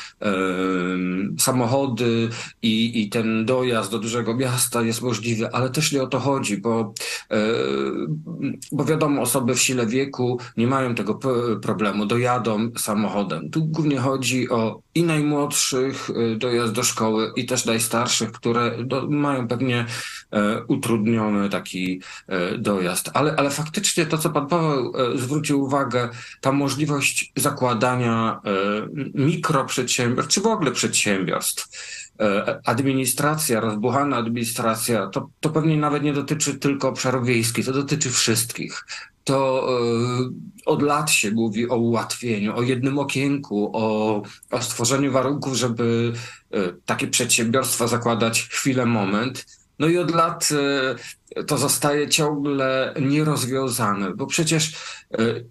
samochody 1.38 2.28
i, 2.62 3.02
i 3.02 3.08
ten 3.08 3.44
dojazd 3.44 3.71
dojazd 3.72 3.90
do 3.90 3.98
dużego 3.98 4.34
miasta 4.34 4.82
jest 4.82 5.02
możliwy, 5.02 5.52
ale 5.52 5.70
też 5.70 5.92
nie 5.92 6.02
o 6.02 6.06
to 6.06 6.20
chodzi, 6.20 6.56
bo, 6.56 6.94
e, 7.30 7.36
bo 8.72 8.84
wiadomo, 8.84 9.22
osoby 9.22 9.54
w 9.54 9.60
sile 9.60 9.86
wieku 9.86 10.38
nie 10.56 10.66
mają 10.66 10.94
tego 10.94 11.18
problemu, 11.62 12.06
dojadą 12.06 12.70
samochodem. 12.78 13.50
Tu 13.50 13.64
głównie 13.64 13.98
chodzi 13.98 14.50
o 14.50 14.80
i 14.94 15.02
najmłodszych 15.02 16.10
e, 16.10 16.36
dojazd 16.36 16.72
do 16.72 16.82
szkoły, 16.82 17.32
i 17.36 17.46
też 17.46 17.64
najstarszych, 17.64 18.32
które 18.32 18.84
do, 18.84 19.08
mają 19.08 19.48
pewnie 19.48 19.86
e, 20.30 20.64
utrudniony 20.68 21.48
taki 21.48 22.00
dojazd. 22.58 23.10
Ale, 23.14 23.36
ale 23.36 23.50
faktycznie 23.50 24.06
to, 24.06 24.18
co 24.18 24.30
pan 24.30 24.46
Paweł 24.46 24.92
zwrócił 25.14 25.62
uwagę, 25.62 26.08
ta 26.40 26.52
możliwość 26.52 27.32
zakładania 27.36 28.40
mikroprzedsiębiorstw, 29.14 30.34
czy 30.34 30.40
w 30.40 30.46
ogóle 30.46 30.72
przedsiębiorstw, 30.72 31.68
administracja, 32.64 33.60
rozbuchana 33.60 34.16
administracja, 34.16 35.06
to, 35.06 35.30
to 35.40 35.50
pewnie 35.50 35.76
nawet 35.76 36.02
nie 36.02 36.12
dotyczy 36.12 36.54
tylko 36.54 36.88
obszarów 36.88 37.26
wiejskich, 37.26 37.66
to 37.66 37.72
dotyczy 37.72 38.10
wszystkich. 38.10 38.84
To 39.24 39.68
e, 39.68 40.30
od 40.66 40.82
lat 40.82 41.10
się 41.10 41.30
mówi 41.30 41.68
o 41.68 41.76
ułatwieniu, 41.76 42.56
o 42.56 42.62
jednym 42.62 42.98
okienku, 42.98 43.70
o, 43.74 44.22
o 44.50 44.62
stworzeniu 44.62 45.12
warunków, 45.12 45.54
żeby 45.54 46.12
e, 46.50 46.58
takie 46.84 47.06
przedsiębiorstwa 47.06 47.86
zakładać 47.86 48.42
chwilę, 48.42 48.86
moment. 48.86 49.46
No 49.78 49.88
i 49.88 49.98
od 49.98 50.14
lat 50.14 50.48
to 51.46 51.58
zostaje 51.58 52.08
ciągle 52.08 52.94
nierozwiązane, 53.00 54.10
bo 54.10 54.26
przecież 54.26 54.72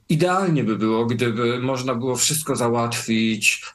idealnie 0.09 0.63
by 0.63 0.77
było, 0.77 1.05
gdyby 1.05 1.59
można 1.59 1.95
było 1.95 2.15
wszystko 2.15 2.55
załatwić 2.55 3.65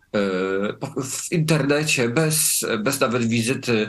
w 1.05 1.33
internecie, 1.33 2.09
bez, 2.09 2.67
bez 2.79 3.01
nawet 3.01 3.29
wizyty 3.29 3.87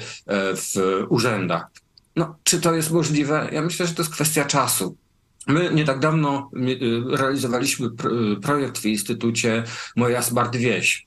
w 0.56 1.04
urzędach. 1.10 1.68
No, 2.16 2.36
czy 2.44 2.62
to 2.62 2.74
jest 2.74 2.92
możliwe? 2.92 3.50
Ja 3.52 3.62
myślę, 3.62 3.88
że 3.88 3.94
to 3.94 4.02
jest 4.02 4.14
kwestia 4.14 4.46
czasu. 4.46 4.98
My 5.48 5.74
nie 5.74 5.86
tak 5.86 6.00
dawno 6.00 6.52
realizowaliśmy 7.10 7.90
projekt 8.42 8.78
w 8.78 8.86
Instytucie 8.86 9.64
Moja 9.96 10.22
Smart 10.22 10.56
Wieś. 10.56 11.04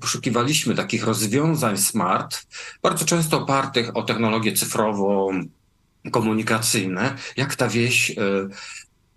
Poszukiwaliśmy 0.00 0.74
takich 0.74 1.04
rozwiązań 1.04 1.76
smart, 1.76 2.46
bardzo 2.82 3.04
często 3.04 3.42
opartych 3.42 3.96
o 3.96 4.02
technologię 4.02 4.52
cyfrową, 4.52 5.40
komunikacyjne, 6.10 7.16
jak 7.36 7.56
ta 7.56 7.68
wieś 7.68 8.14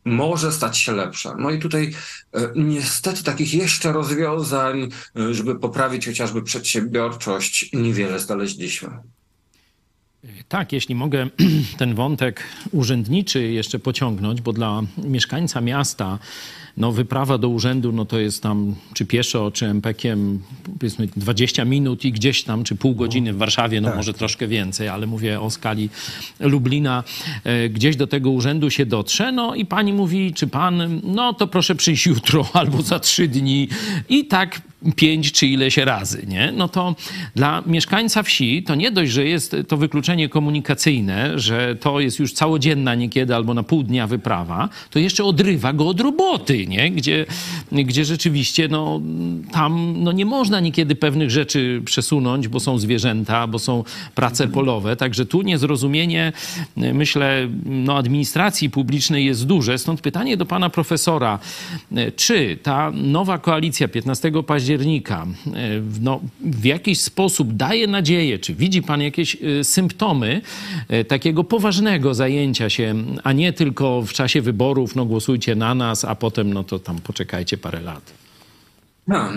może 0.08 0.52
stać 0.52 0.78
się 0.78 0.92
lepsza. 0.92 1.36
No 1.40 1.52
i 1.52 1.60
tutaj 1.60 1.94
e, 2.34 2.40
niestety 2.56 3.24
takich 3.24 3.54
jeszcze 3.54 3.92
rozwiązań, 3.92 4.90
e, 5.20 5.34
żeby 5.34 5.60
poprawić 5.60 6.06
chociażby 6.06 6.44
przedsiębiorczość, 6.44 7.70
niewiele 7.74 8.20
znaleźliśmy. 8.20 8.90
Tak, 10.48 10.74
jeśli 10.74 10.96
mogę 10.96 11.30
ten 11.78 11.96
wątek 11.96 12.44
urzędniczy 12.72 13.42
jeszcze 13.42 13.80
pociągnąć, 13.80 14.42
bo 14.42 14.54
dla 14.54 14.82
mieszkańca 14.98 15.62
miasta 15.62 16.20
no 16.78 16.92
wyprawa 16.92 17.38
do 17.38 17.50
urzędu, 17.50 17.92
no 17.92 18.06
to 18.06 18.20
jest 18.20 18.44
tam 18.44 18.76
czy 18.94 19.06
pieszo, 19.06 19.52
czy 19.52 19.66
MPK-iem 19.66 20.40
powiedzmy 20.80 21.08
20 21.16 21.66
minut 21.66 22.06
i 22.06 22.12
gdzieś 22.12 22.44
tam, 22.44 22.64
czy 22.64 22.76
pół 22.76 22.96
godziny 22.96 23.34
w 23.34 23.38
Warszawie, 23.38 23.82
no 23.82 23.88
tak. 23.88 23.98
może 23.98 24.14
troszkę 24.14 24.48
więcej, 24.48 24.88
ale 24.88 25.08
mówię 25.08 25.42
o 25.42 25.50
skali 25.50 25.90
Lublina, 26.40 27.04
e, 27.44 27.70
gdzieś 27.70 27.96
do 27.96 28.08
tego 28.08 28.32
urzędu 28.32 28.70
się 28.70 28.86
dotrze, 28.86 29.32
no 29.32 29.56
i 29.56 29.66
pani 29.66 29.94
mówi, 29.94 30.34
czy 30.34 30.48
pan, 30.48 31.02
no 31.04 31.34
to 31.34 31.48
proszę 31.48 31.76
przyjść 31.76 32.06
jutro 32.06 32.46
albo 32.54 32.82
za 32.82 33.00
trzy 33.00 33.28
dni 33.28 33.68
i 34.10 34.26
tak 34.26 34.62
pięć 34.96 35.32
czy 35.32 35.48
ileś 35.48 35.78
razy, 35.78 36.26
nie? 36.28 36.52
No 36.52 36.68
to 36.68 36.96
dla 37.36 37.64
mieszkańca 37.66 38.24
wsi 38.24 38.64
to 38.64 38.76
nie 38.76 38.92
dość, 38.92 39.12
że 39.12 39.26
jest 39.26 39.56
to 39.68 39.78
wykluczenie 39.78 40.30
komunikacyjne, 40.30 41.40
że 41.40 41.76
to 41.76 42.00
jest 42.00 42.20
już 42.20 42.34
całodzienna 42.34 42.96
niekiedy 42.96 43.36
albo 43.36 43.54
na 43.54 43.64
pół 43.64 43.84
dnia 43.84 44.08
wyprawa, 44.08 44.70
to 44.90 45.00
jeszcze 45.00 45.24
odrywa 45.24 45.74
go 45.74 45.88
od 45.88 46.00
roboty, 46.00 46.67
nie? 46.68 46.92
Gdzie, 46.92 47.26
gdzie 47.72 48.06
rzeczywiście 48.06 48.68
no, 48.68 49.02
tam 49.52 50.04
no, 50.04 50.12
nie 50.12 50.26
można 50.26 50.60
niekiedy 50.60 50.96
pewnych 50.96 51.32
rzeczy 51.32 51.82
przesunąć, 51.86 52.48
bo 52.48 52.60
są 52.60 52.80
zwierzęta, 52.80 53.48
bo 53.48 53.60
są 53.60 53.84
prace 54.16 54.48
polowe. 54.48 54.96
Także 54.96 55.26
tu 55.26 55.42
niezrozumienie, 55.42 56.34
myślę, 56.76 57.50
no, 57.66 57.98
administracji 57.98 58.70
publicznej 58.70 59.26
jest 59.26 59.46
duże. 59.46 59.78
Stąd 59.78 60.02
pytanie 60.02 60.38
do 60.38 60.46
pana 60.46 60.70
profesora, 60.70 61.40
czy 62.16 62.58
ta 62.64 62.92
nowa 62.92 63.38
koalicja 63.38 63.88
15 63.88 64.32
października 64.48 65.28
no, 66.02 66.20
w 66.42 66.66
jakiś 66.66 67.00
sposób 67.00 67.54
daje 67.54 67.88
nadzieję, 67.88 68.40
czy 68.40 68.54
widzi 68.54 68.84
pan 68.84 69.02
jakieś 69.02 69.38
y, 69.42 69.64
symptomy 69.64 70.42
y, 70.94 71.06
takiego 71.06 71.44
poważnego 71.44 72.14
zajęcia 72.14 72.70
się, 72.70 72.96
a 73.24 73.34
nie 73.34 73.54
tylko 73.54 74.02
w 74.02 74.14
czasie 74.14 74.42
wyborów, 74.42 74.96
no 74.96 75.06
głosujcie 75.06 75.56
na 75.56 75.76
nas, 75.76 76.06
a 76.06 76.16
potem 76.16 76.54
no 76.58 76.64
to 76.64 76.80
tam 76.80 77.00
poczekajcie 77.00 77.58
parę 77.58 77.82
lat. 77.82 78.14
No, 79.08 79.30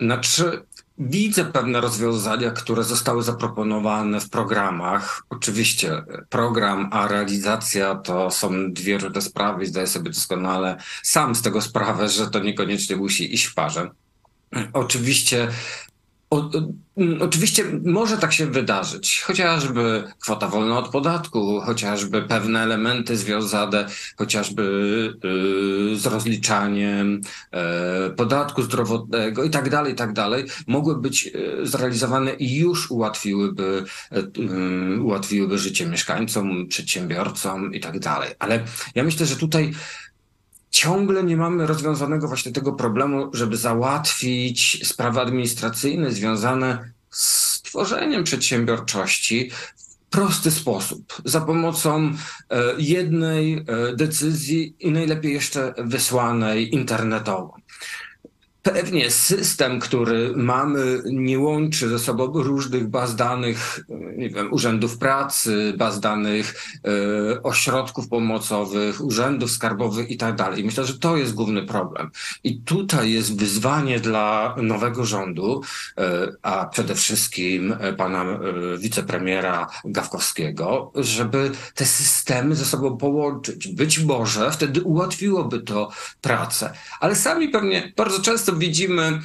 znaczy 0.00 0.62
widzę 0.98 1.44
pewne 1.44 1.80
rozwiązania, 1.80 2.50
które 2.50 2.84
zostały 2.84 3.22
zaproponowane 3.22 4.20
w 4.20 4.30
programach. 4.30 5.22
Oczywiście 5.30 6.02
program, 6.30 6.88
a 6.92 7.08
realizacja 7.08 7.94
to 7.94 8.30
są 8.30 8.72
dwie 8.72 8.98
różne 8.98 9.22
sprawy. 9.22 9.66
Zdaję 9.66 9.86
sobie 9.86 10.10
doskonale 10.10 10.76
sam 11.02 11.34
z 11.34 11.42
tego 11.42 11.60
sprawę, 11.60 12.08
że 12.08 12.30
to 12.30 12.38
niekoniecznie 12.38 12.96
musi 12.96 13.34
iść 13.34 13.44
w 13.44 13.54
parze. 13.54 13.90
Oczywiście 14.72 15.48
o, 16.30 16.50
mm, 16.96 17.22
oczywiście 17.22 17.64
może 17.84 18.18
tak 18.18 18.32
się 18.32 18.46
wydarzyć, 18.46 19.22
chociażby 19.26 20.04
kwota 20.20 20.48
wolna 20.48 20.78
od 20.78 20.88
podatku, 20.88 21.60
chociażby 21.60 22.22
pewne 22.22 22.62
elementy 22.62 23.16
związane 23.16 23.86
chociażby 24.16 24.62
y, 25.92 25.96
z 25.96 26.06
rozliczaniem 26.06 27.20
y, 28.06 28.10
podatku 28.10 28.62
zdrowotnego 28.62 29.44
i 29.44 29.50
tak 29.50 29.70
dalej, 29.70 29.92
i 29.92 29.96
tak 29.96 30.12
dalej, 30.12 30.44
mogły 30.66 31.00
być 31.00 31.26
y, 31.26 31.66
zrealizowane 31.66 32.32
i 32.32 32.56
już 32.56 32.90
ułatwiłyby, 32.90 33.84
y, 34.38 35.00
ułatwiłyby 35.00 35.58
życie 35.58 35.86
mieszkańcom, 35.86 36.68
przedsiębiorcom 36.68 37.74
i 37.74 37.80
tak 37.80 37.98
dalej. 37.98 38.30
Ale 38.38 38.64
ja 38.94 39.04
myślę, 39.04 39.26
że 39.26 39.36
tutaj 39.36 39.72
ciągle 40.74 41.24
nie 41.24 41.36
mamy 41.36 41.66
rozwiązanego 41.66 42.28
właśnie 42.28 42.52
tego 42.52 42.72
problemu, 42.72 43.30
żeby 43.32 43.56
załatwić 43.56 44.88
sprawy 44.88 45.20
administracyjne 45.20 46.10
związane 46.10 46.92
z 47.10 47.62
tworzeniem 47.62 48.24
przedsiębiorczości 48.24 49.50
w 49.76 50.10
prosty 50.10 50.50
sposób, 50.50 51.22
za 51.24 51.40
pomocą 51.40 52.04
e, 52.04 52.14
jednej 52.78 53.54
e, 53.54 53.96
decyzji 53.96 54.76
i 54.80 54.90
najlepiej 54.90 55.32
jeszcze 55.32 55.74
wysłanej 55.78 56.74
internetowo. 56.74 57.56
Pewnie 58.64 59.10
system, 59.10 59.80
który 59.80 60.32
mamy, 60.36 61.02
nie 61.04 61.38
łączy 61.38 61.88
ze 61.88 61.98
sobą 61.98 62.26
różnych 62.26 62.88
baz 62.88 63.16
danych, 63.16 63.84
nie 64.16 64.30
wiem, 64.30 64.52
urzędów 64.52 64.98
pracy, 64.98 65.74
baz 65.76 66.00
danych 66.00 66.78
e, 67.34 67.42
ośrodków 67.42 68.08
pomocowych, 68.08 69.04
urzędów 69.04 69.50
skarbowych 69.50 70.10
i 70.10 70.16
tak 70.16 70.34
dalej. 70.34 70.64
Myślę, 70.64 70.84
że 70.84 70.98
to 70.98 71.16
jest 71.16 71.34
główny 71.34 71.66
problem. 71.66 72.10
I 72.44 72.60
tutaj 72.60 73.12
jest 73.12 73.38
wyzwanie 73.38 74.00
dla 74.00 74.56
nowego 74.62 75.04
rządu, 75.04 75.62
e, 75.98 76.28
a 76.42 76.66
przede 76.66 76.94
wszystkim 76.94 77.76
e, 77.80 77.92
pana 77.92 78.24
e, 78.24 78.38
wicepremiera 78.78 79.66
Gawkowskiego, 79.84 80.92
żeby 80.94 81.50
te 81.74 81.86
systemy 81.86 82.54
ze 82.56 82.64
sobą 82.64 82.96
połączyć. 82.96 83.68
Być 83.68 83.98
może 83.98 84.50
wtedy 84.50 84.82
ułatwiłoby 84.82 85.60
to 85.60 85.90
pracę. 86.20 86.72
Ale 87.00 87.16
sami 87.16 87.48
pewnie 87.48 87.92
bardzo 87.96 88.20
często 88.22 88.53
widzimy, 88.54 89.20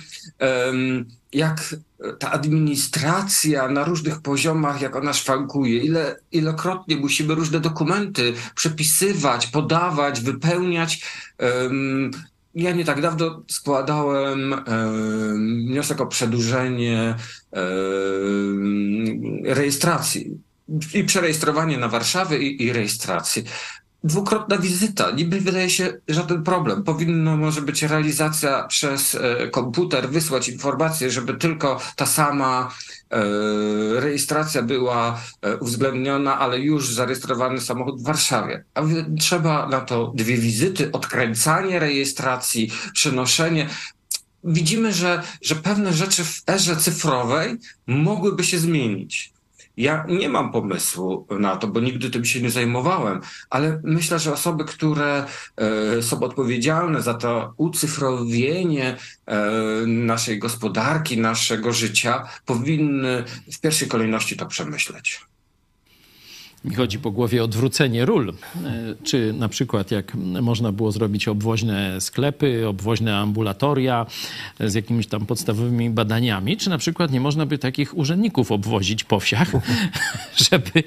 jak 1.33 1.75
ta 2.19 2.31
administracja 2.31 3.67
na 3.67 3.83
różnych 3.83 4.21
poziomach, 4.21 4.81
jak 4.81 4.95
ona 4.95 5.13
szwankuje, 5.13 5.77
ile, 5.77 6.15
ilokrotnie 6.31 6.97
musimy 6.97 7.35
różne 7.35 7.59
dokumenty 7.59 8.33
przepisywać, 8.55 9.47
podawać, 9.47 10.21
wypełniać. 10.21 11.05
Ja 12.55 12.71
nie 12.71 12.85
tak 12.85 13.01
dawno 13.01 13.43
składałem 13.47 14.55
wniosek 15.67 16.01
o 16.01 16.07
przedłużenie 16.07 17.15
rejestracji 19.43 20.37
i 20.93 21.03
przerejestrowanie 21.03 21.77
na 21.77 21.87
Warszawę 21.87 22.37
i, 22.39 22.63
i 22.63 22.73
dwukrotna 24.03 24.57
wizyta. 24.57 25.11
Niby 25.11 25.39
wydaje 25.41 25.69
się 25.69 25.93
żaden 26.07 26.43
problem. 26.43 26.83
Powinno 26.83 27.37
może 27.37 27.61
być 27.61 27.83
realizacja 27.83 28.63
przez 28.63 29.15
e, 29.15 29.47
komputer, 29.47 30.09
wysłać 30.09 30.49
informację, 30.49 31.11
żeby 31.11 31.33
tylko 31.33 31.79
ta 31.95 32.05
sama 32.05 32.71
e, 33.11 33.19
rejestracja 33.99 34.61
była 34.61 35.21
e, 35.41 35.57
uwzględniona, 35.57 36.39
ale 36.39 36.59
już 36.59 36.93
zarejestrowany 36.93 37.61
samochód 37.61 38.01
w 38.01 38.05
Warszawie. 38.05 38.63
A 38.73 38.81
trzeba 39.19 39.67
na 39.67 39.81
to 39.81 40.11
dwie 40.15 40.37
wizyty, 40.37 40.91
odkręcanie 40.91 41.79
rejestracji, 41.79 42.71
przenoszenie. 42.93 43.69
Widzimy, 44.43 44.93
że, 44.93 45.23
że 45.41 45.55
pewne 45.55 45.93
rzeczy 45.93 46.23
w 46.23 46.43
erze 46.47 46.75
cyfrowej 46.75 47.57
mogłyby 47.87 48.43
się 48.43 48.59
zmienić. 48.59 49.33
Ja 49.79 50.05
nie 50.07 50.29
mam 50.29 50.51
pomysłu 50.51 51.27
na 51.39 51.57
to, 51.57 51.67
bo 51.67 51.79
nigdy 51.79 52.09
tym 52.09 52.25
się 52.25 52.41
nie 52.41 52.51
zajmowałem, 52.51 53.21
ale 53.49 53.81
myślę, 53.83 54.19
że 54.19 54.33
osoby, 54.33 54.65
które 54.65 55.25
e, 55.57 56.01
są 56.01 56.19
odpowiedzialne 56.19 57.01
za 57.01 57.13
to 57.13 57.53
ucyfrowienie 57.57 58.97
e, 59.25 59.37
naszej 59.87 60.39
gospodarki, 60.39 61.17
naszego 61.17 61.73
życia, 61.73 62.27
powinny 62.45 63.23
w 63.53 63.59
pierwszej 63.59 63.87
kolejności 63.87 64.37
to 64.37 64.45
przemyśleć 64.45 65.29
mi 66.65 66.75
chodzi 66.75 66.99
po 66.99 67.11
głowie 67.11 67.43
odwrócenie 67.43 68.05
ról. 68.05 68.29
E, 68.29 68.33
czy 69.03 69.33
na 69.33 69.49
przykład 69.49 69.91
jak 69.91 70.15
można 70.15 70.71
było 70.71 70.91
zrobić 70.91 71.27
obwoźne 71.27 72.01
sklepy, 72.01 72.67
obwoźne 72.67 73.17
ambulatoria 73.17 74.05
z 74.59 74.73
jakimiś 74.73 75.07
tam 75.07 75.25
podstawowymi 75.25 75.89
badaniami, 75.89 76.57
czy 76.57 76.69
na 76.69 76.77
przykład 76.77 77.11
nie 77.11 77.19
można 77.19 77.45
by 77.45 77.57
takich 77.57 77.97
urzędników 77.97 78.51
obwozić 78.51 79.03
po 79.03 79.19
wsiach, 79.19 79.51
żeby 80.51 80.83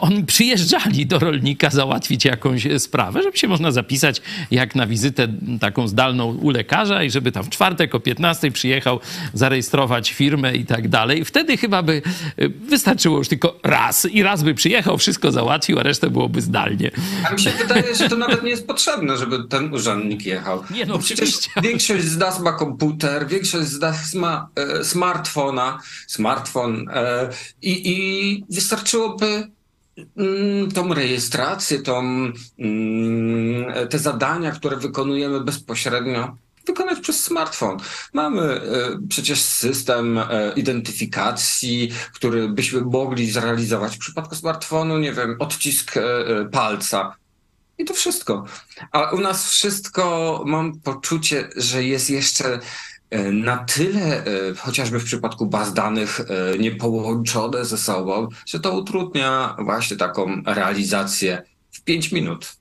oni 0.00 0.24
przyjeżdżali 0.24 1.06
do 1.06 1.18
rolnika 1.18 1.70
załatwić 1.70 2.24
jakąś 2.24 2.68
sprawę, 2.78 3.22
żeby 3.22 3.38
się 3.38 3.48
można 3.48 3.70
zapisać 3.70 4.22
jak 4.50 4.74
na 4.74 4.86
wizytę 4.86 5.28
taką 5.60 5.88
zdalną 5.88 6.34
u 6.34 6.50
lekarza 6.50 7.04
i 7.04 7.10
żeby 7.10 7.32
tam 7.32 7.44
w 7.44 7.50
czwartek 7.50 7.94
o 7.94 8.00
15 8.00 8.50
przyjechał 8.50 9.00
zarejestrować 9.34 10.10
firmę 10.10 10.56
i 10.56 10.64
tak 10.64 10.88
dalej. 10.88 11.24
Wtedy 11.24 11.56
chyba 11.56 11.82
by 11.82 12.02
e, 12.36 12.48
wystarczyło 12.48 13.18
już 13.18 13.28
tylko 13.28 13.58
raz 13.62 14.06
i 14.10 14.22
raz 14.22 14.42
by 14.42 14.54
przyjechał, 14.54 14.98
wszystko 14.98 15.11
wszystko 15.12 15.32
załatwił, 15.32 15.78
a 15.78 15.82
resztę 15.82 16.10
byłoby 16.10 16.40
zdalnie. 16.40 16.90
A 17.30 17.32
mi 17.32 17.40
się 17.40 17.50
wydaje, 17.50 17.94
że 17.94 18.08
to 18.08 18.16
nawet 18.16 18.42
nie 18.42 18.50
jest 18.50 18.66
potrzebne, 18.66 19.16
żeby 19.16 19.44
ten 19.48 19.74
urzędnik 19.74 20.26
jechał. 20.26 20.62
Nie, 20.70 20.86
no 20.86 20.98
przecież 20.98 21.30
większość 21.62 22.04
z 22.04 22.16
nas 22.16 22.40
ma 22.40 22.52
komputer, 22.52 23.26
większość 23.26 23.68
z 23.68 23.80
nas 23.80 24.14
ma 24.14 24.48
e, 24.56 24.84
smartfona, 24.84 25.78
smartfon 26.06 26.88
e, 26.88 27.28
i, 27.62 27.90
i 27.90 28.44
wystarczyłoby 28.50 29.48
mm, 30.16 30.70
tą 30.70 30.94
rejestrację, 30.94 31.78
tą, 31.78 32.00
mm, 32.58 33.88
te 33.90 33.98
zadania, 33.98 34.50
które 34.50 34.76
wykonujemy 34.76 35.40
bezpośrednio 35.40 36.36
wykonać 36.66 37.00
przez 37.00 37.24
smartfon. 37.24 37.76
Mamy 38.12 38.42
e, 38.42 38.60
przecież 39.08 39.40
system 39.40 40.18
e, 40.18 40.52
identyfikacji, 40.56 41.92
który 42.14 42.48
byśmy 42.48 42.80
mogli 42.80 43.30
zrealizować 43.30 43.96
w 43.96 43.98
przypadku 43.98 44.34
smartfonu, 44.34 44.98
nie 44.98 45.12
wiem, 45.12 45.36
odcisk 45.38 45.96
e, 45.96 46.02
palca. 46.52 47.16
I 47.78 47.84
to 47.84 47.94
wszystko. 47.94 48.44
A 48.92 49.10
u 49.10 49.20
nas 49.20 49.50
wszystko 49.50 50.42
mam 50.46 50.80
poczucie, 50.80 51.48
że 51.56 51.84
jest 51.84 52.10
jeszcze 52.10 52.60
na 53.32 53.56
tyle, 53.56 54.24
chociażby 54.58 55.00
w 55.00 55.04
przypadku 55.04 55.46
baz 55.46 55.74
danych, 55.74 56.20
niepołączone 56.58 57.64
ze 57.64 57.78
sobą, 57.78 58.28
że 58.46 58.60
to 58.60 58.72
utrudnia 58.72 59.56
właśnie 59.58 59.96
taką 59.96 60.42
realizację 60.46 61.42
w 61.70 61.82
5 61.82 62.12
minut. 62.12 62.56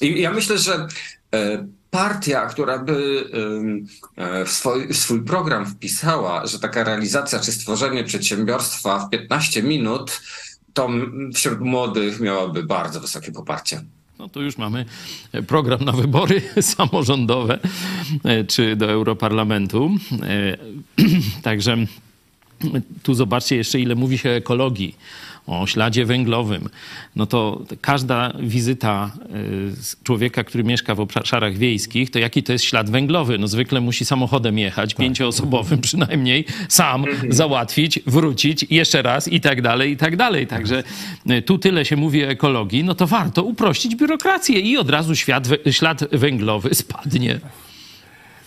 I 0.00 0.20
ja 0.20 0.32
myślę, 0.32 0.58
że 0.58 0.88
partia, 1.94 2.46
która 2.46 2.78
by 2.78 3.24
e, 4.16 4.44
w 4.44 4.50
swój, 4.50 4.88
w 4.88 4.96
swój, 4.96 5.22
program 5.22 5.66
wpisała, 5.66 6.46
że 6.46 6.58
taka 6.58 6.84
realizacja 6.84 7.40
czy 7.40 7.52
stworzenie 7.52 8.04
przedsiębiorstwa 8.04 8.98
w 8.98 9.10
15 9.10 9.62
minut, 9.62 10.20
to 10.72 10.88
wśród 11.34 11.60
młodych 11.60 12.20
miałaby 12.20 12.62
bardzo 12.62 13.00
wysokie 13.00 13.32
poparcie. 13.32 13.82
No 14.18 14.28
to 14.28 14.40
już 14.40 14.58
mamy 14.58 14.84
program 15.46 15.84
na 15.84 15.92
wybory 15.92 16.42
samorządowe 16.76 17.58
e, 18.24 18.44
czy 18.44 18.76
do 18.76 18.90
Europarlamentu. 18.90 19.90
E, 20.22 20.56
także 21.42 21.76
tu 23.02 23.14
zobaczcie 23.14 23.56
jeszcze, 23.56 23.80
ile 23.80 23.94
mówi 23.94 24.18
się 24.18 24.30
o 24.30 24.32
ekologii 24.32 24.94
o 25.46 25.66
śladzie 25.66 26.06
węglowym, 26.06 26.68
no 27.16 27.26
to 27.26 27.62
każda 27.80 28.32
wizyta 28.40 29.10
y, 30.00 30.04
człowieka, 30.04 30.44
który 30.44 30.64
mieszka 30.64 30.94
w 30.94 31.00
obszarach 31.00 31.56
wiejskich, 31.56 32.10
to 32.10 32.18
jaki 32.18 32.42
to 32.42 32.52
jest 32.52 32.64
ślad 32.64 32.90
węglowy? 32.90 33.38
No 33.38 33.48
zwykle 33.48 33.80
musi 33.80 34.04
samochodem 34.04 34.58
jechać, 34.58 34.90
tak. 34.90 34.98
pięcioosobowym 34.98 35.80
przynajmniej, 35.88 36.44
sam 36.68 37.04
mhm. 37.04 37.32
załatwić, 37.32 38.00
wrócić 38.06 38.66
jeszcze 38.70 39.02
raz 39.02 39.28
i 39.28 39.40
tak 39.40 39.62
dalej, 39.62 39.92
i 39.92 39.96
tak 39.96 40.16
dalej. 40.16 40.46
Także 40.46 40.82
y, 41.30 41.42
tu 41.42 41.58
tyle 41.58 41.84
się 41.84 41.96
mówi 41.96 42.24
o 42.24 42.28
ekologii, 42.28 42.84
no 42.84 42.94
to 42.94 43.06
warto 43.06 43.42
uprościć 43.42 43.96
biurokrację 43.96 44.60
i 44.60 44.76
od 44.76 44.90
razu 44.90 45.16
świat, 45.16 45.48
ślad 45.70 46.04
węglowy 46.12 46.74
spadnie. 46.74 47.40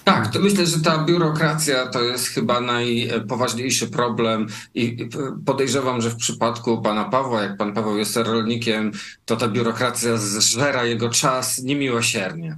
Tak, 0.08 0.28
to 0.28 0.40
myślę, 0.40 0.66
że 0.66 0.80
ta 0.80 1.04
biurokracja 1.04 1.88
to 1.88 2.04
jest 2.04 2.28
chyba 2.28 2.62
najpoważniejszy 2.62 3.88
problem 3.88 4.48
i 4.76 5.10
podejrzewam, 5.46 6.02
że 6.02 6.10
w 6.10 6.16
przypadku 6.16 6.82
pana 6.82 7.04
Pawła, 7.04 7.42
jak 7.42 7.58
pan 7.58 7.74
Paweł 7.74 7.98
jest 7.98 8.18
rolnikiem, 8.18 8.92
to 9.26 9.36
ta 9.36 9.48
biurokracja 9.48 10.18
zżera 10.18 10.86
jego 10.86 11.10
czas 11.10 11.64
niemiłosiernie. 11.64 12.58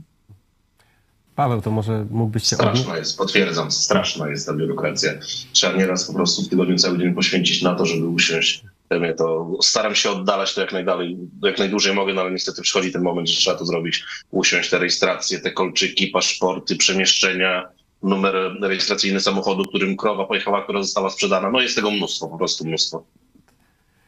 Paweł, 1.36 1.62
to 1.62 1.72
może 1.72 2.06
mógłbyś 2.12 2.44
się 2.44 2.56
Straszna 2.56 2.98
jest, 2.98 3.18
potwierdzam, 3.18 3.72
straszna 3.72 4.30
jest 4.30 4.46
ta 4.46 4.54
biurokracja. 4.54 5.12
Trzeba 5.52 5.78
nieraz 5.78 6.06
po 6.06 6.14
prostu 6.14 6.44
w 6.44 6.50
tygodniu 6.50 6.78
cały 6.78 6.98
dzień 6.98 7.14
poświęcić 7.14 7.62
na 7.62 7.76
to, 7.76 7.86
żeby 7.86 8.08
usiąść 8.08 8.64
mnie 8.92 9.14
to 9.14 9.52
staram 9.62 9.96
się 9.96 10.10
oddalać 10.10 10.54
to 10.54 10.62
jak 10.62 10.74
najdalej, 10.74 11.18
jak 11.44 11.60
najdłużej 11.60 11.94
mogę, 11.94 12.14
no 12.14 12.22
ale 12.22 12.32
niestety 12.32 12.62
przychodzi 12.62 12.92
ten 12.92 13.02
moment, 13.02 13.30
że 13.30 13.38
trzeba 13.38 13.58
to 13.58 13.66
zrobić, 13.66 14.04
usiąść 14.32 14.70
te 14.70 14.80
rejestracje, 14.80 15.40
te 15.40 15.52
kolczyki, 15.52 16.08
paszporty, 16.08 16.76
przemieszczenia, 16.76 17.70
numer 18.04 18.36
rejestracyjny 18.62 19.20
samochodu, 19.20 19.64
którym 19.64 19.98
krowa 19.98 20.26
pojechała, 20.26 20.64
która 20.64 20.84
została 20.84 21.10
sprzedana. 21.10 21.52
No 21.52 21.62
jest 21.62 21.76
tego 21.76 21.92
mnóstwo, 21.92 22.28
po 22.28 22.38
prostu 22.38 22.68
mnóstwo. 22.68 23.04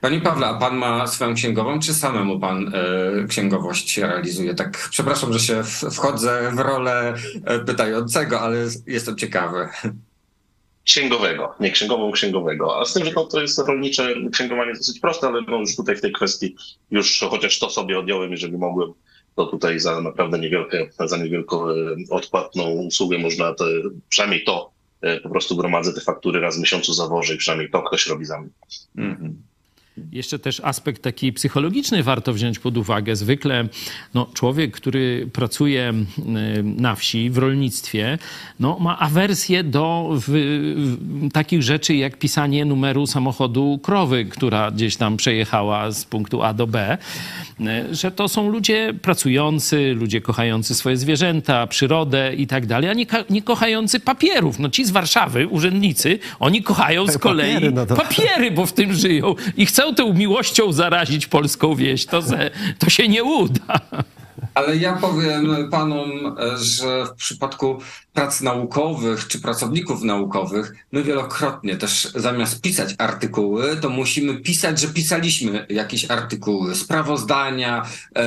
Panie 0.01 0.21
Pawle, 0.21 0.47
a 0.47 0.53
pan 0.53 0.77
ma 0.77 1.07
swoją 1.07 1.33
księgową, 1.33 1.79
czy 1.79 1.93
samemu 1.93 2.39
pan 2.39 2.71
e, 2.75 3.27
księgowość 3.27 3.97
realizuje? 3.97 4.55
Tak, 4.55 4.87
przepraszam, 4.91 5.33
że 5.33 5.39
się 5.39 5.63
wchodzę 5.91 6.51
w 6.55 6.59
rolę 6.59 7.13
e, 7.45 7.59
pytającego, 7.59 8.41
ale 8.41 8.57
jestem 8.87 9.17
ciekawy 9.17 9.69
księgowego, 10.85 11.55
nie 11.59 11.71
księgową 11.71 12.11
księgowego. 12.11 12.79
A 12.79 12.85
z 12.85 12.93
tym, 12.93 13.05
że 13.05 13.11
to, 13.11 13.41
jest 13.41 13.59
rolnicze 13.59 14.15
księgowanie 14.31 14.73
dosyć 14.73 14.99
proste, 14.99 15.27
ale 15.27 15.41
no 15.41 15.57
już 15.57 15.75
tutaj 15.75 15.95
w 15.95 16.01
tej 16.01 16.11
kwestii 16.11 16.55
już 16.91 17.25
chociaż 17.29 17.59
to 17.59 17.69
sobie 17.69 17.99
odjąłem, 17.99 18.31
jeżeli 18.31 18.57
mogłem, 18.57 18.93
to 19.35 19.45
tutaj 19.45 19.79
za 19.79 20.01
naprawdę 20.01 20.39
niewielkie, 20.39 20.89
za 21.05 21.17
niewielką 21.17 21.69
e, 21.69 21.73
odpłatną 22.09 22.69
usługę 22.69 23.17
można 23.17 23.53
te, 23.53 23.65
przynajmniej 24.09 24.43
to 24.43 24.71
po 25.23 25.29
prostu 25.29 25.55
gromadzę 25.55 25.93
te 25.93 26.01
faktury 26.01 26.39
raz 26.39 26.57
w 26.57 26.59
miesiącu 26.59 26.93
zawożę 26.93 27.33
i 27.33 27.37
przynajmniej 27.37 27.69
to 27.69 27.81
ktoś 27.81 28.07
robi 28.07 28.25
za 28.25 28.41
mnie. 28.41 28.49
Mhm. 28.97 29.41
Jeszcze 30.11 30.39
też 30.39 30.59
aspekt 30.59 31.01
taki 31.01 31.33
psychologiczny 31.33 32.03
warto 32.03 32.33
wziąć 32.33 32.59
pod 32.59 32.77
uwagę. 32.77 33.15
Zwykle 33.15 33.67
no, 34.13 34.27
człowiek, 34.33 34.71
który 34.71 35.29
pracuje 35.33 35.93
na 36.63 36.95
wsi, 36.95 37.29
w 37.29 37.37
rolnictwie, 37.37 38.17
no, 38.59 38.79
ma 38.79 38.99
awersję 38.99 39.63
do 39.63 40.09
w, 40.13 40.23
w, 40.27 41.31
takich 41.31 41.63
rzeczy 41.63 41.95
jak 41.95 42.17
pisanie 42.17 42.65
numeru 42.65 43.07
samochodu 43.07 43.79
krowy, 43.83 44.25
która 44.25 44.71
gdzieś 44.71 44.95
tam 44.95 45.17
przejechała 45.17 45.91
z 45.91 46.05
punktu 46.05 46.43
A 46.43 46.53
do 46.53 46.67
B. 46.67 46.97
Że 47.91 48.11
to 48.11 48.27
są 48.27 48.49
ludzie 48.49 48.93
pracujący, 49.01 49.93
ludzie 49.93 50.21
kochający 50.21 50.75
swoje 50.75 50.97
zwierzęta, 50.97 51.67
przyrodę 51.67 52.35
i 52.35 52.47
tak 52.47 52.65
dalej, 52.65 52.89
a 52.89 52.93
nie, 52.93 53.05
nie 53.29 53.41
kochający 53.41 53.99
papierów. 53.99 54.59
No 54.59 54.69
ci 54.69 54.85
z 54.85 54.91
Warszawy, 54.91 55.47
urzędnicy, 55.47 56.19
oni 56.39 56.63
kochają 56.63 57.07
z 57.07 57.17
kolei 57.17 57.53
papiery, 57.53 57.71
no 57.71 57.85
to... 57.85 57.95
papiery 57.95 58.51
bo 58.51 58.65
w 58.65 58.73
tym 58.73 58.93
żyją 58.93 59.35
i 59.57 59.65
chcą 59.65 59.90
chcą 59.91 59.95
tą 59.95 60.13
miłością 60.13 60.71
zarazić 60.71 61.27
polską 61.27 61.75
wieś, 61.75 62.05
to, 62.05 62.21
to 62.79 62.89
się 62.89 63.07
nie 63.07 63.23
uda. 63.23 63.79
Ale 64.53 64.77
ja 64.77 64.93
powiem 64.93 65.69
panom, 65.69 66.35
że 66.55 67.05
w 67.05 67.11
przypadku 67.11 67.79
prac 68.13 68.41
naukowych 68.41 69.27
czy 69.27 69.41
pracowników 69.41 70.03
naukowych, 70.03 70.73
my 70.91 71.03
wielokrotnie 71.03 71.77
też 71.77 72.11
zamiast 72.15 72.61
pisać 72.61 72.95
artykuły, 72.97 73.77
to 73.77 73.89
musimy 73.89 74.35
pisać, 74.35 74.79
że 74.79 74.87
pisaliśmy 74.87 75.65
jakieś 75.69 76.11
artykuły, 76.11 76.75
sprawozdania, 76.75 77.85
e, 78.15 78.23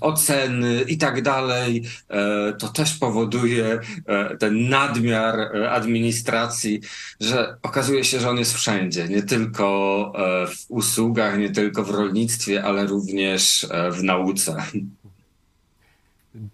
oceny 0.00 0.84
i 0.88 0.98
tak 0.98 1.22
dalej. 1.22 1.84
E, 2.08 2.52
to 2.52 2.68
też 2.68 2.94
powoduje 2.94 3.80
e, 4.06 4.36
ten 4.36 4.68
nadmiar 4.68 5.40
e, 5.40 5.70
administracji, 5.70 6.80
że 7.20 7.56
okazuje 7.62 8.04
się, 8.04 8.20
że 8.20 8.30
on 8.30 8.38
jest 8.38 8.54
wszędzie, 8.54 9.08
nie 9.08 9.22
tylko 9.22 10.12
e, 10.16 10.46
w 10.46 10.64
usługach, 10.68 11.38
nie 11.38 11.50
tylko 11.50 11.84
w 11.84 11.90
rolnictwie, 11.90 12.64
ale 12.64 12.86
również 12.86 13.66
e, 13.70 13.90
w 13.90 14.02
nauce. 14.02 14.56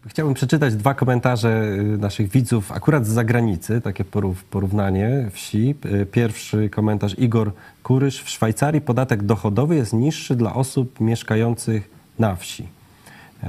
Chciałbym 0.06 0.34
przeczytać 0.34 0.74
dwa 0.74 0.94
komentarze 0.94 1.64
y, 1.64 1.98
naszych 1.98 2.30
widzów, 2.30 2.72
akurat 2.72 3.06
z 3.06 3.08
zagranicy, 3.08 3.80
takie 3.80 4.04
porównanie 4.50 5.28
wsi. 5.32 5.74
Y, 5.84 6.06
pierwszy 6.06 6.70
komentarz 6.70 7.18
Igor 7.18 7.52
Kurysz. 7.82 8.22
W 8.22 8.30
Szwajcarii 8.30 8.80
podatek 8.80 9.22
dochodowy 9.22 9.76
jest 9.76 9.92
niższy 9.92 10.36
dla 10.36 10.54
osób 10.54 11.00
mieszkających 11.00 11.90
na 12.18 12.36
wsi. 12.36 12.62
Y, 12.62 13.46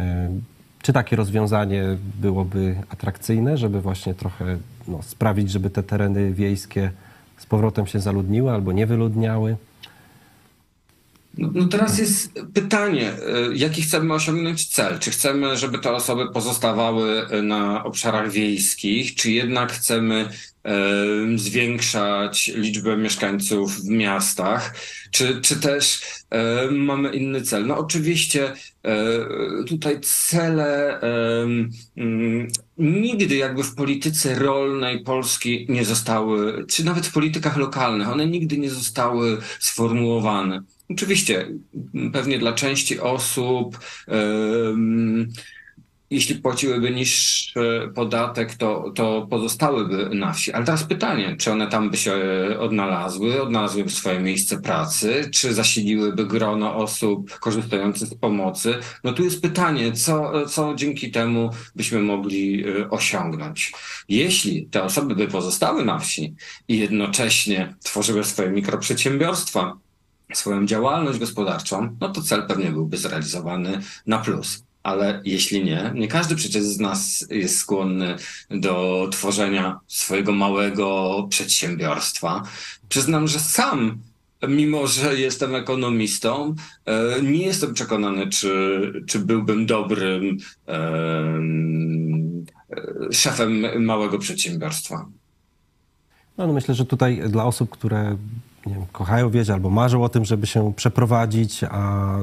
czy 0.82 0.94
takie 0.94 1.16
rozwiązanie 1.16 1.84
byłoby 2.22 2.76
atrakcyjne, 2.90 3.58
żeby 3.58 3.82
właśnie 3.82 4.14
trochę 4.14 4.58
no, 4.88 5.02
sprawić, 5.02 5.52
żeby 5.52 5.70
te 5.70 5.84
tereny 5.84 6.34
wiejskie 6.34 6.92
z 7.38 7.46
powrotem 7.46 7.88
się 7.88 8.00
zaludniły 8.00 8.52
albo 8.52 8.72
nie 8.72 8.88
wyludniały? 8.88 9.56
No, 11.38 11.52
no, 11.54 11.68
teraz 11.68 12.00
jest 12.00 12.32
pytanie, 12.54 13.12
e, 13.12 13.56
jaki 13.56 13.82
chcemy 13.82 14.14
osiągnąć 14.14 14.68
cel? 14.68 15.00
Czy 15.00 15.12
chcemy, 15.12 15.58
żeby 15.58 15.80
te 15.80 15.92
osoby 15.92 16.32
pozostawały 16.32 17.28
e, 17.28 17.42
na 17.42 17.84
obszarach 17.84 18.32
wiejskich, 18.32 19.16
czy 19.16 19.32
jednak 19.32 19.72
chcemy 19.72 20.30
e, 20.64 20.74
zwiększać 21.36 22.52
liczbę 22.56 22.98
mieszkańców 22.98 23.82
w 23.82 23.90
miastach, 23.90 24.76
czy, 25.12 25.42
czy 25.42 25.56
też 25.56 26.02
mamy 26.72 27.16
inny 27.16 27.42
cel? 27.42 27.68
No 27.68 27.78
oczywiście 27.78 28.54
tutaj 29.68 30.00
cele 30.02 31.00
mm, 31.96 32.48
nigdy 32.78 33.36
jakby 33.36 33.64
w 33.64 33.76
polityce 33.76 34.36
rolnej 34.36 35.04
Polski 35.04 35.66
nie 35.70 35.86
zostały, 35.86 36.66
czy 36.66 36.86
nawet 36.86 37.08
w 37.08 37.14
politykach 37.14 37.58
lokalnych, 37.58 38.10
one 38.10 38.28
nigdy 38.28 38.58
nie 38.58 38.70
zostały 38.70 39.38
sformułowane. 39.60 40.62
Oczywiście, 40.90 41.48
pewnie 42.14 42.40
dla 42.40 42.54
części 42.54 43.00
osób, 43.00 43.80
jeśli 46.10 46.36
płaciłyby 46.36 46.92
niższy 46.92 47.92
podatek, 47.96 48.56
to, 48.56 48.92
to 48.96 49.28
pozostałyby 49.30 50.16
na 50.16 50.34
wsi. 50.34 50.52
Ale 50.52 50.66
teraz 50.66 50.84
pytanie, 50.84 51.36
czy 51.40 51.52
one 51.52 51.68
tam 51.68 51.90
by 51.90 51.98
się 51.98 52.14
odnalazły, 52.60 53.42
odnalazłyby 53.42 53.90
swoje 53.90 54.20
miejsce 54.20 54.62
pracy, 54.62 55.30
czy 55.34 55.54
zasiliłyby 55.54 56.26
grono 56.26 56.76
osób 56.76 57.40
korzystających 57.40 58.08
z 58.08 58.16
pomocy? 58.16 58.76
No 59.04 59.14
tu 59.14 59.24
jest 59.24 59.42
pytanie, 59.42 59.92
co, 59.92 60.46
co 60.48 60.74
dzięki 60.76 61.12
temu 61.12 61.50
byśmy 61.76 62.00
mogli 62.00 62.64
e, 62.68 62.90
osiągnąć. 62.90 63.74
Jeśli 64.10 64.66
te 64.66 64.84
osoby 64.84 65.16
by 65.16 65.28
pozostały 65.28 65.86
na 65.86 66.00
wsi 66.00 66.36
i 66.68 66.78
jednocześnie 66.80 67.76
tworzyły 67.84 68.24
swoje 68.24 68.50
mikroprzedsiębiorstwa, 68.50 69.78
swoją 70.34 70.66
działalność 70.66 71.20
gospodarczą, 71.20 71.96
no 72.02 72.10
to 72.10 72.22
cel 72.22 72.48
pewnie 72.48 72.72
byłby 72.72 72.98
zrealizowany 72.98 73.82
na 74.08 74.18
plus. 74.18 74.64
Ale 74.84 75.22
jeśli 75.26 75.64
nie, 75.64 75.92
nie 75.96 76.08
każdy 76.08 76.36
przecież 76.36 76.64
z 76.64 76.80
nas 76.80 77.26
jest 77.30 77.58
skłonny 77.58 78.16
do 78.50 79.08
tworzenia 79.12 79.80
swojego 79.88 80.32
małego 80.32 81.28
przedsiębiorstwa. 81.30 82.44
Przyznam, 82.90 83.28
że 83.28 83.40
sam 83.40 84.00
mimo 84.48 84.88
że 84.88 85.20
jestem 85.20 85.56
ekonomistą, 85.56 86.56
e, 86.86 87.22
nie 87.22 87.46
jestem 87.46 87.74
przekonany, 87.74 88.28
czy, 88.30 88.82
czy 89.08 89.20
byłbym 89.20 89.66
dobrym 89.66 90.38
e, 90.68 91.42
szefem 93.12 93.84
małego 93.86 94.20
przedsiębiorstwa. 94.20 95.06
No, 96.38 96.48
no 96.48 96.54
myślę, 96.54 96.76
że 96.76 96.86
tutaj 96.86 97.22
dla 97.30 97.46
osób, 97.46 97.70
które 97.70 98.18
wiem, 98.66 98.86
kochają 98.92 99.30
wieś 99.30 99.50
albo 99.50 99.70
marzą 99.70 100.04
o 100.04 100.10
tym, 100.10 100.26
żeby 100.26 100.48
się 100.48 100.74
przeprowadzić, 100.74 101.64
a 101.64 102.14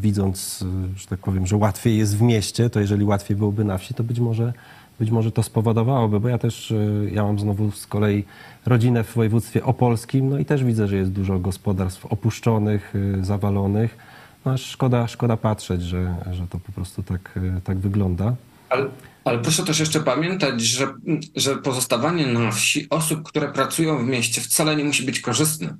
widząc, 0.00 0.64
że 0.96 1.06
tak 1.06 1.18
powiem, 1.18 1.46
że 1.46 1.56
łatwiej 1.56 1.98
jest 1.98 2.16
w 2.16 2.22
mieście, 2.22 2.70
to 2.70 2.80
jeżeli 2.80 3.04
łatwiej 3.04 3.36
byłoby 3.36 3.64
na 3.64 3.78
wsi, 3.78 3.94
to 3.94 4.04
być 4.04 4.20
może, 4.20 4.52
być 4.98 5.10
może 5.10 5.32
to 5.32 5.42
spowodowałoby, 5.42 6.20
bo 6.20 6.28
ja 6.28 6.38
też, 6.38 6.72
e, 6.72 6.76
ja 7.10 7.22
mam 7.22 7.38
znowu 7.38 7.70
z 7.70 7.86
kolei 7.86 8.24
rodzinę 8.66 9.04
w 9.04 9.14
województwie 9.14 9.64
opolskim, 9.64 10.30
no 10.30 10.38
i 10.38 10.44
też 10.44 10.64
widzę, 10.64 10.88
że 10.88 10.96
jest 10.96 11.10
dużo 11.10 11.38
gospodarstw 11.38 12.06
opuszczonych, 12.06 12.94
e, 13.20 13.24
zawalonych. 13.24 13.96
No 14.44 14.58
szkoda, 14.58 15.06
szkoda 15.06 15.36
patrzeć, 15.36 15.82
że, 15.82 16.14
że 16.32 16.46
to 16.46 16.58
po 16.58 16.72
prostu 16.72 17.02
tak, 17.02 17.38
e, 17.56 17.60
tak 17.60 17.78
wygląda. 17.78 18.34
Ale 18.72 18.90
ale 19.24 19.38
proszę 19.38 19.62
też 19.62 19.78
jeszcze 19.78 20.00
pamiętać, 20.00 20.60
że, 20.60 20.94
że 21.36 21.56
pozostawanie 21.56 22.26
na 22.26 22.52
wsi 22.52 22.86
osób, 22.90 23.22
które 23.22 23.52
pracują 23.52 23.98
w 23.98 24.08
mieście, 24.08 24.40
wcale 24.40 24.76
nie 24.76 24.84
musi 24.84 25.02
być 25.02 25.20
korzystne, 25.20 25.76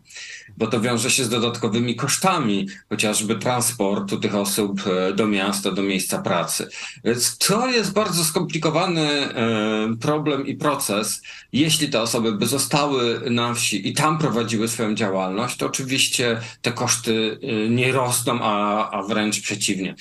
bo 0.57 0.67
to 0.67 0.81
wiąże 0.81 1.11
się 1.11 1.25
z 1.25 1.29
dodatkowymi 1.29 1.97
kosztami, 1.97 2.69
chociażby 2.89 3.37
transportu 3.37 4.21
tych 4.21 4.35
osób 4.35 4.81
e, 4.87 5.13
do 5.13 5.27
miasta, 5.27 5.71
do 5.71 5.83
miejsca 5.83 6.23
pracy. 6.23 6.69
Więc 7.05 7.39
to 7.39 7.69
jest 7.69 7.93
bardzo 7.93 8.25
skomplikowany 8.25 9.11
e, 9.11 9.97
problem 10.01 10.47
i 10.47 10.57
proces. 10.57 11.23
Jeśli 11.53 11.89
te 11.89 12.01
osoby 12.01 12.33
by 12.33 12.47
zostały 12.47 13.31
na 13.31 13.55
wsi 13.55 13.89
i 13.89 13.93
tam 13.93 14.19
prowadziły 14.19 14.69
swoją 14.69 14.95
działalność, 14.95 15.57
to 15.57 15.67
oczywiście 15.67 16.41
te 16.63 16.73
koszty 16.73 17.39
e, 17.43 17.69
nie 17.69 17.93
rosną, 17.93 18.39
a, 18.43 18.91
a 18.91 19.03
wręcz 19.03 19.41
przeciwnie 19.41 19.95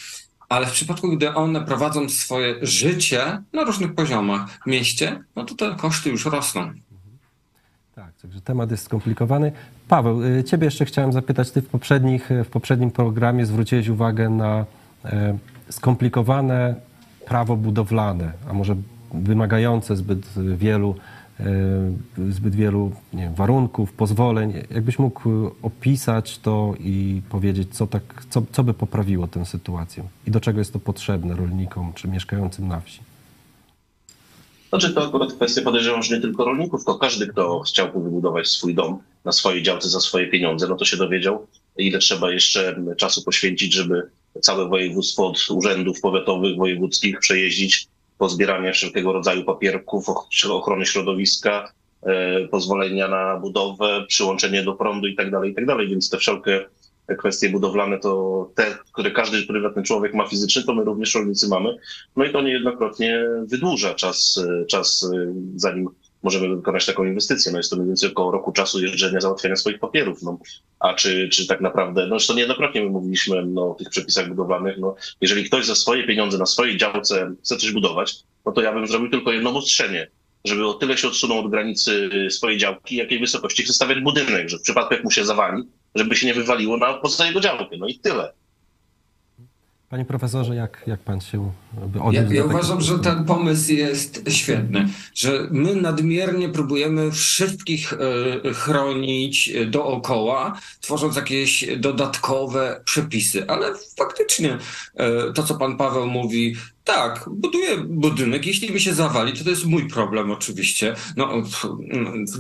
ale 0.52 0.66
w 0.66 0.72
przypadku, 0.72 1.10
gdy 1.10 1.34
one 1.34 1.62
prowadzą 1.62 2.10
swoje 2.10 2.56
życie 2.62 3.42
na 3.54 3.64
różnych 3.64 3.96
poziomach 3.96 4.50
w 4.64 4.68
mieście, 4.68 5.24
no 5.36 5.46
to 5.46 5.56
te 5.56 5.76
koszty 5.76 6.10
już 6.10 6.26
rosną. 6.26 6.74
Tak, 7.96 8.14
także 8.22 8.42
temat 8.42 8.72
jest 8.72 8.84
skomplikowany. 8.84 9.52
Paweł, 9.88 10.24
y, 10.24 10.44
ciebie 10.44 10.66
jeszcze 10.66 10.86
chciałem 10.86 11.14
zapytać, 11.14 11.52
ty 11.52 11.62
w, 11.62 11.68
poprzednich, 11.68 12.30
w 12.46 12.48
poprzednim 12.48 12.92
programie 12.92 13.46
zwróciłeś 13.46 13.88
uwagę 13.88 14.30
na 14.30 14.66
e, 15.06 15.38
skomplikowane 15.70 16.76
prawo 17.26 17.56
budowlane, 17.56 18.32
a 18.50 18.54
może 18.54 18.76
wymagające 19.14 19.96
zbyt 19.96 20.28
wielu 20.58 20.96
E, 20.96 21.11
zbyt 22.30 22.56
wielu 22.56 22.92
wiem, 23.14 23.36
warunków, 23.36 23.94
pozwoleń. 23.94 24.54
Jakbyś 24.72 25.00
mógł 25.00 25.30
opisać 25.62 26.38
to 26.38 26.74
i 26.80 27.22
powiedzieć, 27.30 27.68
co, 27.72 27.88
tak, 27.88 28.26
co, 28.30 28.44
co 28.52 28.64
by 28.64 28.74
poprawiło 28.74 29.28
tę 29.28 29.46
sytuację 29.46 30.04
i 30.28 30.32
do 30.32 30.40
czego 30.40 30.60
jest 30.60 30.74
to 30.74 30.80
potrzebne 30.80 31.36
rolnikom 31.36 31.94
czy 31.94 32.08
mieszkającym 32.08 32.68
na 32.68 32.80
wsi? 32.80 33.00
Znaczy 34.70 34.94
to 34.94 35.08
akurat 35.08 35.34
kwestia 35.34 35.62
podejrzewam, 35.62 36.04
że 36.04 36.16
nie 36.16 36.22
tylko 36.22 36.46
rolników, 36.46 36.86
to 36.86 36.96
każdy, 36.96 37.28
kto 37.28 37.60
chciałby 37.60 38.04
wybudować 38.04 38.48
swój 38.48 38.76
dom 38.76 39.00
na 39.26 39.32
swojej 39.32 39.64
działce 39.64 39.90
za 39.90 40.00
swoje 40.00 40.28
pieniądze, 40.28 40.68
no 40.68 40.76
to 40.76 40.86
się 40.86 40.98
dowiedział, 40.98 41.48
ile 41.78 42.00
trzeba 42.00 42.32
jeszcze 42.32 42.84
czasu 42.98 43.24
poświęcić, 43.24 43.74
żeby 43.74 44.10
całe 44.42 44.70
województwo 44.70 45.28
od 45.28 45.50
urzędów 45.50 46.02
powiatowych, 46.02 46.58
wojewódzkich 46.58 47.20
przejeździć, 47.20 47.88
pozbieranie 48.22 48.74
wszelkiego 48.74 49.14
rodzaju 49.14 49.44
papierków, 49.44 50.06
ochrony 50.50 50.86
środowiska, 50.86 51.72
e, 52.04 52.48
pozwolenia 52.48 53.08
na 53.08 53.40
budowę, 53.40 54.06
przyłączenie 54.08 54.64
do 54.64 54.74
prądu 54.74 55.08
itd., 55.08 55.32
tak 55.32 55.46
itd. 55.46 55.76
Tak 55.78 55.88
Więc 55.88 56.10
te 56.10 56.18
wszelkie 56.18 56.66
kwestie 57.18 57.50
budowlane 57.50 58.00
to 58.00 58.50
te, 58.56 58.78
które 58.94 59.12
każdy 59.12 59.44
prywatny 59.44 59.84
człowiek 59.84 60.14
ma 60.14 60.28
fizyczny, 60.28 60.64
to 60.64 60.74
my 60.74 60.84
również 60.84 61.16
rolnicy 61.16 61.48
mamy. 61.48 61.78
No 62.16 62.26
i 62.26 62.32
to 62.32 62.42
niejednokrotnie 62.42 63.24
wydłuża 63.46 63.94
czas, 63.94 64.46
czas 64.68 65.12
zanim 65.56 65.90
możemy 66.24 66.56
wykonać 66.56 66.86
taką 66.86 67.04
inwestycję. 67.04 67.52
No 67.52 67.58
jest 67.58 67.70
to 67.70 67.76
mniej 67.76 67.88
więcej 67.88 68.10
około 68.10 68.32
roku 68.32 68.52
czasu 68.52 68.82
jeżdżenia, 68.82 69.22
załatwiania 69.22 69.56
swoich 69.56 69.80
papierów. 69.80 70.24
No, 70.24 70.40
a 70.80 70.94
czy, 70.94 71.30
czy 71.30 71.48
tak 71.48 71.62
naprawdę, 71.62 72.08
no 72.08 72.18
to 72.28 72.34
niejednokrotnie 72.34 72.82
my 72.82 72.90
mówiliśmy 72.90 73.46
no, 73.46 73.72
o 73.72 73.76
tych 73.76 73.90
przepisach 73.90 74.30
budowlanych, 74.30 74.78
no, 74.80 74.96
jeżeli 75.22 75.44
ktoś 75.44 75.66
za 75.66 75.76
swoje 75.76 76.08
pieniądze 76.08 76.38
na 76.38 76.46
swojej 76.46 76.78
działce 76.78 77.32
chce 77.44 77.58
coś 77.58 77.72
budować, 77.72 78.16
no 78.46 78.52
to 78.52 78.62
ja 78.62 78.74
bym 78.74 78.88
zrobił 78.88 79.10
tylko 79.10 79.32
jedno 79.32 79.50
ustrzenie, 79.50 80.08
żeby 80.46 80.68
o 80.68 80.74
tyle 80.74 80.98
się 80.98 81.08
odsunął 81.08 81.40
od 81.40 81.52
granicy 81.52 82.10
swojej 82.30 82.58
działki, 82.58 82.96
jakiej 82.96 83.20
wysokości 83.20 83.64
chce 83.64 83.74
stawiać 83.74 84.00
budynek, 84.00 84.50
że 84.50 84.58
w 84.58 84.62
przypadku 84.62 84.94
jak 84.94 85.04
mu 85.04 85.12
się 85.12 85.26
zawali, 85.26 85.64
żeby 85.96 86.16
się 86.16 86.28
nie 86.28 86.34
wywaliło 86.34 86.78
na 86.78 86.94
poza 86.94 87.26
jego 87.26 87.40
działkę. 87.40 87.78
No 87.78 87.88
i 87.88 88.00
tyle. 88.00 88.34
Panie 89.92 90.06
profesorze, 90.06 90.56
jak, 90.56 90.84
jak 90.88 91.00
pan 91.00 91.22
się 91.22 91.52
odniósł 92.02 92.34
Ja, 92.34 92.40
ja 92.40 92.46
uważam, 92.46 92.82
że 92.82 93.00
ten 93.00 93.26
pomysł 93.26 93.72
jest 93.72 94.24
świetny, 94.30 94.90
że 95.16 95.48
my 95.52 95.76
nadmiernie 95.76 96.50
próbujemy 96.50 97.12
wszystkich 97.12 97.94
e, 97.94 98.54
chronić 98.54 99.54
dookoła, 99.68 100.60
tworząc 100.82 101.16
jakieś 101.16 101.66
dodatkowe 101.78 102.82
przepisy, 102.86 103.48
ale 103.48 103.68
faktycznie 103.98 104.58
e, 104.96 105.34
to, 105.34 105.44
co 105.44 105.56
pan 105.56 105.78
Paweł 105.78 106.08
mówi, 106.08 106.56
tak, 106.96 107.30
buduję 107.32 107.78
budynek. 107.78 108.46
Jeśli 108.46 108.72
mi 108.72 108.82
się 108.82 108.94
zawali, 108.94 109.34
to 109.34 109.44
to 109.44 109.50
jest 109.50 109.66
mój 109.66 109.88
problem 109.88 110.32
oczywiście. 110.32 110.96
No, 111.18 111.44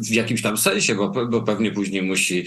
w 0.02 0.12
jakimś 0.12 0.41
tam 0.41 0.58
sensie, 0.58 0.95
bo, 0.95 1.10
bo 1.10 1.41
pewnie 1.41 1.72
później 1.72 2.02
musi 2.02 2.39
e, 2.39 2.45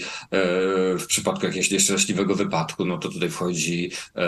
w 0.97 1.05
przypadku 1.07 1.45
jakiegoś 1.45 1.71
nieszczęśliwego 1.71 2.35
wypadku, 2.35 2.85
no 2.85 2.97
to 2.97 3.09
tutaj 3.09 3.29
wchodzi 3.29 3.91
e, 3.91 4.27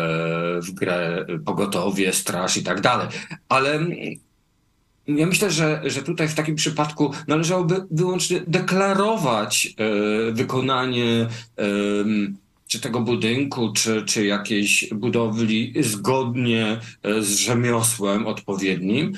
w 0.62 0.72
grę 0.72 1.26
pogotowie, 1.46 2.14
straż 2.14 2.58
i 2.58 2.64
tak 2.64 2.82
dalej. 2.82 3.08
Ale 3.50 3.86
ja 5.08 5.28
myślę, 5.28 5.52
że, 5.52 5.82
że 5.86 6.04
tutaj 6.04 6.28
w 6.28 6.36
takim 6.36 6.56
przypadku 6.56 7.14
należałoby 7.28 7.86
wyłącznie 7.92 8.42
deklarować 8.48 9.68
e, 9.68 10.32
wykonanie 10.32 11.28
czy 12.68 12.80
tego 12.80 13.00
budynku, 13.00 13.74
czy, 13.74 14.04
czy 14.06 14.26
jakiejś 14.26 14.90
budowli 14.94 15.74
zgodnie 15.80 16.80
e, 17.04 17.22
z 17.22 17.38
rzemiosłem 17.38 18.28
odpowiednim. 18.28 19.14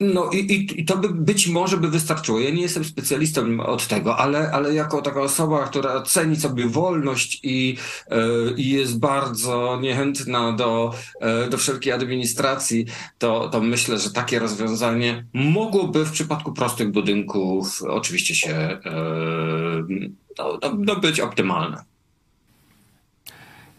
No 0.00 0.30
i, 0.30 0.36
i, 0.36 0.80
i 0.80 0.84
to 0.84 0.96
by 0.96 1.08
być 1.08 1.46
może 1.46 1.76
by 1.76 1.88
wystarczyło. 1.88 2.40
Ja 2.40 2.50
nie 2.50 2.62
jestem 2.62 2.84
specjalistą 2.84 3.60
od 3.60 3.86
tego, 3.86 4.16
ale, 4.16 4.50
ale 4.50 4.74
jako 4.74 5.02
taka 5.02 5.20
osoba, 5.20 5.64
która 5.64 6.02
ceni 6.02 6.36
sobie 6.36 6.66
wolność 6.66 7.40
i, 7.42 7.76
yy, 8.10 8.54
i 8.56 8.68
jest 8.68 8.98
bardzo 8.98 9.78
niechętna 9.82 10.52
do, 10.52 10.94
yy, 11.20 11.50
do 11.50 11.58
wszelkiej 11.58 11.92
administracji, 11.92 12.86
to, 13.18 13.48
to 13.48 13.60
myślę, 13.60 13.98
że 13.98 14.10
takie 14.10 14.38
rozwiązanie 14.38 15.24
mogłoby 15.32 16.04
w 16.04 16.12
przypadku 16.12 16.52
prostych 16.52 16.90
budynków 16.90 17.82
oczywiście 17.82 18.34
się 18.34 18.78
no, 20.38 20.58
no, 20.62 20.76
no 20.78 20.96
być 20.96 21.20
optymalne. 21.20 21.89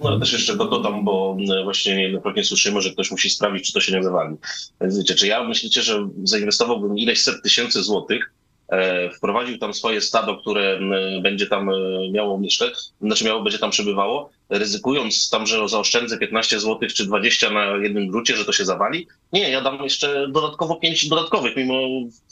No 0.02 0.10
ale 0.10 0.20
też 0.20 0.34
jeszcze 0.34 0.56
dodam, 0.56 1.06
bo 1.06 1.38
e, 1.60 1.64
właśnie 1.64 1.96
niejednokrotnie 1.96 2.44
słyszymy, 2.44 2.82
że 2.82 2.92
ktoś 2.92 3.12
musi 3.12 3.30
sprawdzić, 3.30 3.68
czy 3.68 3.74
to 3.74 3.82
się 3.82 3.94
nie 3.94 4.04
zawali. 4.04 4.36
Więc 4.82 4.98
wiecie, 4.98 5.16
czy 5.16 5.28
ja 5.28 5.44
myślicie, 5.44 5.82
że 5.82 6.08
zainwestowałbym 6.24 6.98
ileś 6.98 7.22
set 7.22 7.44
tysięcy 7.44 7.84
złotych, 7.84 8.34
e, 8.70 9.10
wprowadził 9.10 9.58
tam 9.58 9.74
swoje 9.74 10.02
stado, 10.02 10.38
które 10.38 10.80
będzie 11.22 11.48
tam 11.48 11.70
e, 11.70 11.74
miało 12.12 12.40
mieszkać, 12.40 12.74
znaczy 13.02 13.26
miało, 13.26 13.44
będzie 13.44 13.60
tam 13.60 13.72
przebywało, 13.72 14.30
ryzykując 14.52 15.30
tam, 15.30 15.48
że 15.48 15.70
zaoszczędzę 15.70 16.18
15 16.18 16.60
zł 16.60 16.90
czy 16.96 17.06
20 17.06 17.50
na 17.50 17.66
jednym 17.66 18.08
grucie, 18.08 18.38
że 18.38 18.46
to 18.46 18.54
się 18.54 18.66
zawali. 18.66 19.08
Nie, 19.34 19.50
ja 19.50 19.62
dam 19.62 19.84
jeszcze 19.84 20.28
dodatkowo 20.28 20.76
5 20.76 21.10
dodatkowych, 21.10 21.56
mimo 21.56 21.74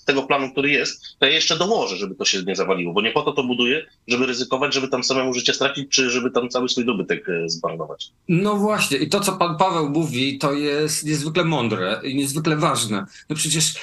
tego 0.05 0.23
planu, 0.23 0.51
który 0.51 0.69
jest, 0.69 1.01
to 1.19 1.25
ja 1.25 1.31
jeszcze 1.31 1.57
dołożę, 1.57 1.97
żeby 1.97 2.15
to 2.15 2.25
się 2.25 2.43
nie 2.43 2.55
zawaliło, 2.55 2.93
bo 2.93 3.01
nie 3.01 3.11
po 3.11 3.21
to 3.21 3.31
to 3.31 3.43
buduję, 3.43 3.85
żeby 4.07 4.25
ryzykować, 4.25 4.73
żeby 4.73 4.87
tam 4.87 5.03
samemu 5.03 5.33
życie 5.33 5.53
stracić, 5.53 5.89
czy 5.89 6.09
żeby 6.09 6.31
tam 6.31 6.49
cały 6.49 6.69
swój 6.69 6.85
dobytek 6.85 7.29
e, 7.29 7.49
zmarnować. 7.49 8.11
No 8.29 8.55
właśnie 8.55 8.97
i 8.97 9.09
to, 9.09 9.19
co 9.19 9.31
pan 9.31 9.57
Paweł 9.57 9.89
mówi, 9.89 10.37
to 10.37 10.53
jest 10.53 11.05
niezwykle 11.05 11.43
mądre 11.45 12.01
i 12.03 12.15
niezwykle 12.15 12.57
ważne. 12.57 13.05
No 13.29 13.35
przecież 13.35 13.73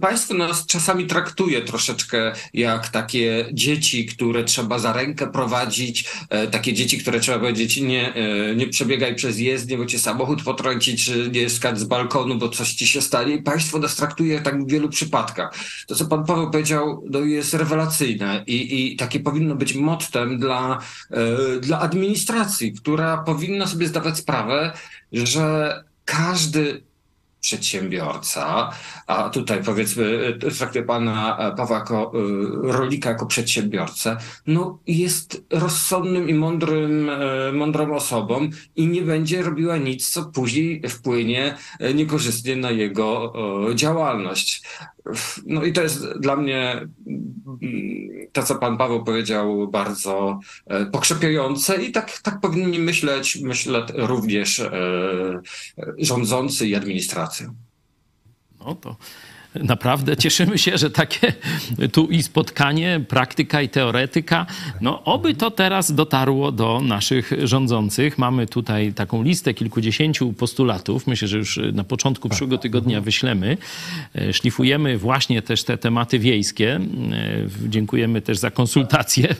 państwo 0.00 0.34
nas 0.34 0.66
czasami 0.66 1.06
traktuje 1.06 1.62
troszeczkę 1.62 2.32
jak 2.54 2.88
takie 2.88 3.46
dzieci, 3.52 4.06
które 4.06 4.44
trzeba 4.44 4.78
za 4.78 4.92
rękę 4.92 5.26
prowadzić, 5.26 6.04
e, 6.28 6.46
takie 6.46 6.72
dzieci, 6.72 6.98
które 6.98 7.20
trzeba 7.20 7.38
powiedzieć 7.52 7.76
nie, 7.76 8.14
e, 8.14 8.56
nie 8.56 8.66
przebiegaj 8.66 9.14
przez 9.14 9.38
jezdnię, 9.38 9.78
bo 9.78 9.86
cię 9.86 9.98
samochód 9.98 10.42
potrąci, 10.42 10.96
czy 10.96 11.30
nie 11.32 11.50
skacz 11.50 11.78
z 11.78 11.84
balkonu, 11.84 12.34
bo 12.34 12.48
coś 12.48 12.74
ci 12.74 12.86
się 12.86 13.00
stanie. 13.00 13.34
I 13.34 13.42
państwo 13.42 13.78
nas 13.78 13.96
traktuje 13.96 14.40
tak 14.40 14.64
w 14.64 14.70
wielu 14.70 14.88
przypadkach. 14.88 15.54
To, 15.86 15.94
co 15.94 16.04
pan 16.04 16.24
Paweł 16.24 16.50
powiedział, 16.50 17.04
no 17.10 17.20
jest 17.20 17.54
rewelacyjne 17.54 18.44
i, 18.46 18.92
i 18.92 18.96
takie 18.96 19.20
powinno 19.20 19.54
być 19.54 19.74
mottem 19.74 20.38
dla, 20.38 20.78
e, 21.10 21.60
dla 21.60 21.80
administracji, 21.80 22.72
która 22.72 23.18
powinna 23.18 23.66
sobie 23.66 23.88
zdawać 23.88 24.18
sprawę, 24.18 24.72
że 25.12 25.84
każdy 26.04 26.82
przedsiębiorca, 27.42 28.70
a 29.06 29.30
tutaj 29.30 29.64
powiedzmy 29.64 30.38
traktuję 30.58 30.84
pana 30.84 31.38
Pawła 31.56 31.78
jako 31.78 32.12
e, 32.14 32.72
rolnika 32.72 33.10
jako 33.10 33.26
przedsiębiorcę, 33.26 34.16
no 34.46 34.78
jest 34.86 35.44
rozsądnym 35.50 36.28
i 36.28 36.34
mądrym, 36.34 37.10
e, 37.10 37.52
mądrą 37.52 37.94
osobą 37.94 38.50
i 38.76 38.86
nie 38.86 39.02
będzie 39.02 39.42
robiła 39.42 39.76
nic, 39.76 40.10
co 40.10 40.24
później 40.24 40.82
wpłynie 40.88 41.54
niekorzystnie 41.94 42.56
na 42.56 42.70
jego 42.70 43.32
działalność. 43.74 44.62
No 45.46 45.64
i 45.64 45.72
to 45.72 45.82
jest 45.82 46.18
dla 46.18 46.36
mnie 46.36 46.88
to, 48.32 48.42
co 48.42 48.54
pan 48.54 48.78
Paweł 48.78 49.04
powiedział, 49.04 49.68
bardzo 49.68 50.40
e, 50.66 50.86
pokrzepiające 50.86 51.82
i 51.82 51.92
tak, 51.92 52.18
tak 52.18 52.40
powinni 52.40 52.78
myśleć, 52.78 53.38
myślę 53.42 53.86
również 53.94 54.60
e, 54.60 54.70
rządzący 55.98 56.68
i 56.68 56.74
administracja. 56.74 57.52
No 58.60 58.74
to 58.74 58.96
naprawdę 59.54 60.16
cieszymy 60.16 60.58
się, 60.58 60.78
że 60.78 60.90
takie 60.90 61.32
tu 61.92 62.06
i 62.06 62.22
spotkanie, 62.22 63.00
praktyka 63.08 63.62
i 63.62 63.68
teoretyka. 63.68 64.46
No, 64.80 65.04
oby 65.04 65.34
to 65.34 65.50
teraz 65.50 65.92
dotarło 65.92 66.52
do 66.52 66.80
naszych 66.80 67.32
rządzących. 67.44 68.18
Mamy 68.18 68.46
tutaj 68.46 68.92
taką 68.92 69.22
listę 69.22 69.54
kilkudziesięciu 69.54 70.32
postulatów. 70.32 71.06
Myślę, 71.06 71.28
że 71.28 71.38
już 71.38 71.60
na 71.72 71.84
początku 71.84 72.28
przyszłego 72.28 72.58
tygodnia 72.58 73.00
wyślemy. 73.00 73.56
E, 74.14 74.32
szlifujemy 74.32 74.98
właśnie 74.98 75.42
też 75.42 75.64
te 75.64 75.78
tematy 75.78 76.18
wiejskie. 76.18 76.74
E, 76.74 77.68
dziękujemy 77.68 78.22
też 78.22 78.38
za 78.38 78.50
konsultację 78.50 79.34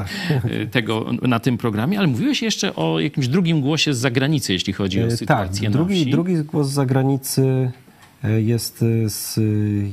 e, 0.44 0.66
tego 0.66 1.06
na 1.22 1.40
tym 1.40 1.58
programie, 1.58 1.98
ale 1.98 2.06
mówiłeś 2.06 2.42
jeszcze 2.42 2.76
o 2.76 3.00
jakimś 3.00 3.28
drugim 3.28 3.60
głosie 3.60 3.94
z 3.94 3.98
zagranicy, 3.98 4.52
jeśli 4.52 4.72
chodzi 4.72 5.02
o 5.02 5.10
sytuację 5.10 5.62
tak, 5.62 5.72
drugi, 5.72 6.10
drugi 6.10 6.36
głos 6.36 6.68
z 6.68 6.72
zagranicy 6.72 7.70
jest 8.28 8.82
e, 8.82 9.10
z 9.10 9.40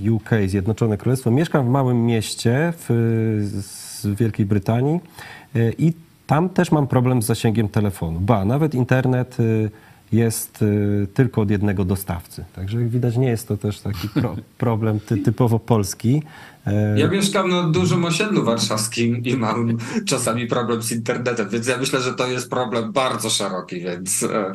UK, 0.10 0.30
Zjednoczone 0.46 0.98
Królestwo. 0.98 1.32
Mieszkam 1.32 1.66
w 1.66 1.70
małym 1.70 2.06
mieście 2.06 2.74
w, 2.78 2.88
z 3.62 4.08
Wielkiej 4.08 4.46
Brytanii 4.46 5.00
e, 5.56 5.72
i 5.72 5.94
tam 6.28 6.50
też 6.50 6.72
mam 6.72 6.88
problem 6.88 7.22
z 7.22 7.26
zasięgiem 7.26 7.70
telefonu. 7.70 8.20
Ba, 8.20 8.46
nawet 8.46 8.76
internet 8.76 9.38
jest 10.12 10.66
tylko 11.14 11.42
od 11.42 11.50
jednego 11.50 11.86
dostawcy. 11.86 12.46
Także 12.56 12.80
jak 12.80 12.90
widać 12.90 13.18
nie 13.18 13.28
jest 13.28 13.48
to 13.48 13.58
też 13.58 13.80
taki 13.80 14.10
pro, 14.10 14.36
problem 14.58 15.00
ty, 15.00 15.18
typowo 15.18 15.60
polski. 15.60 16.24
Ja 16.96 17.08
mieszkam 17.08 17.50
na 17.50 17.64
dużym 17.64 18.06
osiedlu 18.06 18.44
warszawskim 18.44 19.24
i 19.24 19.38
mam 19.38 19.78
czasami 20.06 20.48
problem 20.48 20.82
z 20.82 20.92
internetem, 20.92 21.50
więc 21.50 21.68
ja 21.68 21.78
myślę, 21.78 22.02
że 22.02 22.14
to 22.14 22.28
jest 22.28 22.50
problem 22.50 22.92
bardzo 22.92 23.30
szeroki, 23.30 23.82
więc 23.82 24.24
e, 24.24 24.52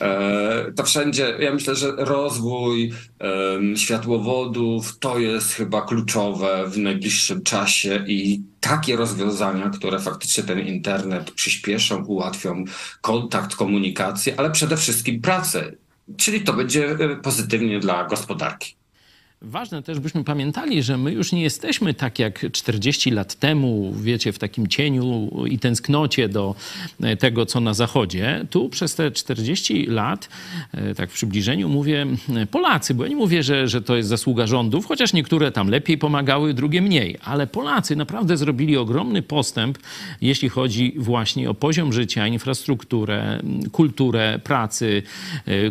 e, 0.00 0.72
to 0.76 0.84
wszędzie, 0.84 1.36
ja 1.38 1.54
myślę, 1.54 1.74
że 1.74 1.92
rozwój 1.96 2.92
e, 3.20 3.76
światłowodów 3.76 4.98
to 4.98 5.18
jest 5.18 5.52
chyba 5.52 5.82
kluczowe 5.82 6.64
w 6.68 6.78
najbliższym 6.78 7.42
czasie 7.42 8.04
i 8.06 8.42
takie 8.60 8.96
rozwiązania, 8.96 9.70
które 9.70 9.98
faktycznie 9.98 10.44
ten 10.44 10.58
internet 10.58 11.30
przyspieszą, 11.30 12.04
ułatwią 12.04 12.64
kontakt, 13.00 13.56
komunikację, 13.56 14.34
ale 14.36 14.50
przede 14.50 14.76
wszystkim 14.76 15.20
pracę. 15.20 15.72
Czyli 16.16 16.40
to 16.40 16.52
będzie 16.52 16.90
e, 16.90 17.16
pozytywnie 17.16 17.80
dla 17.80 18.04
gospodarki. 18.04 18.81
Ważne 19.44 19.82
też, 19.82 20.00
byśmy 20.00 20.24
pamiętali, 20.24 20.82
że 20.82 20.98
my 20.98 21.12
już 21.12 21.32
nie 21.32 21.42
jesteśmy 21.42 21.94
tak 21.94 22.18
jak 22.18 22.52
40 22.52 23.10
lat 23.10 23.34
temu, 23.34 23.94
wiecie, 24.00 24.32
w 24.32 24.38
takim 24.38 24.66
cieniu 24.66 25.30
i 25.46 25.58
tęsknocie 25.58 26.28
do 26.28 26.54
e, 27.00 27.16
tego, 27.16 27.46
co 27.46 27.60
na 27.60 27.74
Zachodzie. 27.74 28.46
Tu 28.50 28.68
przez 28.68 28.94
te 28.94 29.10
40 29.10 29.86
lat, 29.86 30.28
e, 30.72 30.94
tak 30.94 31.10
w 31.10 31.14
przybliżeniu 31.14 31.68
mówię 31.68 32.06
e, 32.36 32.46
Polacy, 32.46 32.94
bo 32.94 33.02
ja 33.02 33.08
nie 33.08 33.16
mówię, 33.16 33.42
że, 33.42 33.68
że 33.68 33.82
to 33.82 33.96
jest 33.96 34.08
zasługa 34.08 34.46
rządów, 34.46 34.86
chociaż 34.86 35.12
niektóre 35.12 35.52
tam 35.52 35.68
lepiej 35.68 35.98
pomagały, 35.98 36.54
drugie 36.54 36.82
mniej, 36.82 37.18
ale 37.24 37.46
Polacy 37.46 37.96
naprawdę 37.96 38.36
zrobili 38.36 38.76
ogromny 38.76 39.22
postęp, 39.22 39.78
jeśli 40.20 40.48
chodzi 40.48 40.94
właśnie 40.98 41.50
o 41.50 41.54
poziom 41.54 41.92
życia, 41.92 42.26
infrastrukturę, 42.26 43.42
kulturę 43.72 44.40
pracy, 44.44 45.02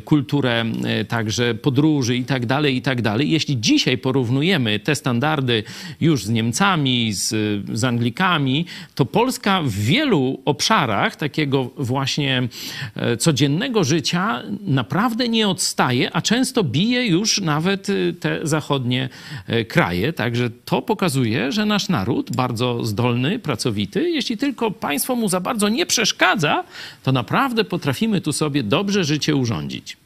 kulturę 0.06 0.66
także 1.08 1.56
podróży 1.56 2.18
i 2.18 2.26
tak 2.26 2.46
dalej, 2.46 2.76
i 2.76 2.82
tak 2.82 3.02
dalej. 3.02 3.30
Jeśli 3.30 3.61
dzisiaj 3.62 3.98
porównujemy 3.98 4.80
te 4.80 4.96
standardy 4.96 5.64
już 6.02 6.26
z 6.26 6.30
Niemcami, 6.30 7.14
z, 7.14 7.30
z 7.74 7.84
Anglikami, 7.84 8.66
to 8.96 9.06
Polska 9.06 9.62
w 9.62 9.72
wielu 9.72 10.40
obszarach 10.46 11.16
takiego 11.16 11.70
właśnie 11.78 12.48
e, 12.96 13.18
codziennego 13.18 13.84
życia 13.84 14.44
naprawdę 14.62 15.30
nie 15.30 15.48
odstaje, 15.48 16.16
a 16.16 16.22
często 16.22 16.64
bije 16.64 17.08
już 17.08 17.42
nawet 17.42 17.88
e, 17.90 18.14
te 18.14 18.40
zachodnie 18.44 19.10
e, 19.48 19.66
kraje. 19.66 20.14
Także 20.14 20.50
to 20.66 20.82
pokazuje, 20.82 21.52
że 21.52 21.66
nasz 21.66 21.90
naród 21.90 22.36
bardzo 22.36 22.86
zdolny, 22.86 23.40
pracowity, 23.40 24.10
jeśli 24.10 24.38
tylko 24.38 24.72
państwo 24.72 25.16
mu 25.16 25.30
za 25.30 25.40
bardzo 25.40 25.70
nie 25.70 25.86
przeszkadza, 25.86 26.64
to 27.04 27.12
naprawdę 27.12 27.64
potrafimy 27.64 28.22
tu 28.22 28.34
sobie 28.34 28.64
dobrze 28.64 29.04
życie 29.04 29.36
urządzić. 29.36 30.01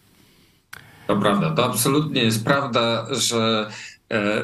To 1.07 1.17
prawda, 1.17 1.51
to 1.51 1.65
absolutnie 1.65 2.23
jest 2.23 2.43
prawda, 2.43 3.07
że 3.11 3.69
e, 4.11 4.43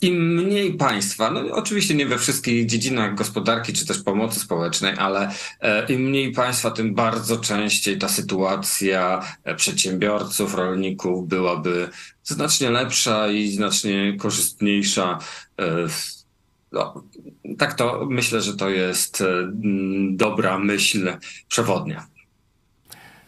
im 0.00 0.34
mniej 0.34 0.74
państwa, 0.74 1.30
no 1.30 1.40
oczywiście 1.40 1.94
nie 1.94 2.06
we 2.06 2.18
wszystkich 2.18 2.66
dziedzinach 2.66 3.14
gospodarki 3.14 3.72
czy 3.72 3.86
też 3.86 4.02
pomocy 4.02 4.40
społecznej, 4.40 4.94
ale 4.98 5.32
e, 5.60 5.92
im 5.92 6.00
mniej 6.00 6.32
państwa, 6.32 6.70
tym 6.70 6.94
bardzo 6.94 7.36
częściej 7.36 7.98
ta 7.98 8.08
sytuacja 8.08 9.22
e, 9.44 9.54
przedsiębiorców, 9.54 10.54
rolników 10.54 11.28
byłaby 11.28 11.88
znacznie 12.24 12.70
lepsza 12.70 13.28
i 13.28 13.48
znacznie 13.48 14.16
korzystniejsza. 14.18 15.18
No, 16.72 17.04
tak 17.58 17.74
to 17.74 18.06
myślę, 18.10 18.40
że 18.40 18.56
to 18.56 18.70
jest 18.70 19.24
dobra 20.10 20.58
myśl 20.58 21.16
przewodnia. 21.48 22.06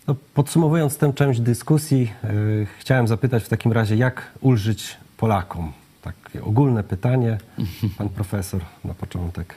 No, 0.06 0.16
podsumowując 0.34 0.96
tę 0.96 1.12
część 1.12 1.40
dyskusji, 1.40 2.12
yy, 2.24 2.66
chciałem 2.78 3.08
zapytać 3.08 3.44
w 3.44 3.48
takim 3.48 3.72
razie, 3.72 3.96
jak 3.96 4.32
ulżyć 4.40 4.96
Polakom? 5.16 5.72
Takie 6.02 6.44
ogólne 6.44 6.82
pytanie, 6.82 7.38
pan 7.98 8.08
profesor 8.08 8.60
na 8.84 8.94
początek. 8.94 9.54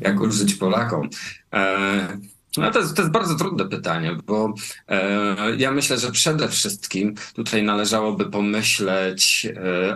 Jak 0.00 0.20
ulżyć 0.20 0.54
Polakom? 0.54 1.08
E, 1.52 2.18
no 2.56 2.70
to 2.70 2.78
jest, 2.78 2.96
to 2.96 3.02
jest 3.02 3.12
bardzo 3.12 3.34
trudne 3.34 3.64
pytanie, 3.64 4.16
bo 4.26 4.54
e, 4.88 5.56
ja 5.56 5.70
myślę, 5.70 5.98
że 5.98 6.12
przede 6.12 6.48
wszystkim 6.48 7.14
tutaj 7.34 7.62
należałoby 7.62 8.30
pomyśleć 8.30 9.46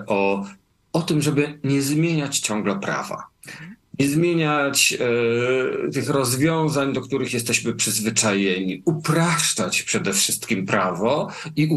o, 0.07 0.47
o 0.93 1.03
tym, 1.03 1.23
żeby 1.23 1.59
nie 1.65 1.83
zmieniać 1.83 2.39
ciągle 2.39 2.81
prawa 2.81 3.27
nie 4.03 4.09
zmieniać 4.09 4.95
e, 5.87 5.91
tych 5.91 6.09
rozwiązań, 6.09 6.93
do 6.93 7.01
których 7.01 7.33
jesteśmy 7.33 7.75
przyzwyczajeni, 7.75 8.83
upraszczać 8.85 9.83
przede 9.83 10.13
wszystkim 10.13 10.67
prawo 10.67 11.29
i, 11.57 11.69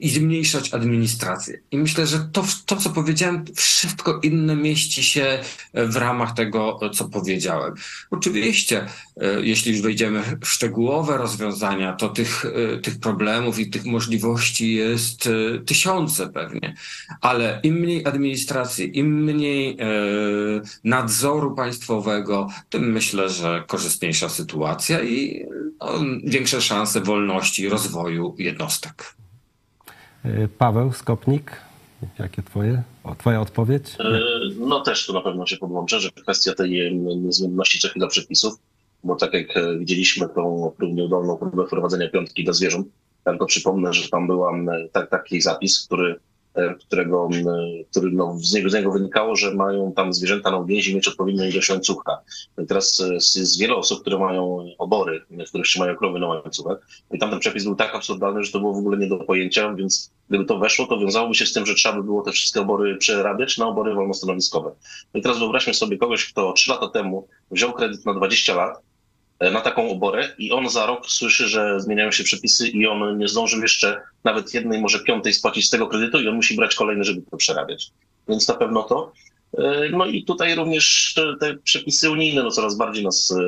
i 0.00 0.10
zmniejszać 0.10 0.74
administrację. 0.74 1.58
I 1.70 1.78
myślę, 1.78 2.06
że 2.06 2.18
to, 2.32 2.44
to, 2.66 2.76
co 2.76 2.90
powiedziałem, 2.90 3.44
wszystko 3.54 4.20
inne 4.22 4.56
mieści 4.56 5.02
się 5.02 5.38
w 5.74 5.96
ramach 5.96 6.34
tego, 6.34 6.80
co 6.94 7.08
powiedziałem. 7.08 7.74
Oczywiście, 8.10 8.86
e, 9.16 9.42
jeśli 9.42 9.72
już 9.72 9.80
wejdziemy 9.80 10.22
w 10.40 10.48
szczegółowe 10.48 11.16
rozwiązania, 11.16 11.92
to 11.92 12.08
tych, 12.08 12.44
e, 12.44 12.78
tych 12.78 13.00
problemów 13.00 13.58
i 13.58 13.70
tych 13.70 13.84
możliwości 13.84 14.74
jest 14.74 15.26
e, 15.26 15.58
tysiące 15.58 16.28
pewnie, 16.28 16.74
ale 17.20 17.60
im 17.62 17.74
mniej 17.74 18.06
administracji, 18.06 18.98
im 18.98 19.24
mniej 19.24 19.76
e, 19.80 19.86
nadzoru 20.84 21.54
państwowego, 21.54 21.71
tym 22.70 22.92
myślę, 22.92 23.28
że 23.28 23.64
korzystniejsza 23.66 24.28
sytuacja 24.28 25.02
i 25.02 25.46
no, 25.80 25.92
większe 26.24 26.60
szanse 26.60 27.00
wolności, 27.00 27.68
rozwoju 27.68 28.34
jednostek. 28.38 29.14
E, 30.24 30.48
Paweł 30.48 30.92
Skopnik, 30.92 31.60
jakie 32.18 32.42
twoje, 32.42 32.82
o, 33.04 33.14
twoja 33.14 33.40
odpowiedź? 33.40 33.84
E, 34.00 34.20
no 34.58 34.80
też 34.80 35.06
tu 35.06 35.12
na 35.12 35.20
pewno 35.20 35.46
się 35.46 35.56
podłączę, 35.56 36.00
że 36.00 36.10
kwestia 36.10 36.54
tej 36.54 36.94
niezmienności 37.16 37.78
co 37.78 37.88
chwila 37.88 38.06
przepisów, 38.06 38.54
bo 39.04 39.16
tak 39.16 39.32
jak 39.32 39.48
widzieliśmy 39.78 40.28
tą 40.28 40.72
nieudolną 40.80 41.36
próbę 41.36 41.66
wprowadzenia 41.66 42.10
piątki 42.10 42.44
dla 42.44 42.52
zwierząt, 42.52 42.86
tylko 43.24 43.46
przypomnę, 43.46 43.92
że 43.92 44.08
tam 44.08 44.26
był 44.26 44.44
tak, 44.92 45.10
taki 45.10 45.40
zapis, 45.40 45.86
który 45.86 46.20
którego, 46.80 47.28
który 47.90 48.10
no, 48.10 48.38
z, 48.38 48.52
niego, 48.54 48.70
z 48.70 48.74
niego 48.74 48.92
wynikało, 48.92 49.36
że 49.36 49.54
mają 49.54 49.92
tam 49.92 50.12
zwierzęta 50.12 50.50
na 50.50 50.56
uwięzi 50.56 50.94
mieć 50.94 51.08
odpowiednią 51.08 51.44
ilość 51.44 51.70
łańcucha. 51.70 52.18
No 52.56 52.64
I 52.64 52.66
teraz 52.66 53.00
e, 53.00 53.14
jest 53.14 53.60
wiele 53.60 53.74
osób, 53.74 54.00
które 54.00 54.18
mają 54.18 54.66
obory, 54.78 55.24
w 55.30 55.48
których 55.48 55.66
trzymają 55.66 55.96
krowy 55.96 56.20
na 56.20 56.26
łańcuchach. 56.26 56.78
I 57.10 57.18
tam 57.18 57.30
ten 57.30 57.38
przepis 57.38 57.64
był 57.64 57.74
tak 57.74 57.94
absurdalny, 57.94 58.44
że 58.44 58.52
to 58.52 58.60
było 58.60 58.74
w 58.74 58.78
ogóle 58.78 58.98
nie 58.98 59.06
do 59.06 59.18
pojęcia, 59.18 59.74
więc 59.74 60.12
gdyby 60.28 60.44
to 60.44 60.58
weszło, 60.58 60.86
to 60.86 60.98
wiązałoby 60.98 61.34
się 61.34 61.46
z 61.46 61.52
tym, 61.52 61.66
że 61.66 61.74
trzeba 61.74 61.96
by 61.96 62.02
było 62.02 62.22
te 62.22 62.32
wszystkie 62.32 62.60
obory 62.60 62.96
przerabiać 62.96 63.58
na 63.58 63.66
obory 63.68 63.94
wolnostanowiskowe. 63.94 64.70
No 65.14 65.20
i 65.20 65.22
teraz 65.22 65.38
wyobraźmy 65.38 65.74
sobie 65.74 65.98
kogoś, 65.98 66.32
kto 66.32 66.52
trzy 66.52 66.70
lata 66.70 66.88
temu 66.88 67.28
wziął 67.50 67.72
kredyt 67.72 68.06
na 68.06 68.14
20 68.14 68.54
lat, 68.54 68.82
E, 68.91 68.91
na 69.50 69.60
taką 69.60 69.90
oborę 69.90 70.28
i 70.38 70.52
on 70.52 70.68
za 70.68 70.86
rok 70.86 71.06
słyszy, 71.06 71.48
że 71.48 71.80
zmieniają 71.80 72.10
się 72.10 72.24
przepisy 72.24 72.68
i 72.68 72.86
on 72.86 73.18
nie 73.18 73.28
zdążył 73.28 73.62
jeszcze 73.62 74.00
nawet 74.24 74.54
jednej, 74.54 74.80
może 74.80 75.00
piątej 75.00 75.32
spłacić 75.32 75.66
z 75.66 75.70
tego 75.70 75.86
kredytu 75.86 76.20
i 76.20 76.28
on 76.28 76.34
musi 76.34 76.56
brać 76.56 76.74
kolejny, 76.74 77.04
żeby 77.04 77.22
to 77.30 77.36
przerabiać. 77.36 77.90
Więc 78.28 78.48
na 78.48 78.54
pewno 78.54 78.82
to. 78.82 79.12
E, 79.58 79.88
no 79.90 80.06
i 80.06 80.24
tutaj 80.24 80.54
również 80.54 81.14
te 81.40 81.56
przepisy 81.64 82.10
unijne 82.10 82.42
no 82.42 82.50
coraz 82.50 82.76
bardziej 82.76 83.04
nas 83.04 83.34
e, 83.38 83.44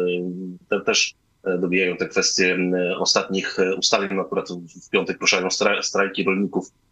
te 0.68 0.80
też 0.80 1.14
dobijają 1.58 1.96
te 1.96 2.08
kwestie 2.08 2.58
ostatnich 2.98 3.56
ustaleń, 3.78 4.14
na 4.14 4.24
które 4.24 4.42
w 4.86 4.90
piątek 4.90 5.20
ruszają 5.20 5.48
strajki 5.82 6.24
rolników 6.24 6.70
E, 6.70 6.83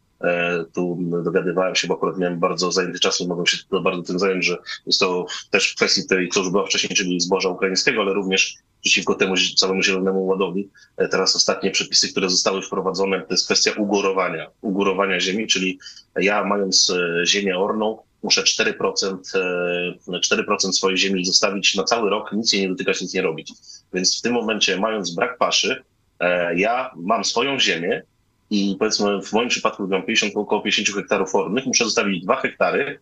tu 0.74 0.98
dogadywałem 1.24 1.74
się, 1.74 1.88
bo 1.88 1.94
akurat 1.94 2.18
miałem 2.18 2.40
bardzo 2.40 2.72
zajęty 2.72 2.98
czas 2.98 3.20
mogłem 3.20 3.46
się 3.46 3.56
bardzo 3.82 4.02
tym 4.02 4.18
zająć, 4.18 4.44
że 4.44 4.56
jest 4.86 5.00
to 5.00 5.26
też 5.50 5.72
w 5.72 5.76
kwestii 5.76 6.06
tej, 6.08 6.28
co 6.28 6.40
już 6.40 6.50
było 6.50 6.66
wcześniej, 6.66 6.96
czyli 6.96 7.20
zboża 7.20 7.48
ukraińskiego, 7.48 8.02
ale 8.02 8.12
również 8.12 8.56
przeciwko 8.82 9.14
temu 9.14 9.34
całemu 9.56 9.82
zielonemu 9.82 10.26
ładowi. 10.26 10.70
E, 10.96 11.08
teraz 11.08 11.36
ostatnie 11.36 11.70
przepisy, 11.70 12.10
które 12.10 12.30
zostały 12.30 12.62
wprowadzone, 12.62 13.20
to 13.20 13.26
jest 13.30 13.44
kwestia 13.44 13.72
ugórowania, 13.76 14.50
ugórowania 14.60 15.20
ziemi, 15.20 15.46
czyli 15.46 15.78
ja 16.16 16.44
mając 16.44 16.90
e, 16.90 17.26
ziemię 17.26 17.58
orną, 17.58 17.98
muszę 18.22 18.42
4%, 18.42 19.18
4% 20.08 20.72
swojej 20.72 20.98
ziemi 20.98 21.24
zostawić 21.24 21.74
na 21.74 21.84
cały 21.84 22.10
rok, 22.10 22.32
nic 22.32 22.52
jej 22.52 22.62
nie 22.62 22.68
dotykać, 22.68 23.00
nic 23.00 23.14
nie 23.14 23.22
robić. 23.22 23.52
Więc 23.92 24.18
w 24.18 24.22
tym 24.22 24.32
momencie, 24.32 24.76
mając 24.76 25.14
brak 25.14 25.38
paszy, 25.38 25.82
ja 26.54 26.90
mam 26.96 27.24
swoją 27.24 27.58
ziemię, 27.58 28.02
powiedzmy 28.78 29.22
w 29.22 29.32
moim 29.32 29.48
przypadku 29.48 29.88
mam 29.88 30.02
50, 30.02 30.36
około 30.36 30.60
50 30.60 30.88
hektarów 30.88 31.34
ornych, 31.34 31.66
muszę 31.66 31.84
zostawić 31.84 32.24
2 32.24 32.36
hektary, 32.36 33.00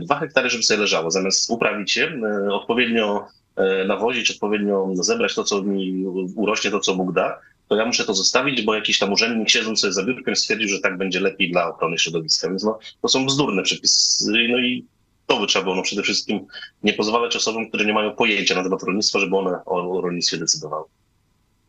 2 0.00 0.16
e, 0.16 0.18
hektary, 0.18 0.50
żeby 0.50 0.62
sobie 0.62 0.80
leżało. 0.80 1.10
Zamiast 1.10 1.50
uprawić 1.50 1.96
je, 1.96 2.06
e, 2.06 2.52
odpowiednio 2.52 3.26
e, 3.56 3.84
nawozić, 3.84 4.30
odpowiednio 4.30 4.90
zebrać 4.94 5.34
to, 5.34 5.44
co 5.44 5.62
mi 5.62 6.06
urośnie, 6.36 6.70
to, 6.70 6.80
co 6.80 6.94
Bóg 6.94 7.12
da, 7.12 7.38
to 7.68 7.76
ja 7.76 7.86
muszę 7.86 8.04
to 8.04 8.14
zostawić, 8.14 8.62
bo 8.62 8.74
jakiś 8.74 8.98
tam 8.98 9.12
urzędnik 9.12 9.50
siedząc 9.50 9.80
sobie 9.80 9.92
za 9.92 10.04
biurkiem 10.04 10.36
stwierdził, 10.36 10.68
że 10.68 10.80
tak 10.80 10.98
będzie 10.98 11.20
lepiej 11.20 11.50
dla 11.50 11.68
ochrony 11.68 11.98
środowiska. 11.98 12.48
Więc 12.48 12.64
no, 12.64 12.78
to 13.02 13.08
są 13.08 13.26
bzdurne 13.26 13.62
przepisy. 13.62 14.32
No 14.48 14.58
i 14.58 14.84
to 15.26 15.40
by 15.40 15.46
trzeba 15.46 15.62
było 15.62 15.76
no, 15.76 15.82
przede 15.82 16.02
wszystkim 16.02 16.46
nie 16.82 16.92
pozwalać 16.92 17.36
osobom, 17.36 17.68
które 17.68 17.84
nie 17.84 17.92
mają 17.92 18.16
pojęcia 18.16 18.54
na 18.54 18.62
temat 18.62 18.82
rolnictwa, 18.82 19.18
żeby 19.18 19.36
one 19.36 19.64
o 19.64 20.00
rolnictwie 20.00 20.36
decydowały. 20.36 20.84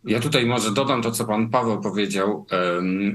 Ja 0.04 0.20
tutaj 0.20 0.46
może 0.46 0.72
dodam 0.72 1.02
to, 1.02 1.12
co 1.12 1.26
pan 1.26 1.50
Paweł 1.50 1.82
powiedział. 1.82 2.46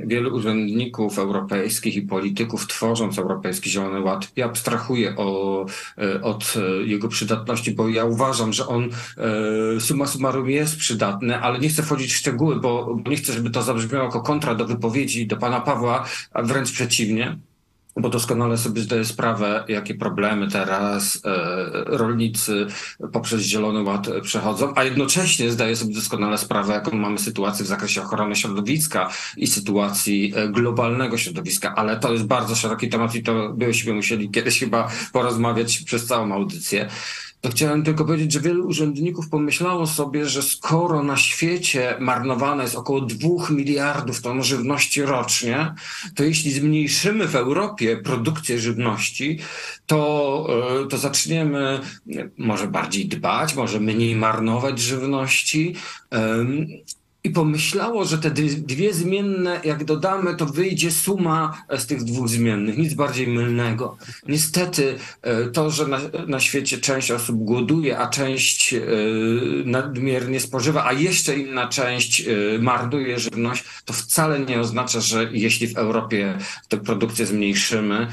Wielu 0.06 0.36
urzędników 0.36 1.18
europejskich 1.18 1.96
i 1.96 2.02
polityków, 2.02 2.66
tworząc 2.66 3.18
Europejski 3.18 3.70
Zielony 3.70 4.00
Ład, 4.00 4.32
ja 4.36 4.46
abstrahuję 4.46 5.16
o, 5.16 5.66
e, 5.98 6.22
od 6.22 6.54
e, 6.56 6.86
jego 6.86 7.08
przydatności, 7.08 7.72
bo 7.72 7.88
ja 7.88 8.04
uważam, 8.04 8.52
że 8.52 8.66
on 8.66 8.90
e, 9.76 9.80
summa 9.80 10.06
summarum 10.06 10.50
jest 10.50 10.76
przydatny, 10.76 11.40
ale 11.40 11.58
nie 11.58 11.68
chcę 11.68 11.82
wchodzić 11.82 12.12
w 12.12 12.16
szczegóły, 12.16 12.60
bo 12.60 12.98
nie 13.06 13.16
chcę, 13.16 13.32
żeby 13.32 13.50
to 13.50 13.62
zabrzmiało 13.62 14.04
jako 14.04 14.20
kontra 14.20 14.54
do 14.54 14.66
wypowiedzi 14.66 15.26
do 15.26 15.36
pana 15.36 15.60
Pawła, 15.60 16.04
a 16.32 16.42
wręcz 16.42 16.72
przeciwnie 16.72 17.38
bo 17.96 18.08
doskonale 18.08 18.58
sobie 18.58 18.80
zdaję 18.80 19.04
sprawę, 19.04 19.64
jakie 19.68 19.94
problemy 19.94 20.48
teraz 20.50 21.20
e, 21.24 21.30
rolnicy 21.86 22.66
poprzez 23.12 23.42
Zielony 23.42 23.82
Ład 23.82 24.08
przechodzą, 24.22 24.72
a 24.76 24.84
jednocześnie 24.84 25.50
zdaję 25.50 25.76
sobie 25.76 25.94
doskonale 25.94 26.38
sprawę, 26.38 26.74
jaką 26.74 26.96
mamy 26.96 27.18
sytuację 27.18 27.64
w 27.64 27.68
zakresie 27.68 28.02
ochrony 28.02 28.36
środowiska 28.36 29.10
i 29.36 29.46
sytuacji 29.46 30.32
e, 30.36 30.48
globalnego 30.48 31.18
środowiska, 31.18 31.74
ale 31.74 31.96
to 31.96 32.12
jest 32.12 32.24
bardzo 32.24 32.56
szeroki 32.56 32.88
temat 32.88 33.14
i 33.14 33.22
to 33.22 33.52
byśmy 33.52 33.92
musieli 33.92 34.30
kiedyś 34.30 34.60
chyba 34.60 34.90
porozmawiać 35.12 35.78
przez 35.78 36.06
całą 36.06 36.32
audycję. 36.32 36.88
To 37.44 37.50
chciałem 37.50 37.82
tylko 37.82 38.04
powiedzieć, 38.04 38.32
że 38.32 38.40
wielu 38.40 38.66
urzędników 38.66 39.28
pomyślało 39.28 39.86
sobie, 39.86 40.26
że 40.26 40.42
skoro 40.42 41.02
na 41.02 41.16
świecie 41.16 41.96
marnowane 42.00 42.62
jest 42.62 42.76
około 42.76 43.00
2 43.00 43.28
miliardów 43.50 44.22
ton 44.22 44.42
żywności 44.42 45.02
rocznie, 45.02 45.74
to 46.14 46.24
jeśli 46.24 46.52
zmniejszymy 46.52 47.28
w 47.28 47.36
Europie 47.36 47.96
produkcję 47.96 48.58
żywności, 48.58 49.38
to, 49.86 50.46
e, 50.84 50.88
to 50.88 50.98
zaczniemy 50.98 51.80
może 52.38 52.66
bardziej 52.68 53.06
dbać, 53.06 53.54
może 53.54 53.80
mniej 53.80 54.16
marnować 54.16 54.78
żywności. 54.78 55.74
I 57.24 57.30
pomyślało, 57.30 58.04
że 58.04 58.18
te 58.18 58.30
dwie 58.30 58.94
zmienne, 58.94 59.60
jak 59.64 59.84
dodamy, 59.84 60.36
to 60.36 60.46
wyjdzie 60.46 60.90
suma 60.90 61.64
z 61.78 61.86
tych 61.86 62.04
dwóch 62.04 62.28
zmiennych, 62.28 62.78
nic 62.78 62.94
bardziej 62.94 63.26
mylnego. 63.26 63.96
Niestety 64.28 64.98
to, 65.52 65.70
że 65.70 65.86
na, 65.86 66.00
na 66.26 66.40
świecie 66.40 66.78
część 66.78 67.10
osób 67.10 67.36
głoduje, 67.36 67.98
a 67.98 68.08
część 68.08 68.74
nadmiernie 69.64 70.40
spożywa, 70.40 70.86
a 70.86 70.92
jeszcze 70.92 71.36
inna 71.36 71.68
część 71.68 72.24
marnuje 72.58 73.18
żywność, 73.18 73.64
to 73.84 73.92
wcale 73.92 74.40
nie 74.40 74.60
oznacza, 74.60 75.00
że 75.00 75.28
jeśli 75.32 75.68
w 75.68 75.76
Europie 75.76 76.38
tę 76.68 76.76
produkcję 76.76 77.26
zmniejszymy, 77.26 78.06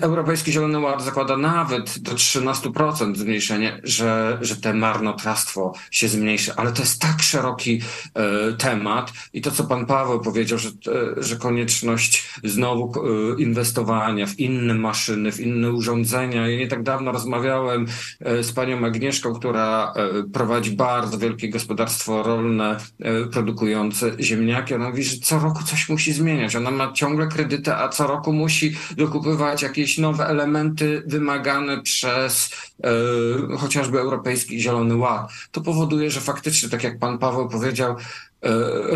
Europejski 0.00 0.52
Zielony 0.52 0.78
Ład 0.78 1.02
zakłada 1.02 1.36
nawet 1.36 1.98
do 1.98 2.12
13% 2.12 3.16
zmniejszenie, 3.16 3.80
że, 3.82 4.38
że 4.40 4.56
te 4.56 4.74
marnotrawstwo 4.74 5.72
się 5.90 6.08
zmniejszy, 6.08 6.52
ale 6.56 6.72
to 6.72 6.82
jest 6.82 7.00
tak 7.00 7.22
szeroki 7.22 7.80
e, 8.14 8.52
temat 8.52 9.12
i 9.32 9.40
to, 9.40 9.50
co 9.50 9.64
pan 9.64 9.86
Paweł 9.86 10.20
powiedział, 10.20 10.58
że, 10.58 10.68
e, 10.68 11.22
że 11.22 11.36
konieczność 11.36 12.30
znowu 12.44 12.92
e, 12.96 13.42
inwestowania 13.42 14.26
w 14.26 14.38
inne 14.38 14.74
maszyny, 14.74 15.32
w 15.32 15.40
inne 15.40 15.72
urządzenia. 15.72 16.48
Ja 16.48 16.58
nie 16.58 16.68
tak 16.68 16.82
dawno 16.82 17.12
rozmawiałem 17.12 17.86
e, 18.20 18.42
z 18.42 18.52
panią 18.52 18.86
Agnieszką, 18.86 19.34
która 19.34 19.92
e, 19.96 20.22
prowadzi 20.32 20.70
bardzo 20.70 21.18
wielkie 21.18 21.48
gospodarstwo 21.48 22.22
rolne 22.22 22.76
e, 23.00 23.24
produkujące 23.24 24.16
ziemniaki. 24.20 24.74
Ona 24.74 24.90
mówi, 24.90 25.04
że 25.04 25.16
co 25.16 25.38
roku 25.38 25.64
coś 25.64 25.88
musi 25.88 26.12
zmieniać. 26.12 26.56
Ona 26.56 26.70
ma 26.70 26.92
ciągle 26.92 27.26
kredyty, 27.26 27.74
a 27.74 27.88
co 27.88 28.06
roku 28.06 28.32
musi 28.32 28.76
dokupywać 28.96 29.62
jak 29.62 29.73
jakieś 29.74 29.98
nowe 29.98 30.26
elementy 30.26 31.02
wymagane 31.06 31.82
przez 31.82 32.50
e, 32.84 33.56
chociażby 33.56 33.98
Europejski 33.98 34.60
Zielony 34.60 34.96
Ład. 34.96 35.32
To 35.50 35.60
powoduje, 35.60 36.10
że 36.10 36.20
faktycznie, 36.20 36.68
tak 36.68 36.84
jak 36.84 36.98
pan 36.98 37.18
Paweł 37.18 37.48
powiedział, 37.48 37.92
e, 37.92 37.96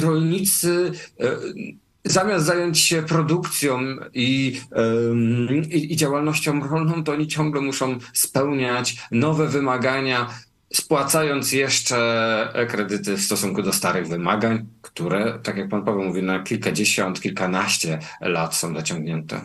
rolnicy 0.01 0.93
e, 1.21 1.37
zamiast 2.05 2.47
zająć 2.47 2.79
się 2.79 3.03
produkcją 3.03 3.81
i, 4.15 4.61
i, 5.71 5.97
działalnością 5.97 6.69
rolną, 6.69 7.05
to 7.05 7.13
oni 7.13 7.29
ciągle 7.29 7.61
muszą 7.61 7.99
spełniać 8.13 8.97
nowe 9.11 9.49
wymagania, 9.49 10.31
spłacając 10.73 11.53
jeszcze 11.53 12.67
kredyty 12.69 13.17
w 13.17 13.21
stosunku 13.21 13.63
do 13.63 13.73
starych 13.73 14.09
wymagań, 14.09 14.67
które, 14.83 15.39
tak 15.43 15.57
jak 15.57 15.69
pan 15.69 15.85
Paweł 15.85 16.05
mówi, 16.05 16.23
na 16.23 16.43
kilkadziesiąt, 16.43 17.21
kilkanaście 17.21 17.99
lat 18.21 18.55
są 18.55 18.75
zaciągnięte. 18.75 19.41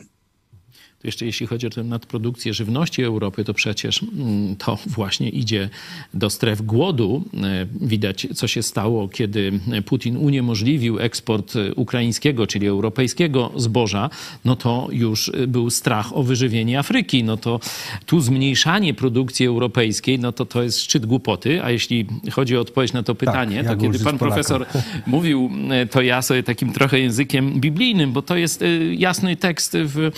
To 1.03 1.07
jeszcze 1.07 1.25
jeśli 1.25 1.47
chodzi 1.47 1.67
o 1.67 1.69
tę 1.69 1.83
nadprodukcję 1.83 2.53
żywności 2.53 3.03
Europy, 3.03 3.43
to 3.43 3.53
przecież 3.53 4.03
mm, 4.03 4.55
to 4.55 4.77
właśnie 4.97 5.29
idzie 5.29 5.69
do 6.13 6.29
stref 6.29 6.61
głodu. 6.61 7.23
E, 7.43 7.67
widać, 7.81 8.27
co 8.35 8.47
się 8.47 8.63
stało, 8.63 9.07
kiedy 9.07 9.59
Putin 9.85 10.17
uniemożliwił 10.17 10.99
eksport 10.99 11.53
ukraińskiego, 11.75 12.47
czyli 12.47 12.67
europejskiego 12.67 13.51
zboża, 13.55 14.09
no 14.45 14.55
to 14.55 14.87
już 14.91 15.31
był 15.47 15.69
strach 15.69 16.17
o 16.17 16.23
wyżywienie 16.23 16.79
Afryki. 16.79 17.23
No 17.23 17.37
to 17.37 17.59
tu 18.05 18.21
zmniejszanie 18.21 18.93
produkcji 18.93 19.45
europejskiej, 19.45 20.19
no 20.19 20.31
to 20.31 20.45
to 20.45 20.63
jest 20.63 20.81
szczyt 20.81 21.05
głupoty. 21.05 21.63
A 21.63 21.71
jeśli 21.71 22.05
chodzi 22.31 22.57
o 22.57 22.61
odpowiedź 22.61 22.93
na 22.93 23.03
to 23.03 23.15
pytanie, 23.15 23.63
tak, 23.63 23.77
to 23.77 23.81
kiedy 23.81 23.99
pan 23.99 24.17
profesor 24.17 24.65
mówił, 25.07 25.51
e, 25.69 25.85
to 25.85 26.01
ja 26.01 26.21
sobie 26.21 26.43
takim 26.43 26.73
trochę 26.73 26.99
językiem 26.99 27.59
biblijnym, 27.59 28.11
bo 28.11 28.21
to 28.21 28.35
jest 28.35 28.61
e, 28.61 28.67
jasny 28.95 29.35
tekst 29.35 29.77
w 29.77 30.11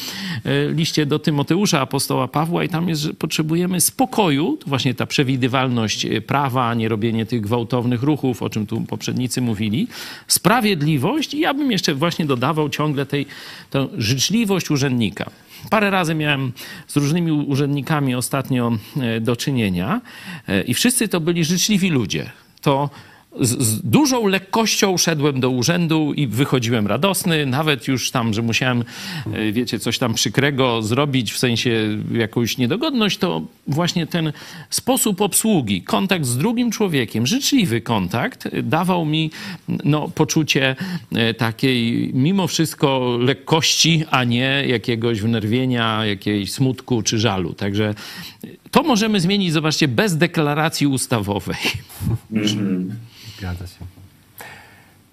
liście 0.76 1.06
do 1.06 1.20
Tymoteusza, 1.20 1.82
apostoła 1.82 2.28
Pawła 2.28 2.64
i 2.64 2.70
tam 2.70 2.90
jest, 2.90 3.02
że 3.02 3.14
potrzebujemy 3.14 3.82
spokoju, 3.82 4.58
to 4.58 4.70
właśnie 4.70 4.94
ta 4.94 5.06
przewidywalność 5.06 6.06
e, 6.06 6.22
prawa, 6.22 6.74
nie 6.74 6.90
robienie 6.90 7.26
tych 7.26 7.42
gwałtownych 7.42 8.04
ruchów, 8.04 8.44
o 8.44 8.50
czym 8.50 8.68
tu 8.68 8.82
poprzednicy 8.82 9.42
mówili, 9.42 9.88
sprawiedliwość 10.28 11.34
i 11.34 11.40
ja 11.40 11.54
bym 11.54 11.72
jeszcze 11.72 11.96
właśnie 11.96 12.26
dodawał 12.26 12.70
ciągle 12.70 13.06
tej 13.06 13.26
tę 13.70 13.88
życzliwość 13.98 14.72
urzędnika. 14.72 15.30
Parę 15.70 15.90
razy 15.90 16.16
miałem 16.16 16.52
z 16.88 16.98
różnymi 16.98 17.32
urzędnikami 17.32 18.16
ostatnio 18.16 18.78
e, 19.02 19.22
do 19.22 19.36
czynienia 19.36 20.02
e, 20.48 20.62
i 20.62 20.74
wszyscy 20.74 21.08
to 21.08 21.20
byli 21.20 21.46
życzliwi 21.46 21.90
ludzie. 21.90 22.32
To 22.62 22.90
z, 23.40 23.64
z, 23.64 23.82
dużą 23.82 24.28
lekkością 24.28 24.98
szedłem 24.98 25.40
do 25.40 25.50
urzędu 25.50 26.14
i 26.14 26.28
wychodziłem 26.28 26.88
radosny, 26.88 27.46
nawet 27.46 27.88
już 27.88 28.12
tam, 28.12 28.34
że 28.34 28.42
musiałem, 28.42 28.84
e, 29.34 29.52
wiecie, 29.52 29.80
coś 29.80 29.98
tam 29.98 30.14
przykrego 30.14 30.82
zrobić, 30.82 31.34
w 31.34 31.38
sensie 31.38 31.98
jakąś 32.12 32.58
niedogodność, 32.58 33.18
to 33.18 33.42
właśnie 33.68 34.08
ten 34.08 34.34
sposób 34.70 35.22
obsługi, 35.22 35.82
kontakt 35.82 36.26
z 36.26 36.38
drugim 36.38 36.72
człowiekiem, 36.72 37.28
życzliwy 37.28 37.82
kontakt, 37.82 38.48
dawał 38.64 39.06
mi 39.06 39.32
no, 39.84 40.08
poczucie 40.16 40.76
e, 41.12 41.34
takiej 41.34 42.12
mimo 42.14 42.48
wszystko 42.48 43.18
lekkości, 43.20 44.04
a 44.12 44.24
nie 44.24 44.64
jakiegoś 44.68 45.22
wnerwienia, 45.22 46.06
jakiejś 46.06 46.52
smutku 46.52 47.02
czy 47.02 47.20
żalu. 47.20 47.54
Także 47.54 47.94
to 48.72 48.84
możemy 48.84 49.20
zmienić, 49.20 49.54
zobaczcie, 49.54 49.88
bez 49.88 50.18
deklaracji 50.18 50.88
ustawowej. 50.88 51.58
Mm-hmm. 52.34 52.90
Zgadza 53.38 53.68
się. 53.68 53.86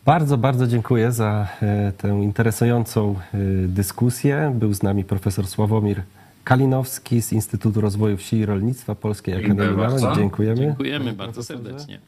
Bardzo, 0.04 0.38
bardzo 0.38 0.66
dziękuję 0.66 1.12
za 1.12 1.48
e, 1.62 1.92
tę 1.92 2.08
interesującą 2.08 3.14
e, 3.14 3.38
dyskusję. 3.66 4.52
Był 4.54 4.74
z 4.74 4.82
nami 4.82 5.04
profesor 5.04 5.46
Sławomir 5.46 6.02
Kalinowski 6.44 7.22
z 7.22 7.32
Instytutu 7.32 7.80
Rozwoju 7.80 8.16
Wsi 8.16 8.36
i 8.36 8.46
Rolnictwa 8.46 8.94
Polskiej 8.94 9.44
Akademii 9.44 9.76
Nauk. 9.76 10.16
Dziękujemy. 10.16 10.60
Dziękujemy 10.60 11.12
bardzo 11.12 11.42
serdecznie. 11.42 11.98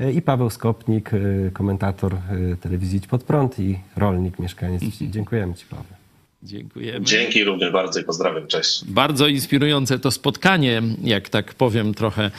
E, 0.00 0.12
I 0.12 0.22
Paweł 0.22 0.50
Skopnik, 0.50 1.10
komentator 1.52 2.16
telewizji 2.60 2.98
Idź 2.98 3.06
Pod 3.06 3.24
Prąd 3.24 3.58
i 3.58 3.78
rolnik, 3.96 4.38
mieszkaniec 4.38 4.82
wsi. 4.82 5.10
Dziękujemy 5.16 5.54
Ci, 5.54 5.66
Paweł. 5.66 5.97
Dziękujemy. 6.42 7.06
Dzięki 7.06 7.44
również 7.44 7.72
bardzo 7.72 8.00
i 8.00 8.04
pozdrawiam. 8.04 8.46
Cześć. 8.46 8.84
Bardzo 8.84 9.26
inspirujące 9.26 9.98
to 9.98 10.10
spotkanie, 10.10 10.82
jak 11.02 11.28
tak 11.28 11.54
powiem 11.54 11.94
trochę 11.94 12.30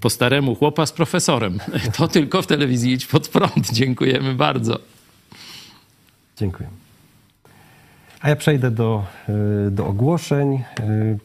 po 0.00 0.10
staremu, 0.10 0.54
chłopa 0.54 0.86
z 0.86 0.92
profesorem. 0.92 1.58
To 1.96 2.08
tylko 2.08 2.42
w 2.42 2.46
telewizji 2.46 2.92
Idź 2.92 3.06
Pod 3.06 3.28
Prąd. 3.28 3.72
Dziękujemy 3.72 4.34
bardzo. 4.34 4.78
Dziękuję. 6.36 6.68
A 8.20 8.28
ja 8.28 8.36
przejdę 8.36 8.70
do, 8.70 9.04
e, 9.28 9.70
do 9.70 9.86
ogłoszeń. 9.86 10.54
E, 10.54 11.18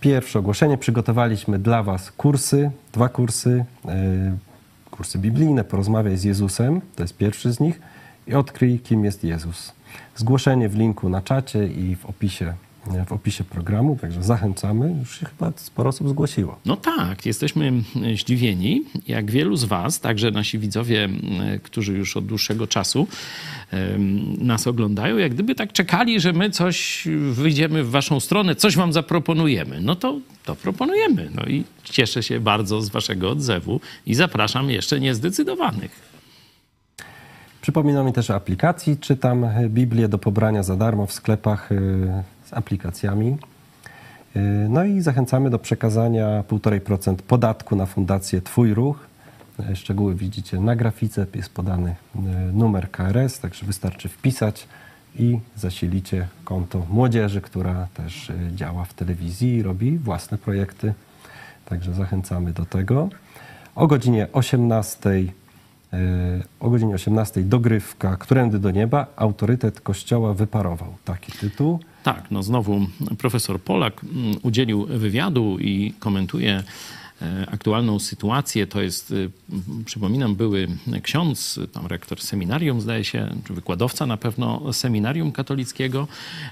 pierwsze 0.00 0.38
ogłoszenie. 0.38 0.78
Przygotowaliśmy 0.78 1.58
dla 1.58 1.82
Was 1.82 2.12
kursy, 2.12 2.70
dwa 2.92 3.08
kursy. 3.08 3.64
E, 3.88 4.36
kursy 4.90 5.18
biblijne, 5.18 5.64
porozmawiaj 5.64 6.16
z 6.16 6.24
Jezusem, 6.24 6.80
to 6.96 7.02
jest 7.02 7.16
pierwszy 7.16 7.52
z 7.52 7.60
nich. 7.60 7.80
I 8.26 8.34
odkryj, 8.34 8.78
kim 8.78 9.04
jest 9.04 9.24
Jezus. 9.24 9.72
Zgłoszenie 10.16 10.68
w 10.68 10.76
linku 10.76 11.08
na 11.08 11.22
czacie 11.22 11.66
i 11.66 11.96
w 11.96 12.06
opisie 12.06 12.54
w 13.06 13.12
opisie 13.12 13.44
programu, 13.44 13.98
także 14.00 14.22
zachęcamy. 14.22 14.96
Już 14.98 15.20
się 15.20 15.26
chyba 15.26 15.52
sporo 15.56 15.88
osób 15.88 16.08
zgłosiło. 16.08 16.58
No 16.66 16.76
tak, 16.76 17.26
jesteśmy 17.26 17.72
zdziwieni, 18.16 18.84
jak 19.08 19.30
wielu 19.30 19.56
z 19.56 19.64
Was, 19.64 20.00
także 20.00 20.30
nasi 20.30 20.58
widzowie, 20.58 21.08
którzy 21.62 21.92
już 21.92 22.16
od 22.16 22.26
dłuższego 22.26 22.66
czasu 22.66 23.06
nas 24.38 24.66
oglądają, 24.66 25.16
jak 25.16 25.34
gdyby 25.34 25.54
tak 25.54 25.72
czekali, 25.72 26.20
że 26.20 26.32
my 26.32 26.50
coś 26.50 27.08
wyjdziemy 27.32 27.84
w 27.84 27.90
Waszą 27.90 28.20
stronę, 28.20 28.54
coś 28.54 28.76
Wam 28.76 28.92
zaproponujemy. 28.92 29.80
No 29.80 29.96
to, 29.96 30.20
to 30.44 30.56
proponujemy. 30.56 31.30
No 31.34 31.42
i 31.42 31.64
cieszę 31.84 32.22
się 32.22 32.40
bardzo 32.40 32.82
z 32.82 32.88
Waszego 32.88 33.30
odzewu 33.30 33.80
i 34.06 34.14
zapraszam 34.14 34.70
jeszcze 34.70 35.00
niezdecydowanych. 35.00 36.11
Przypominam 37.62 38.06
mi 38.06 38.12
też 38.12 38.30
o 38.30 38.34
aplikacji. 38.34 38.96
Czytam 38.96 39.46
Biblię 39.68 40.08
do 40.08 40.18
pobrania 40.18 40.62
za 40.62 40.76
darmo 40.76 41.06
w 41.06 41.12
sklepach 41.12 41.72
y, 41.72 41.76
z 42.44 42.52
aplikacjami. 42.52 43.36
Y, 44.36 44.40
no 44.68 44.84
i 44.84 45.00
zachęcamy 45.00 45.50
do 45.50 45.58
przekazania 45.58 46.42
1,5% 46.48 47.16
podatku 47.16 47.76
na 47.76 47.86
fundację 47.86 48.40
Twój 48.40 48.74
Ruch. 48.74 49.06
Szczegóły 49.74 50.14
widzicie 50.14 50.60
na 50.60 50.76
grafice, 50.76 51.26
jest 51.34 51.54
podany 51.54 51.94
numer 52.52 52.90
KRS, 52.90 53.40
także 53.40 53.66
wystarczy 53.66 54.08
wpisać 54.08 54.68
i 55.18 55.38
zasilicie 55.56 56.28
konto 56.44 56.86
młodzieży, 56.90 57.40
która 57.40 57.88
też 57.94 58.32
działa 58.54 58.84
w 58.84 58.94
telewizji 58.94 59.54
i 59.54 59.62
robi 59.62 59.98
własne 59.98 60.38
projekty. 60.38 60.94
Także 61.64 61.92
zachęcamy 61.94 62.52
do 62.52 62.64
tego. 62.64 63.08
O 63.74 63.86
godzinie 63.86 64.26
18 64.32 65.10
o 66.60 66.70
godzinie 66.70 66.94
18 66.94 67.42
dogrywka 67.42 68.16
Którędy 68.16 68.58
do 68.58 68.70
nieba, 68.70 69.06
autorytet 69.16 69.80
Kościoła 69.80 70.34
wyparował. 70.34 70.94
Taki 71.04 71.32
tytuł. 71.32 71.78
Tak, 72.02 72.30
no 72.30 72.42
znowu 72.42 72.80
profesor 73.18 73.60
Polak 73.60 74.04
mm, 74.04 74.36
udzielił 74.42 74.86
wywiadu 74.86 75.58
i 75.60 75.94
komentuje 75.98 76.52
e, 76.52 76.62
aktualną 77.46 77.98
sytuację. 77.98 78.66
To 78.66 78.82
jest, 78.82 79.10
y, 79.10 79.30
przypominam, 79.84 80.34
były 80.34 80.68
ksiądz, 81.02 81.60
tam 81.72 81.86
rektor 81.86 82.20
seminarium, 82.20 82.80
zdaje 82.80 83.04
się, 83.04 83.28
czy 83.46 83.54
wykładowca 83.54 84.06
na 84.06 84.16
pewno 84.16 84.72
seminarium 84.72 85.32
katolickiego. 85.32 86.08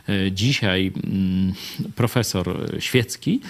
E, 0.09 0.33
Dzisiaj 0.33 0.93
mm, 1.05 1.55
profesor 1.97 2.71
Świecki 2.79 3.41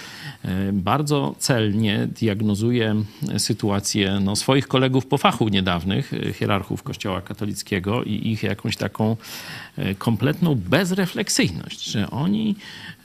e, 0.43 0.73
bardzo 0.73 1.35
celnie 1.39 2.07
diagnozuje 2.19 3.03
sytuację 3.37 4.19
no, 4.23 4.35
swoich 4.35 4.67
kolegów 4.67 5.05
po 5.05 5.17
fachu 5.17 5.49
niedawnych, 5.49 6.13
e, 6.13 6.33
hierarchów 6.33 6.83
Kościoła 6.83 7.21
katolickiego 7.21 8.03
i 8.03 8.31
ich 8.31 8.43
jakąś 8.43 8.77
taką 8.77 9.17
e, 9.77 9.95
kompletną 9.95 10.55
bezrefleksyjność, 10.55 11.83
że 11.83 12.09
oni 12.09 12.55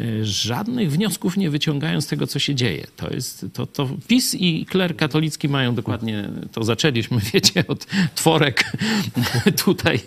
e, 0.00 0.24
żadnych 0.24 0.90
wniosków 0.90 1.36
nie 1.36 1.50
wyciągają 1.50 2.00
z 2.00 2.06
tego, 2.06 2.26
co 2.26 2.38
się 2.38 2.54
dzieje. 2.54 2.86
To 2.96 3.14
jest, 3.14 3.46
to, 3.52 3.66
to 3.66 3.88
PiS 4.06 4.34
i 4.34 4.66
kler 4.66 4.96
katolicki 4.96 5.48
mają 5.48 5.74
dokładnie, 5.74 6.28
to 6.52 6.64
zaczęliśmy, 6.64 7.18
wiecie, 7.32 7.64
od 7.68 7.86
tworek 8.14 8.72
tutaj 9.64 10.00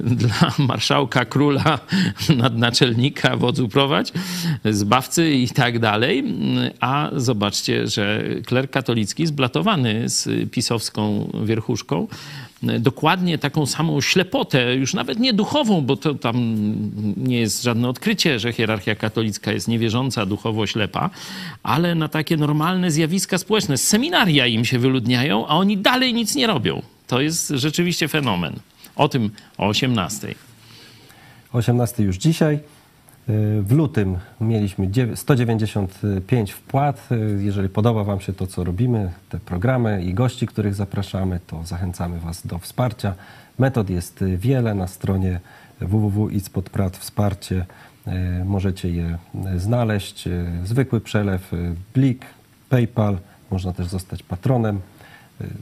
dla 0.00 0.52
marszałka, 0.58 1.24
króla, 1.24 1.78
nadnaczelnika, 2.36 3.36
wodzu 3.36 3.68
prowadź, 3.68 4.12
zbawcy 4.64 5.30
i 5.30 5.48
tak 5.48 5.78
dalej. 5.78 6.24
A 6.80 7.10
zobaczcie, 7.16 7.86
że 7.86 8.24
kler 8.46 8.70
katolicki 8.70 9.26
zblatowany 9.26 10.08
z 10.08 10.50
pisowską 10.50 11.30
wierchuszką 11.44 12.06
dokładnie 12.62 13.38
taką 13.38 13.66
samą 13.66 14.00
ślepotę, 14.00 14.74
już 14.74 14.94
nawet 14.94 15.18
nie 15.18 15.32
duchową, 15.32 15.80
bo 15.80 15.96
to 15.96 16.14
tam 16.14 16.64
nie 17.16 17.40
jest 17.40 17.62
żadne 17.62 17.88
odkrycie, 17.88 18.38
że 18.38 18.52
hierarchia 18.52 18.94
katolicka 18.94 19.52
jest 19.52 19.68
niewierząca, 19.68 20.26
duchowo 20.26 20.66
ślepa, 20.66 21.10
ale 21.62 21.94
na 21.94 22.08
takie 22.08 22.36
normalne 22.36 22.90
zjawiska 22.90 23.38
społeczne. 23.38 23.78
Seminaria 23.78 24.46
im 24.46 24.64
się 24.64 24.78
wyludniają, 24.78 25.46
a 25.46 25.56
oni 25.56 25.76
dalej 25.76 26.14
nic 26.14 26.34
nie 26.34 26.46
robią. 26.46 26.82
To 27.06 27.20
jest 27.20 27.48
rzeczywiście 27.48 28.08
fenomen. 28.08 28.54
O 28.96 29.08
tym 29.08 29.30
o 29.58 29.66
18. 29.66 30.34
18 31.52 32.02
już 32.02 32.16
dzisiaj. 32.16 32.58
Y, 33.28 33.62
W 33.62 33.72
lutym 33.72 34.16
mieliśmy 34.40 34.88
dziew- 34.88 35.18
195 35.18 36.52
wpłat. 36.52 37.08
Y, 37.12 37.42
Jeżeli 37.44 37.68
podoba 37.68 38.04
Wam 38.04 38.20
się 38.20 38.32
to, 38.32 38.46
co 38.46 38.64
robimy, 38.64 39.12
te 39.28 39.38
programy 39.38 40.02
i 40.04 40.14
gości, 40.14 40.46
których 40.46 40.74
zapraszamy, 40.74 41.40
to 41.46 41.64
zachęcamy 41.64 42.20
Was 42.20 42.46
do 42.46 42.58
wsparcia. 42.58 43.14
Metod 43.58 43.90
jest 43.90 44.24
wiele 44.36 44.74
na 44.74 44.86
stronie 44.86 45.40
www.itspodprat 45.80 46.96
wsparcie. 46.96 47.66
y, 48.40 48.44
Możecie 48.44 48.90
je 48.90 49.18
znaleźć. 49.56 50.28
Zwykły 50.64 51.00
przelew, 51.00 51.52
Blik, 51.94 52.26
PayPal. 52.68 53.18
Można 53.50 53.72
też 53.72 53.86
zostać 53.86 54.22
patronem. 54.22 54.80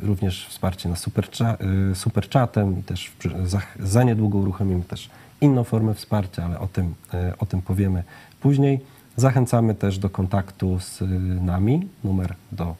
Również 0.03 0.47
wsparcie 0.49 0.89
na 0.89 0.97
supercza, 0.97 1.57
y, 1.93 1.95
superczatem 1.95 2.79
i 2.79 2.83
też 2.83 3.13
za, 3.45 3.61
za 3.81 4.03
niedługo 4.03 4.39
uruchomimy 4.39 4.85
też 4.85 5.11
inną 5.47 5.65
formę 5.65 5.95
wsparcia, 5.95 6.45
ale 6.45 6.59
o 6.61 6.67
tym, 6.67 6.95
y, 7.15 7.39
o 7.39 7.47
tym 7.47 7.63
powiemy 7.63 8.03
później. 8.41 8.81
Zachęcamy 9.17 9.75
też 9.75 9.99
do 9.99 10.11
kontaktu 10.11 10.81
z 10.81 11.03
y, 11.03 11.07
nami. 11.41 11.89
Numer 12.05 12.35
do 12.53 12.75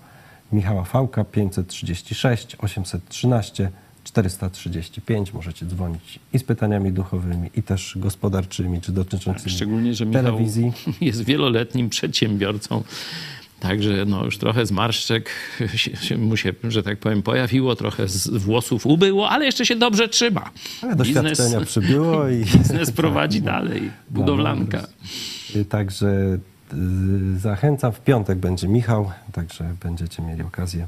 Michała 0.53 0.85
Fałka 0.85 1.25
536 1.25 2.57
813 2.57 3.71
435. 4.07 5.33
Możecie 5.33 5.67
dzwonić 5.67 6.21
i 6.33 6.39
z 6.39 6.45
pytaniami 6.45 6.93
duchowymi, 6.93 7.51
i 7.57 7.63
też 7.63 7.95
gospodarczymi, 7.97 8.81
czy 8.81 8.93
dotyczącymi 8.93 9.57
Szczególnie, 9.57 9.95
że 9.95 10.07
Michał 10.07 10.23
telewizji. 10.23 10.73
jest 11.01 11.25
wieloletnim 11.25 11.89
przedsiębiorcą. 11.89 12.83
Także 13.61 14.05
no, 14.07 14.25
już 14.25 14.39
trochę 14.39 14.67
zmarszczek 14.67 15.31
się, 15.75 15.97
się 15.97 16.19
mu 16.19 16.37
się, 16.37 16.53
że 16.65 16.83
tak 16.83 16.99
powiem, 16.99 17.23
pojawiło, 17.23 17.77
trochę 17.77 18.09
z 18.09 18.29
włosów 18.29 18.87
ubyło, 18.87 19.29
ale 19.29 19.45
jeszcze 19.45 19.67
się 19.67 19.77
dobrze 19.77 20.09
trzyma. 20.09 20.51
Ale 20.83 20.97
doświadczenia 20.97 21.61
przybyło 21.61 22.29
i- 22.29 22.45
Biznes 22.59 22.91
prowadzi 22.91 23.43
Tak, 23.43 23.47
no. 23.47 23.53
dalej. 23.69 23.91
Budowlanka. 24.11 24.87
Y, 25.57 25.65
Także 25.65 26.39
y, 26.73 27.39
zachęcam. 27.39 27.93
W 27.93 28.01
piątek 28.01 28.39
będzie 28.39 28.69
Michał, 28.69 29.11
także 29.33 29.65
będziecie 29.83 30.23
mieli 30.23 30.43
okazję 30.43 30.87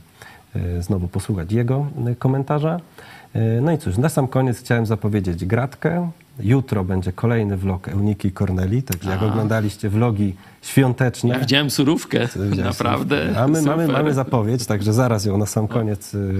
y, 0.56 0.82
znowu 0.82 1.08
posłuchać 1.08 1.52
jego 1.52 1.86
komentarza. 2.18 2.80
Y, 3.36 3.60
No 3.62 3.72
i 3.72 3.78
cóż, 3.78 3.96
na 3.98 4.08
sam 4.08 4.28
koniec 4.28 4.58
chciałem 4.60 4.86
zapowiedzieć 4.86 5.44
gratkę. 5.44 6.10
Jutro 6.40 6.84
będzie 6.84 7.12
kolejny 7.12 7.56
vlog 7.56 7.88
Euniki 7.88 8.32
Korneli, 8.32 8.82
także 8.82 9.10
jak 9.10 9.22
oglądaliście 9.22 9.88
vlogi 9.88 10.34
świąteczne. 10.62 11.34
Ja 11.34 11.38
widziałem 11.38 11.70
surówkę, 11.70 12.28
naprawdę. 12.56 13.20
surówkę. 13.20 13.42
A 13.42 13.48
my 13.48 13.62
mamy, 13.62 13.86
super. 13.86 14.02
mamy 14.02 14.14
zapowiedź, 14.14 14.66
także 14.66 14.92
zaraz 14.92 15.24
ją 15.24 15.38
na 15.38 15.46
sam 15.46 15.68
koniec, 15.68 16.14
y, 16.14 16.32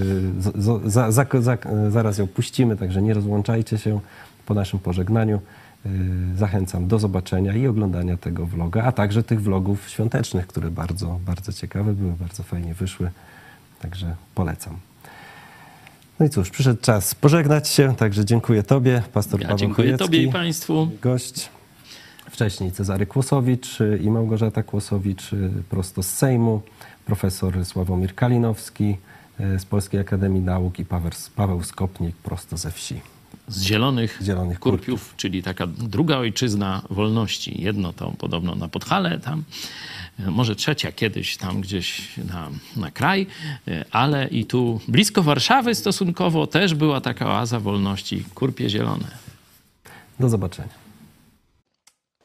za, 0.87 1.11
za, 1.11 1.27
za, 1.41 1.57
zaraz 1.89 2.19
ją 2.19 2.27
puścimy, 2.27 2.77
także 2.77 3.03
nie 3.03 3.15
rozłączajcie 3.15 3.79
się 3.79 4.01
po 4.47 4.55
naszym 4.55 4.79
pożegnaniu. 4.79 5.41
Y, 5.87 5.91
Zachęcam 6.37 6.89
do 6.89 6.99
zobaczenia 6.99 7.53
i 7.57 7.66
oglądania 7.66 8.16
tego 8.16 8.47
vloga, 8.47 8.85
a 8.85 8.93
także 8.93 9.23
tych 9.23 9.43
vlogów 9.43 9.89
świątecznych, 9.89 10.47
które 10.47 10.70
bardzo, 10.70 11.19
bardzo 11.27 11.53
ciekawe 11.53 11.93
były, 11.93 12.12
bardzo 12.12 12.43
fajnie 12.43 12.75
wyszły, 12.75 13.11
także 13.81 14.15
polecam. 14.35 14.88
No 16.20 16.27
i 16.27 16.31
cóż, 16.31 16.51
przyszedł 16.51 16.81
czas 16.81 17.15
pożegnać 17.15 17.69
się, 17.69 17.97
także 17.97 18.24
dziękuję 18.24 18.62
Tobie, 18.62 19.03
pastor 19.12 19.40
Ja 19.40 19.47
Paweł 19.47 19.59
dziękuję 19.59 19.89
Chojecki, 19.89 20.07
Tobie 20.07 20.23
i 20.23 20.32
Państwu. 20.32 20.89
Gość 21.03 21.49
wcześniej 22.31 22.73
Cezary 22.73 23.07
Kłosowicz 23.07 23.81
y, 23.81 23.99
i 24.03 24.11
Małgorzata 24.11 24.62
Kłosowicz 24.62 25.32
y, 25.32 25.51
prosto 25.70 26.03
z 26.03 26.11
Sejmu, 26.11 26.62
profesor 27.07 27.65
Sławomir 27.65 28.15
Kalinowski 28.15 28.97
y, 29.40 29.59
z 29.59 29.65
Polskiej 29.65 30.01
Akademii 30.01 30.40
Nauk 30.40 30.78
i 30.78 30.85
Paweł, 30.85 31.11
Paweł 31.36 31.62
Skopnik 31.62 32.16
prosto 32.16 32.57
ze 32.57 32.70
wsi. 32.70 33.01
Z 33.49 33.62
zielonych, 33.62 34.19
zielonych 34.23 34.61
kurpiów, 34.61 35.15
czyli 35.16 35.43
taka 35.43 35.66
druga 35.66 36.16
ojczyzna 36.16 36.83
wolności. 36.91 37.62
Jedno 37.62 37.93
to 37.93 38.12
podobno 38.19 38.55
na 38.55 38.69
Podhale 38.69 39.19
tam, 39.19 39.45
e, 40.20 40.31
może 40.31 40.57
trzecia 40.57 40.93
kiedyś 40.93 41.37
tam 41.37 41.61
gdzieś 41.61 42.16
na, 42.16 42.51
na 42.77 42.91
kraj, 42.91 43.27
e, 43.69 43.85
ale 43.91 44.29
i 44.29 44.45
tu 44.45 44.81
blisko 44.89 45.23
Warszawy 45.23 45.75
stosunkowo 45.75 46.47
też 46.47 46.75
była 46.75 47.01
taka 47.01 47.27
oaza 47.27 47.61
wolności, 47.61 48.25
kurpie 48.35 48.70
zielone. 48.70 49.07
Do 50.20 50.29
zobaczenia. 50.29 50.75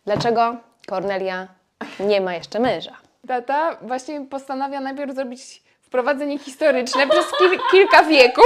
Dlaczego 0.06 0.58
Kornelia 0.88 1.48
nie 2.00 2.22
ma 2.22 2.34
jeszcze 2.34 2.60
męża? 2.60 2.98
Tata 3.28 3.78
właśnie 3.82 4.26
postanawia 4.26 4.82
najpierw 4.82 5.16
zrobić 5.16 5.64
wprowadzenie 5.94 6.40
historyczne 6.40 7.07
przez 7.07 7.26
kil 7.40 7.60
kilka 7.72 8.03
wieków 8.03 8.45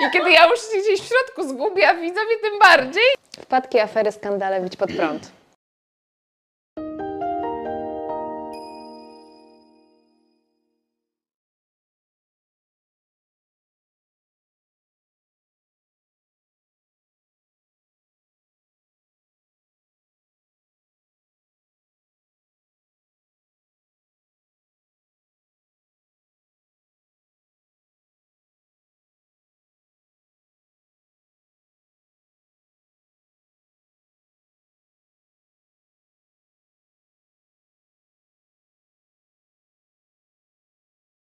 i 0.00 0.10
kiedy 0.12 0.30
ja 0.30 0.46
już 0.46 0.60
się 0.60 0.78
gdzieś 0.78 1.00
w 1.00 1.08
środku 1.08 1.48
zgubię, 1.48 1.88
a 1.88 1.94
widzowie 1.94 2.36
tym 2.42 2.58
bardziej. 2.58 3.02
Wpadki, 3.40 3.80
afery, 3.80 4.12
skandale, 4.12 4.60
bić 4.60 4.76
pod 4.76 4.92
prąd. 4.92 5.30